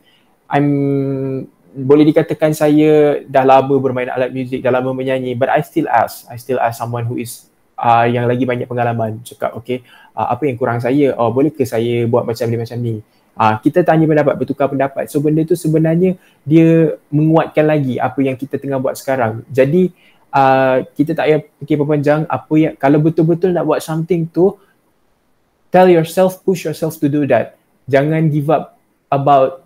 I'm 0.52 0.68
boleh 1.74 2.06
dikatakan 2.06 2.54
saya 2.54 3.24
dah 3.26 3.42
lama 3.42 3.74
bermain 3.82 4.06
alat 4.12 4.30
muzik, 4.30 4.62
dah 4.62 4.70
lama 4.70 4.94
menyanyi, 4.94 5.34
but 5.34 5.50
I 5.50 5.66
still 5.66 5.90
ask. 5.90 6.30
I 6.30 6.38
still 6.38 6.62
ask 6.62 6.78
someone 6.78 7.10
who 7.10 7.18
is 7.18 7.50
uh, 7.82 8.06
yang 8.06 8.30
lagi 8.30 8.46
banyak 8.46 8.70
pengalaman. 8.70 9.26
Cakap, 9.26 9.58
okay, 9.58 9.82
uh, 10.14 10.30
apa 10.30 10.46
yang 10.46 10.60
kurang 10.60 10.78
saya? 10.78 11.18
Oh, 11.18 11.34
boleh 11.34 11.50
ke 11.50 11.66
saya 11.66 12.06
buat 12.06 12.30
macam 12.30 12.46
ni, 12.46 12.58
macam 12.62 12.78
ni? 12.78 12.96
Uh, 13.34 13.58
kita 13.66 13.82
tanya 13.82 14.06
pendapat, 14.06 14.34
bertukar 14.38 14.70
pendapat. 14.70 15.10
So, 15.10 15.18
benda 15.18 15.42
tu 15.42 15.58
sebenarnya 15.58 16.14
dia 16.46 16.98
menguatkan 17.10 17.66
lagi 17.66 17.98
apa 17.98 18.22
yang 18.22 18.38
kita 18.38 18.62
tengah 18.62 18.78
buat 18.78 18.94
sekarang. 18.94 19.42
Jadi, 19.50 19.90
uh, 20.30 20.86
kita 20.94 21.18
tak 21.18 21.26
payah 21.26 21.42
fikir 21.62 21.76
panjang 21.82 22.22
apa 22.30 22.54
yang, 22.54 22.74
kalau 22.78 23.02
betul-betul 23.02 23.50
nak 23.50 23.66
buat 23.66 23.82
something 23.82 24.30
tu, 24.30 24.54
tell 25.74 25.90
yourself, 25.90 26.46
push 26.46 26.70
yourself 26.70 27.02
to 27.02 27.10
do 27.10 27.26
that. 27.26 27.58
Jangan 27.90 28.30
give 28.30 28.54
up 28.54 28.78
about 29.10 29.66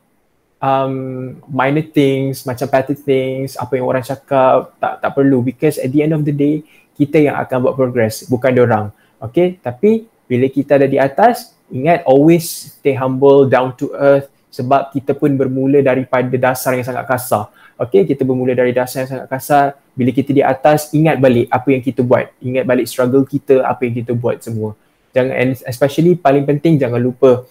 um, 0.63 1.38
minor 1.51 1.84
things, 1.84 2.47
macam 2.47 2.68
petty 2.72 2.95
things, 2.95 3.59
apa 3.59 3.78
yang 3.78 3.86
orang 3.86 4.03
cakap, 4.03 4.74
tak 4.80 5.03
tak 5.03 5.11
perlu 5.11 5.43
because 5.43 5.78
at 5.78 5.91
the 5.91 6.01
end 6.01 6.13
of 6.13 6.24
the 6.24 6.34
day, 6.34 6.63
kita 6.97 7.20
yang 7.20 7.36
akan 7.38 7.68
buat 7.68 7.76
progress, 7.78 8.26
bukan 8.26 8.53
orang. 8.57 8.86
Okay, 9.18 9.57
tapi 9.61 10.05
bila 10.30 10.45
kita 10.49 10.78
ada 10.78 10.88
di 10.89 10.97
atas, 11.01 11.57
ingat 11.72 12.03
always 12.07 12.76
stay 12.78 12.95
humble, 12.95 13.47
down 13.47 13.76
to 13.76 13.91
earth 13.95 14.32
sebab 14.51 14.89
kita 14.95 15.13
pun 15.13 15.36
bermula 15.36 15.84
daripada 15.84 16.34
dasar 16.36 16.74
yang 16.74 16.86
sangat 16.88 17.05
kasar. 17.05 17.51
Okay, 17.78 18.09
kita 18.09 18.26
bermula 18.26 18.57
dari 18.57 18.74
dasar 18.74 19.05
yang 19.05 19.11
sangat 19.11 19.28
kasar. 19.30 19.65
Bila 19.93 20.09
kita 20.09 20.34
di 20.34 20.41
atas, 20.41 20.89
ingat 20.93 21.22
balik 21.22 21.45
apa 21.53 21.68
yang 21.70 21.82
kita 21.86 22.01
buat. 22.01 22.34
Ingat 22.41 22.63
balik 22.65 22.86
struggle 22.89 23.22
kita, 23.22 23.61
apa 23.61 23.86
yang 23.86 23.93
kita 24.01 24.18
buat 24.18 24.41
semua 24.41 24.74
jangan 25.18 25.34
and 25.34 25.51
especially 25.65 26.13
paling 26.13 26.45
penting 26.45 26.78
jangan 26.78 27.01
lupa 27.01 27.41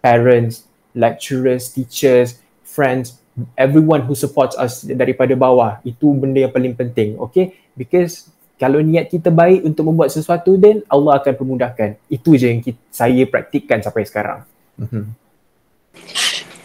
parents, 0.00 0.64
lecturers, 0.96 1.68
teachers, 1.68 2.40
friends, 2.64 3.20
everyone 3.60 4.08
who 4.08 4.16
supports 4.16 4.56
us 4.56 4.88
daripada 4.88 5.36
bawah. 5.36 5.76
Itu 5.84 6.16
benda 6.16 6.48
yang 6.48 6.54
paling 6.56 6.72
penting, 6.72 7.20
okay? 7.20 7.52
Because 7.76 8.32
kalau 8.60 8.84
niat 8.84 9.08
kita 9.08 9.32
baik 9.32 9.64
untuk 9.64 9.88
membuat 9.88 10.12
sesuatu, 10.12 10.60
then 10.60 10.84
Allah 10.92 11.16
akan 11.16 11.32
permudahkan. 11.32 11.96
Itu 12.12 12.36
je 12.36 12.52
yang 12.52 12.60
kita, 12.60 12.76
saya 12.92 13.24
praktikkan 13.24 13.80
sampai 13.80 14.04
sekarang. 14.04 14.44
Mm-hmm. 14.76 15.04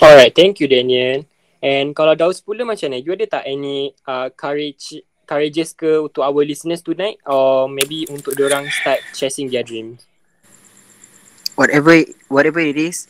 Alright, 0.04 0.36
thank 0.36 0.60
you 0.60 0.68
Daniel. 0.68 1.24
And 1.64 1.96
kalau 1.96 2.20
Daus 2.20 2.44
pula 2.44 2.68
macam 2.68 2.92
ni, 2.92 3.00
you 3.00 3.16
ada 3.16 3.40
tak 3.40 3.48
any 3.48 3.96
uh, 4.04 4.28
courage 4.36 5.00
courageous 5.26 5.72
ke 5.74 6.04
untuk 6.04 6.22
our 6.22 6.44
listeners 6.46 6.84
tonight 6.84 7.18
or 7.26 7.66
maybe 7.66 8.06
untuk 8.12 8.38
orang 8.44 8.68
start 8.70 9.02
chasing 9.16 9.50
their 9.50 9.66
dreams? 9.66 10.06
whatever 11.56 11.96
whatever 12.28 12.60
it 12.60 12.76
is 12.76 13.08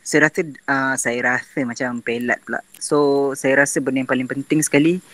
saya 0.00 0.28
rasa 0.28 0.40
uh, 0.64 0.96
saya 0.96 1.20
rasa 1.20 1.60
macam 1.68 2.00
pelat 2.00 2.40
pula 2.42 2.64
so 2.80 3.30
saya 3.36 3.64
rasa 3.64 3.84
benda 3.84 4.02
yang 4.02 4.10
paling 4.10 4.28
penting 4.28 4.64
sekali 4.64 5.04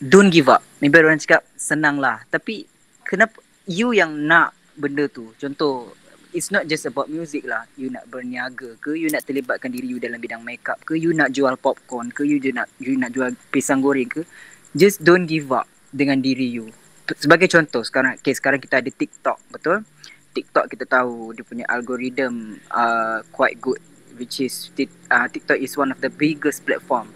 don't 0.00 0.32
give 0.32 0.48
up. 0.48 0.64
Maybe 0.80 0.96
orang 1.04 1.20
cakap 1.20 1.44
senang 1.54 2.00
lah 2.00 2.24
tapi 2.32 2.64
kenapa 3.04 3.44
you 3.68 3.92
yang 3.92 4.16
nak 4.24 4.56
benda 4.80 5.04
tu? 5.12 5.36
Contoh 5.36 5.92
it's 6.32 6.48
not 6.48 6.64
just 6.64 6.88
about 6.88 7.12
music 7.12 7.44
lah. 7.44 7.68
You 7.76 7.92
nak 7.92 8.08
berniaga 8.08 8.80
ke? 8.80 8.96
You 8.96 9.12
nak 9.12 9.28
terlibatkan 9.28 9.70
diri 9.70 9.92
you 9.92 10.00
dalam 10.00 10.18
bidang 10.18 10.40
makeup 10.40 10.80
ke? 10.88 10.96
You 10.96 11.12
nak 11.12 11.36
jual 11.36 11.54
popcorn 11.60 12.08
ke? 12.10 12.24
You 12.24 12.40
nak 12.50 12.72
you 12.80 12.96
nak 12.96 13.12
jual 13.12 13.36
pisang 13.52 13.84
goreng 13.84 14.08
ke? 14.08 14.24
Just 14.72 15.04
don't 15.04 15.28
give 15.28 15.52
up 15.52 15.68
dengan 15.92 16.24
diri 16.24 16.48
you. 16.48 16.72
Sebagai 17.10 17.50
contoh 17.50 17.82
sekarang 17.82 18.16
okay, 18.16 18.32
sekarang 18.32 18.62
kita 18.62 18.80
ada 18.80 18.90
TikTok 18.90 19.38
betul? 19.52 19.82
TikTok 20.30 20.70
kita 20.70 20.86
tahu 20.86 21.34
dia 21.34 21.42
punya 21.42 21.66
algorithm 21.66 22.62
uh, 22.70 23.20
quite 23.34 23.58
good 23.58 23.82
which 24.14 24.38
is 24.38 24.70
uh, 25.10 25.26
TikTok 25.26 25.58
is 25.58 25.74
one 25.74 25.90
of 25.90 25.98
the 25.98 26.08
biggest 26.08 26.62
platform. 26.62 27.10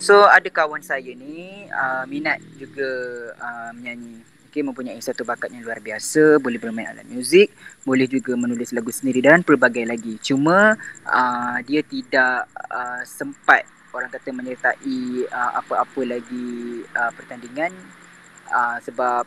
So 0.00 0.24
ada 0.24 0.48
kawan 0.48 0.80
saya 0.80 1.12
ni 1.12 1.68
uh, 1.68 2.08
minat 2.08 2.40
juga 2.56 2.88
uh, 3.36 3.70
menyanyi. 3.76 4.24
Okay, 4.50 4.66
mempunyai 4.66 4.98
satu 4.98 5.22
bakat 5.22 5.54
yang 5.54 5.62
luar 5.62 5.78
biasa, 5.78 6.42
boleh 6.42 6.58
bermain 6.58 6.90
alat 6.90 7.06
muzik, 7.06 7.54
boleh 7.86 8.10
juga 8.10 8.34
menulis 8.34 8.74
lagu 8.74 8.90
sendiri 8.90 9.22
dan 9.22 9.46
pelbagai 9.46 9.86
lagi. 9.86 10.18
Cuma 10.18 10.74
uh, 11.06 11.56
dia 11.62 11.86
tidak 11.86 12.50
uh, 12.66 12.98
sempat 13.06 13.62
orang 13.94 14.10
kata 14.10 14.34
menyertai 14.34 14.98
uh, 15.30 15.62
apa-apa 15.62 16.02
lagi 16.02 16.82
uh, 16.98 17.14
pertandingan 17.14 17.70
uh, 18.50 18.82
sebab 18.82 19.22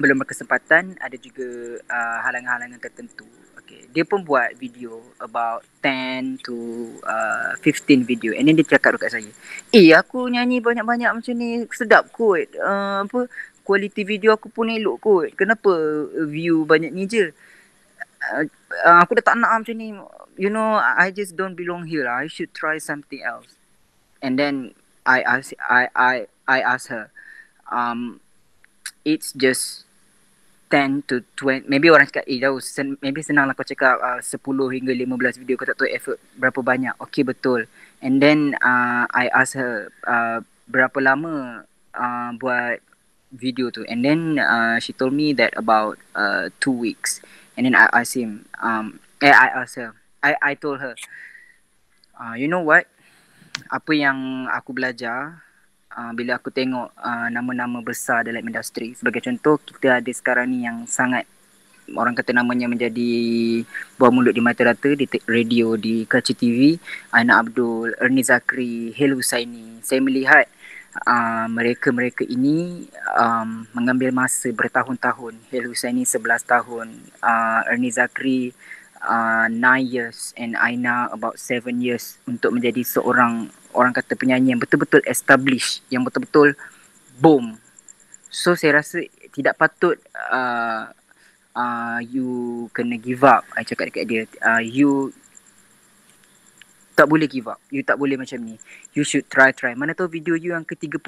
belum 0.00 0.16
berkesempatan 0.24 0.96
ada 0.96 1.16
juga 1.20 1.76
uh, 1.84 2.18
halangan-halangan 2.24 2.80
tertentu. 2.80 3.28
Okay. 3.70 3.86
Dia 3.94 4.02
pun 4.02 4.26
buat 4.26 4.58
video 4.58 4.98
about 5.22 5.62
10 5.78 6.42
to 6.42 6.90
uh, 7.06 7.54
15 7.62 8.02
video 8.02 8.34
and 8.34 8.50
then 8.50 8.58
dia 8.58 8.66
cakap 8.66 8.98
dekat 8.98 9.14
saya. 9.14 9.30
Eh 9.70 9.94
aku 9.94 10.26
nyanyi 10.26 10.58
banyak-banyak 10.58 11.06
macam 11.14 11.34
ni 11.38 11.62
sedap 11.70 12.10
kot. 12.10 12.50
Uh, 12.58 13.06
apa 13.06 13.30
kualiti 13.62 14.02
video 14.02 14.34
aku 14.34 14.50
pun 14.50 14.74
elok 14.74 14.98
kot. 14.98 15.28
Kenapa 15.38 15.70
view 16.26 16.66
banyak 16.66 16.90
ni 16.90 17.06
je? 17.06 17.30
Uh, 18.34 18.50
uh, 18.82 18.98
aku 19.06 19.22
dah 19.22 19.30
tak 19.30 19.38
nak 19.38 19.62
macam 19.62 19.78
ni. 19.78 19.94
You 20.34 20.50
know 20.50 20.74
I 20.74 21.14
just 21.14 21.38
don't 21.38 21.54
belong 21.54 21.86
here. 21.86 22.10
I 22.10 22.26
should 22.26 22.50
try 22.50 22.82
something 22.82 23.22
else. 23.22 23.54
And 24.18 24.34
then 24.34 24.74
I 25.06 25.22
ask 25.22 25.54
I 25.62 25.86
I 25.94 26.14
I 26.50 26.58
ask 26.58 26.90
her 26.90 27.14
um 27.70 28.18
it's 29.06 29.30
just 29.32 29.86
10 30.70 31.02
to 31.10 31.26
20 31.34 31.66
maybe 31.66 31.90
orang 31.90 32.06
cakap 32.06 32.30
eh 32.30 32.38
jauh 32.38 32.62
sen, 32.62 32.94
maybe 33.02 33.26
senang 33.26 33.50
lah 33.50 33.58
kau 33.58 33.66
cakap 33.66 33.98
uh, 33.98 34.22
10 34.22 34.38
hingga 34.70 34.94
15 34.94 35.42
video 35.42 35.58
kau 35.58 35.66
tak 35.66 35.76
tahu 35.76 35.90
effort 35.90 36.22
berapa 36.38 36.62
banyak. 36.62 36.94
Okay 37.02 37.26
betul. 37.26 37.66
And 37.98 38.22
then 38.22 38.54
uh, 38.62 39.10
I 39.10 39.26
ask 39.34 39.58
her 39.58 39.90
uh, 40.06 40.46
berapa 40.70 40.94
lama 41.02 41.66
uh, 41.92 42.30
buat 42.38 42.78
video 43.34 43.74
tu? 43.74 43.82
And 43.90 44.06
then 44.06 44.38
uh, 44.38 44.78
she 44.78 44.94
told 44.94 45.10
me 45.10 45.34
that 45.42 45.58
about 45.58 45.98
uh, 46.14 46.54
two 46.62 46.72
weeks. 46.72 47.18
And 47.58 47.66
then 47.66 47.74
I 47.74 47.90
ask 47.90 48.14
him 48.14 48.46
um, 48.62 49.02
eh 49.18 49.34
I 49.34 49.66
ask 49.66 49.74
her 49.74 49.98
I 50.22 50.38
I 50.38 50.52
told 50.54 50.78
her 50.78 50.94
uh, 52.14 52.38
you 52.38 52.46
know 52.46 52.62
what? 52.62 52.86
Apa 53.74 53.90
yang 53.90 54.46
aku 54.46 54.70
belajar 54.70 55.42
uh, 55.94 56.12
bila 56.14 56.38
aku 56.38 56.50
tengok 56.54 56.94
uh, 56.94 57.28
nama-nama 57.30 57.82
besar 57.82 58.26
dalam 58.26 58.42
industri. 58.42 58.94
Sebagai 58.94 59.22
contoh 59.24 59.58
kita 59.58 59.98
ada 59.98 60.12
sekarang 60.12 60.50
ni 60.50 60.66
yang 60.66 60.86
sangat 60.86 61.26
orang 61.98 62.14
kata 62.14 62.30
namanya 62.30 62.70
menjadi 62.70 63.10
buah 63.98 64.14
mulut 64.14 64.30
di 64.30 64.38
mata 64.38 64.62
rata 64.62 64.94
di 64.94 65.10
radio 65.26 65.74
di 65.74 66.06
Kaca 66.06 66.30
TV 66.30 66.78
Aina 67.10 67.42
Abdul, 67.42 67.98
Ernie 67.98 68.22
Zakri, 68.22 68.94
Hel 68.94 69.18
Husaini 69.18 69.82
saya 69.82 69.98
melihat 69.98 70.46
uh, 71.06 71.46
mereka-mereka 71.50 72.26
ini 72.26 72.86
um, 73.14 73.66
mengambil 73.74 74.10
masa 74.14 74.50
bertahun-tahun. 74.50 75.34
Hel 75.50 75.70
Husaini 75.70 76.06
11 76.06 76.46
tahun 76.46 76.86
uh, 77.22 77.60
Ernie 77.70 77.94
Zakri 77.94 78.54
uh, 79.04 79.46
9 79.48 79.60
years 79.84 80.32
and 80.36 80.56
Aina 80.56 81.08
about 81.12 81.40
7 81.40 81.68
years 81.80 82.20
untuk 82.28 82.52
menjadi 82.56 82.84
seorang 82.84 83.48
orang 83.72 83.92
kata 83.94 84.16
penyanyi 84.16 84.54
yang 84.56 84.60
betul-betul 84.62 85.00
establish, 85.06 85.80
yang 85.88 86.04
betul-betul 86.04 86.56
boom. 87.20 87.56
So 88.30 88.54
saya 88.54 88.82
rasa 88.82 89.02
tidak 89.34 89.58
patut 89.58 89.98
uh, 90.30 90.90
uh, 91.54 91.98
you 92.04 92.68
kena 92.76 92.98
give 93.00 93.26
up. 93.26 93.46
I 93.58 93.66
cakap 93.66 93.90
dekat 93.90 94.04
dia, 94.06 94.22
uh, 94.42 94.62
you 94.62 95.10
tak 96.94 97.08
boleh 97.08 97.26
give 97.26 97.48
up. 97.48 97.58
You 97.72 97.80
tak 97.80 97.96
boleh 97.96 98.20
macam 98.20 98.38
ni. 98.44 98.60
You 98.92 99.08
should 99.08 99.26
try 99.32 99.56
try. 99.56 99.72
Mana 99.72 99.96
tahu 99.96 100.12
video 100.12 100.36
you 100.36 100.52
yang 100.52 100.68
ke-30 100.68 101.00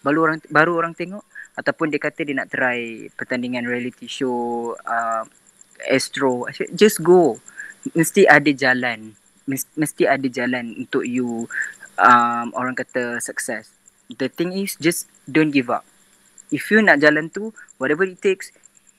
baru 0.00 0.18
orang 0.24 0.38
baru 0.48 0.72
orang 0.80 0.92
tengok 0.96 1.24
ataupun 1.56 1.92
dia 1.92 2.00
kata 2.00 2.24
dia 2.24 2.32
nak 2.32 2.48
try 2.48 3.08
pertandingan 3.16 3.68
reality 3.68 4.08
show 4.08 4.72
uh, 4.84 5.28
Astro. 5.88 6.48
Just 6.74 7.00
go. 7.00 7.40
Mesti 7.96 8.28
ada 8.28 8.50
jalan. 8.52 9.16
Mesti 9.50 10.04
ada 10.04 10.26
jalan 10.28 10.84
untuk 10.86 11.06
you 11.06 11.48
um, 11.96 12.46
orang 12.54 12.76
kata 12.76 13.18
success. 13.22 13.72
The 14.10 14.28
thing 14.28 14.52
is 14.52 14.74
just 14.76 15.06
don't 15.30 15.54
give 15.54 15.70
up. 15.70 15.86
If 16.50 16.66
you 16.74 16.82
nak 16.82 16.98
jalan 16.98 17.30
tu, 17.30 17.54
whatever 17.78 18.02
it 18.02 18.18
takes, 18.18 18.50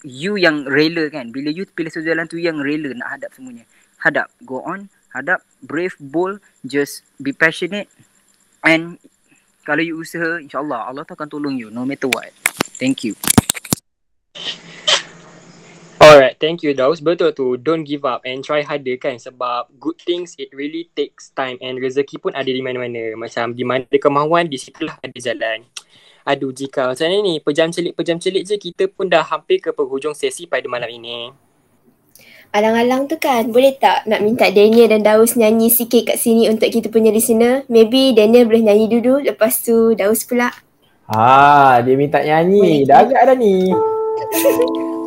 you 0.01 0.39
yang 0.39 0.63
rela 0.63 1.11
kan. 1.11 1.35
Bila 1.35 1.51
you 1.51 1.67
pilih 1.67 1.91
satu 1.91 2.07
jalan 2.07 2.25
tu 2.31 2.39
yang 2.39 2.63
rela 2.63 2.95
nak 2.95 3.19
hadap 3.19 3.35
semuanya. 3.35 3.67
hadap. 4.01 4.33
Go 4.41 4.65
on, 4.65 4.89
hadap, 5.13 5.45
brave, 5.61 5.95
bold, 6.01 6.41
just 6.65 7.05
be 7.21 7.31
passionate 7.31 7.87
and 8.65 8.97
kalau 9.61 9.85
you 9.85 10.01
usaha, 10.01 10.41
insyaAllah 10.41 10.89
Allah 10.89 11.05
tu 11.05 11.13
akan 11.13 11.29
tolong 11.29 11.53
you 11.53 11.69
no 11.69 11.85
matter 11.85 12.09
what. 12.09 12.33
Thank 12.81 13.05
you. 13.05 13.13
Alright, 16.01 16.41
thank 16.41 16.65
you 16.65 16.73
Daus. 16.73 16.97
Betul 16.97 17.29
tu, 17.37 17.61
don't 17.61 17.85
give 17.85 18.09
up 18.09 18.25
and 18.25 18.41
try 18.41 18.65
harder 18.65 18.97
kan 18.97 19.21
sebab 19.21 19.69
good 19.77 20.01
things 20.01 20.33
it 20.41 20.49
really 20.49 20.89
takes 20.97 21.29
time 21.37 21.61
and 21.61 21.77
rezeki 21.77 22.17
pun 22.17 22.33
ada 22.33 22.49
di 22.49 22.57
mana-mana. 22.57 23.13
Macam 23.13 23.53
di 23.53 23.61
mana 23.61 23.85
ada 23.85 23.99
kemahuan, 24.01 24.49
di 24.49 24.57
situlah 24.57 24.97
ada 24.97 25.13
jalan. 25.21 25.61
Aduh 26.25 26.49
jika 26.49 26.89
macam 26.89 27.05
ni 27.05 27.37
pejam 27.37 27.69
celik-pejam 27.69 28.17
celik 28.17 28.49
je 28.49 28.57
kita 28.57 28.89
pun 28.89 29.13
dah 29.13 29.21
hampir 29.21 29.61
ke 29.61 29.69
penghujung 29.69 30.17
sesi 30.17 30.49
pada 30.49 30.65
malam 30.65 30.89
ini. 30.89 31.29
Alang-alang 32.49 33.05
tu 33.05 33.21
kan, 33.21 33.45
boleh 33.53 33.77
tak 33.77 34.09
nak 34.09 34.25
minta 34.25 34.49
Daniel 34.49 34.89
dan 34.89 35.05
Daus 35.05 35.37
nyanyi 35.37 35.69
sikit 35.69 36.09
kat 36.09 36.17
sini 36.17 36.49
untuk 36.49 36.73
kita 36.73 36.89
punya 36.89 37.13
listener? 37.13 37.61
Maybe 37.69 38.17
Daniel 38.17 38.49
boleh 38.49 38.65
nyanyi 38.65 38.89
dulu, 38.89 39.21
lepas 39.21 39.61
tu 39.61 39.93
Daus 39.93 40.25
pula. 40.25 40.49
Ah, 41.05 41.77
dia 41.85 41.93
minta 41.93 42.25
nyanyi. 42.25 42.89
Dah 42.89 43.05
agak 43.05 43.21
dah 43.21 43.37
ni. 43.37 43.69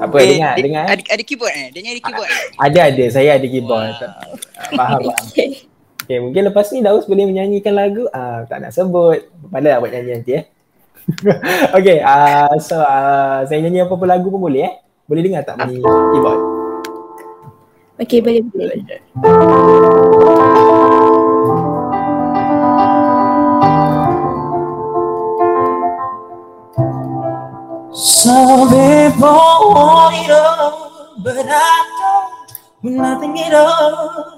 Apa 0.05 0.17
eh, 0.21 0.27
dengar, 0.37 0.53
dia, 0.59 0.65
dengar. 0.67 0.85
Ada, 0.91 1.03
ada 1.07 1.23
keyboard 1.23 1.55
eh? 1.55 1.69
Dia 1.71 1.81
nyanyi 1.81 2.01
keyboard 2.03 2.29
eh? 2.29 2.45
Ada, 2.61 2.81
ada. 2.91 3.05
Saya 3.09 3.31
ada 3.39 3.47
keyboard. 3.47 3.95
Wow. 3.95 4.11
Faham, 4.75 5.01
faham. 5.01 5.01
Okay. 5.35 5.49
Okay, 6.05 6.21
mungkin 6.21 6.45
lepas 6.45 6.69
ni 6.69 6.85
Daus 6.85 7.09
boleh 7.09 7.25
menyanyikan 7.25 7.73
lagu. 7.73 8.05
Ah, 8.13 8.45
tak 8.45 8.61
nak 8.61 8.77
sebut. 8.77 9.25
Pandai 9.49 9.73
lah 9.73 9.81
buat 9.81 9.89
nyanyi 9.89 10.11
nanti 10.21 10.33
eh. 10.37 10.45
okay, 11.77 12.01
uh, 12.01 12.53
so 12.61 12.77
uh, 12.81 13.45
saya 13.45 13.61
nyanyi 13.65 13.85
apa-apa 13.85 14.05
lagu 14.05 14.29
pun 14.29 14.41
boleh 14.41 14.69
eh? 14.69 14.73
Boleh 15.09 15.25
dengar 15.25 15.45
tak 15.49 15.61
bunyi 15.61 15.81
keyboard? 15.81 16.41
Okay, 17.95 18.21
boleh, 18.21 18.43
boleh. 18.53 18.81
Some 27.95 28.71
people 28.71 29.21
want 29.21 30.17
it 30.17 30.31
all, 30.33 31.15
but 31.23 31.47
I 31.49 32.27
don't 32.83 32.93
want 32.93 32.97
nothing 32.97 33.39
at 33.39 33.55
all. 33.55 34.35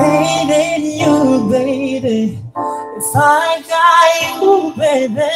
In 0.00 0.82
you, 0.82 1.48
baby. 1.48 2.38
If 2.52 3.14
I 3.14 3.62
got 3.68 4.42
you, 4.42 4.74
baby. 4.76 5.30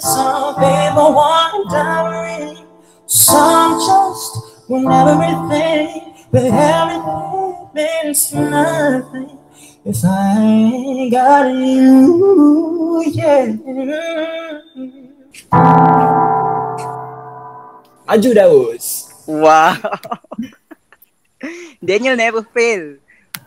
Some 0.00 0.54
people 0.56 1.14
want 1.14 1.70
diamond, 1.70 2.66
some 3.06 3.80
just 3.80 4.68
want 4.68 4.92
everything, 4.92 6.14
but 6.30 6.44
everything 6.44 7.68
means 7.74 8.32
nothing. 8.34 9.38
If 9.86 10.04
I 10.04 10.42
ain't 10.42 11.10
got 11.10 11.46
you, 11.54 13.02
yeah. 13.14 13.56
Aju 18.08 18.30
Daus. 18.32 19.12
Wow. 19.28 19.76
Daniel 21.84 22.16
never 22.16 22.42
fail 22.42 22.98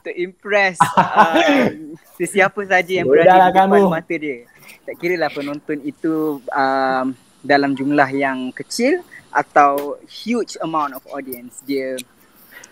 to 0.01 0.09
impress 0.13 0.77
uh, 0.97 1.67
sesiapa 2.15 2.61
saja 2.63 3.01
yang 3.01 3.07
berada 3.09 3.27
di 3.27 3.37
depan 3.51 3.67
kamu. 3.67 3.89
mata 3.89 4.15
dia. 4.15 4.37
Tak 4.85 4.95
kira 4.97 5.15
lah 5.17 5.29
penonton 5.29 5.77
itu 5.81 6.39
um, 6.47 7.05
dalam 7.41 7.73
jumlah 7.73 8.09
yang 8.13 8.53
kecil 8.53 9.01
atau 9.29 9.97
huge 10.05 10.55
amount 10.61 10.93
of 10.93 11.03
audience. 11.09 11.61
Dia 11.65 11.97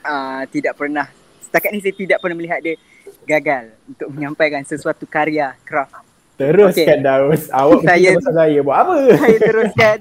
uh, 0.01 0.43
tidak 0.47 0.77
pernah, 0.77 1.09
setakat 1.41 1.69
ni 1.73 1.81
saya 1.81 1.95
tidak 1.97 2.17
pernah 2.21 2.37
melihat 2.37 2.61
dia 2.61 2.77
gagal 3.25 3.73
untuk 3.85 4.09
menyampaikan 4.13 4.61
sesuatu 4.61 5.03
karya 5.03 5.57
craft. 5.65 6.05
Teruskan 6.37 6.87
Okay. 6.87 7.03
Daus. 7.03 7.43
Awak 7.51 7.81
Saya- 7.89 7.99
saya... 7.99 8.17
pasal 8.21 8.33
saya. 8.37 8.59
Buat 8.63 8.77
apa? 8.79 8.93
Saya 9.17 9.39
teruskan. 9.41 9.97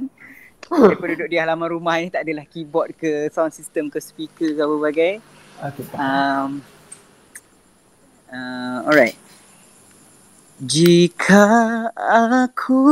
Daripada 0.66 1.14
duduk 1.16 1.30
di 1.30 1.38
halaman 1.38 1.70
rumah 1.70 2.02
ni 2.02 2.10
tak 2.10 2.26
adalah 2.26 2.44
keyboard 2.44 2.92
ke 2.98 3.30
sound 3.32 3.54
system 3.54 3.88
ke 3.88 4.00
speaker 4.02 4.52
ke 4.52 4.60
apa-apa. 4.60 5.22
Okay, 5.58 5.82
faham. 5.90 6.60
Um, 6.60 6.62
uh, 8.34 8.78
alright. 8.84 9.16
Jika 10.58 11.46
aku 11.94 12.82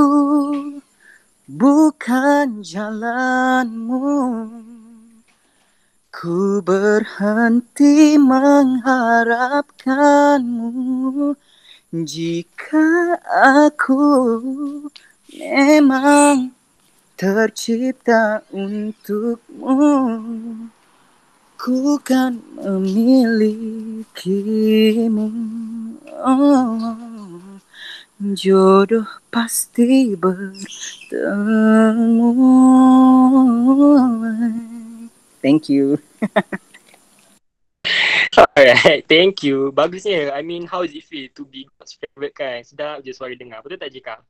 bukan 1.51 2.63
jalanmu, 2.63 4.07
ku 6.15 6.63
berhenti 6.65 8.17
mengharapkanmu. 8.17 10.71
Jika 11.93 13.21
aku 13.31 14.03
memang 15.37 16.56
tercipta 17.17 18.45
untukmu. 18.53 19.73
Ku 21.57 21.97
kan 22.05 22.37
memilikimu 22.61 24.05
oh, 26.21 27.33
Jodoh 28.37 29.09
pasti 29.33 30.13
bertemu 30.13 30.69
Thank 35.41 35.73
you 35.73 35.97
Alright, 38.37 39.09
thank 39.09 39.41
you. 39.41 39.73
Bagusnya. 39.73 40.33
I 40.37 40.45
mean, 40.45 40.69
how 40.69 40.85
does 40.85 40.93
it 40.93 41.09
feel 41.09 41.29
to 41.41 41.45
be 41.49 41.65
God's 41.81 41.97
favorite 41.97 42.37
kan? 42.37 42.61
Sedap 42.69 43.01
je 43.01 43.17
suara 43.17 43.33
dengar. 43.33 43.65
Betul 43.65 43.81
tak 43.81 43.89
Jika? 43.89 44.21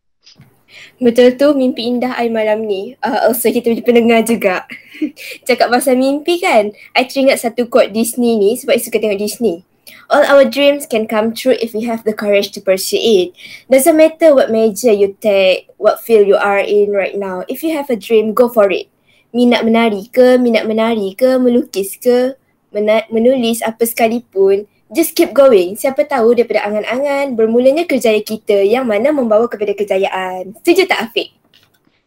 Betul 0.96 1.36
tu 1.36 1.52
mimpi 1.52 1.88
indah 1.88 2.16
I 2.16 2.32
malam 2.32 2.64
ni. 2.64 2.96
Uh, 3.04 3.28
also 3.28 3.52
kita 3.52 3.68
punya 3.72 3.84
pendengar 3.84 4.20
juga. 4.24 4.64
Cakap 5.48 5.68
pasal 5.68 6.00
mimpi 6.00 6.40
kan. 6.40 6.72
I 6.96 7.04
teringat 7.04 7.44
satu 7.44 7.68
quote 7.68 7.92
Disney 7.92 8.40
ni 8.40 8.56
sebab 8.56 8.76
I 8.76 8.80
suka 8.80 8.96
tengok 8.96 9.20
Disney. 9.20 9.64
All 10.06 10.22
our 10.22 10.46
dreams 10.46 10.86
can 10.86 11.10
come 11.10 11.34
true 11.34 11.58
if 11.58 11.74
we 11.74 11.82
have 11.86 12.06
the 12.06 12.14
courage 12.14 12.54
to 12.54 12.62
pursue 12.62 12.98
it. 12.98 13.34
Doesn't 13.66 13.98
matter 13.98 14.34
what 14.34 14.54
major 14.54 14.94
you 14.94 15.18
take, 15.18 15.66
what 15.82 15.98
field 15.98 16.30
you 16.30 16.38
are 16.38 16.62
in 16.62 16.94
right 16.94 17.18
now. 17.18 17.42
If 17.50 17.66
you 17.66 17.74
have 17.74 17.90
a 17.90 17.98
dream, 17.98 18.30
go 18.30 18.46
for 18.46 18.70
it. 18.70 18.86
Minat 19.34 19.66
menari 19.66 20.06
ke, 20.14 20.38
minat 20.38 20.62
menari 20.62 21.18
ke, 21.18 21.42
melukis 21.42 21.98
ke, 21.98 22.38
mena- 22.70 23.06
menulis 23.10 23.66
apa 23.66 23.82
sekalipun, 23.82 24.70
just 24.96 25.12
keep 25.12 25.36
going. 25.36 25.76
Siapa 25.76 26.08
tahu 26.08 26.32
daripada 26.32 26.64
angan-angan 26.64 27.36
bermulanya 27.36 27.84
kerjaya 27.84 28.18
kita 28.24 28.64
yang 28.64 28.88
mana 28.88 29.12
membawa 29.12 29.44
kepada 29.44 29.76
kejayaan. 29.76 30.56
Setuju 30.64 30.88
tak 30.88 31.12
Afiq? 31.12 31.36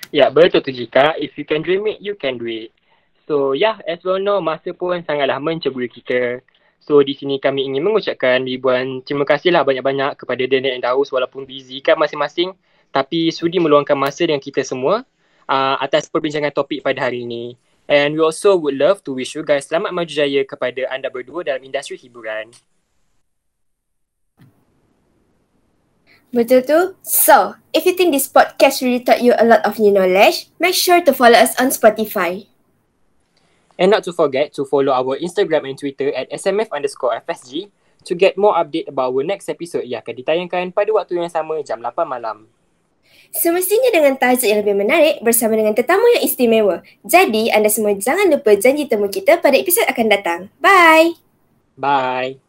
Ya, 0.09 0.33
betul 0.33 0.65
tu 0.65 0.73
Jika. 0.73 1.13
If 1.21 1.37
you 1.37 1.45
can 1.45 1.61
dream 1.61 1.85
it, 1.85 2.01
you 2.01 2.17
can 2.17 2.41
do 2.41 2.49
it. 2.49 2.73
So, 3.29 3.53
yeah, 3.53 3.77
as 3.85 4.01
well 4.01 4.17
know, 4.17 4.41
masa 4.41 4.73
pun 4.73 5.05
sangatlah 5.05 5.37
menceburi 5.37 5.85
kita. 5.85 6.41
So, 6.81 7.05
di 7.05 7.13
sini 7.13 7.37
kami 7.37 7.69
ingin 7.69 7.85
mengucapkan 7.85 8.41
ribuan 8.41 9.05
terima 9.05 9.21
kasihlah 9.21 9.61
banyak-banyak 9.61 10.17
kepada 10.17 10.41
Daniel 10.49 10.73
dan 10.73 10.89
Daus 10.89 11.13
walaupun 11.13 11.45
busy 11.45 11.85
kan 11.85 12.01
masing-masing. 12.01 12.57
Tapi 12.89 13.29
sudi 13.29 13.61
meluangkan 13.61 13.93
masa 13.93 14.25
dengan 14.25 14.41
kita 14.41 14.65
semua 14.65 15.05
uh, 15.45 15.75
atas 15.77 16.09
perbincangan 16.09 16.49
topik 16.49 16.81
pada 16.81 17.05
hari 17.05 17.21
ini. 17.29 17.53
And 17.89 18.17
we 18.17 18.21
also 18.21 18.57
would 18.57 18.77
love 18.77 19.01
to 19.05 19.17
wish 19.17 19.33
you 19.33 19.41
guys 19.41 19.65
selamat 19.65 19.93
maju 19.93 20.13
jaya 20.13 20.41
kepada 20.45 20.85
anda 20.93 21.09
berdua 21.09 21.41
dalam 21.41 21.61
industri 21.65 21.97
hiburan. 21.97 22.49
Betul 26.29 26.61
tu? 26.61 26.79
So, 27.01 27.57
if 27.73 27.89
you 27.89 27.97
think 27.97 28.13
this 28.13 28.29
podcast 28.29 28.85
really 28.85 29.01
taught 29.01 29.25
you 29.25 29.33
a 29.33 29.45
lot 29.45 29.65
of 29.65 29.81
new 29.81 29.89
knowledge, 29.89 30.53
make 30.61 30.77
sure 30.77 31.01
to 31.01 31.09
follow 31.09 31.37
us 31.37 31.57
on 31.57 31.73
Spotify. 31.73 32.45
And 33.79 33.89
not 33.89 34.05
to 34.05 34.13
forget 34.13 34.53
to 34.59 34.67
follow 34.67 34.93
our 34.93 35.17
Instagram 35.17 35.65
and 35.65 35.79
Twitter 35.79 36.11
at 36.11 36.27
smf 36.35 36.67
underscore 36.75 37.15
fsg 37.23 37.71
to 38.03 38.11
get 38.11 38.35
more 38.35 38.53
update 38.59 38.91
about 38.91 39.15
our 39.15 39.23
next 39.23 39.47
episode 39.47 39.87
yang 39.87 40.03
akan 40.03 40.19
ditayangkan 40.19 40.75
pada 40.75 40.91
waktu 40.91 41.15
yang 41.15 41.31
sama 41.31 41.63
jam 41.63 41.79
8 41.79 41.95
malam. 42.03 42.45
Semestinya 43.29 43.93
dengan 43.93 44.17
tajuk 44.17 44.49
yang 44.49 44.59
lebih 44.65 44.73
menarik 44.73 45.15
bersama 45.21 45.53
dengan 45.53 45.77
tetamu 45.77 46.05
yang 46.17 46.23
istimewa. 46.25 46.81
Jadi, 47.05 47.53
anda 47.53 47.69
semua 47.69 47.93
jangan 47.93 48.25
lupa 48.29 48.57
janji 48.57 48.89
temu 48.89 49.05
kita 49.05 49.37
pada 49.37 49.53
episod 49.53 49.85
akan 49.85 50.07
datang. 50.09 50.39
Bye! 50.57 51.13
Bye! 51.77 52.41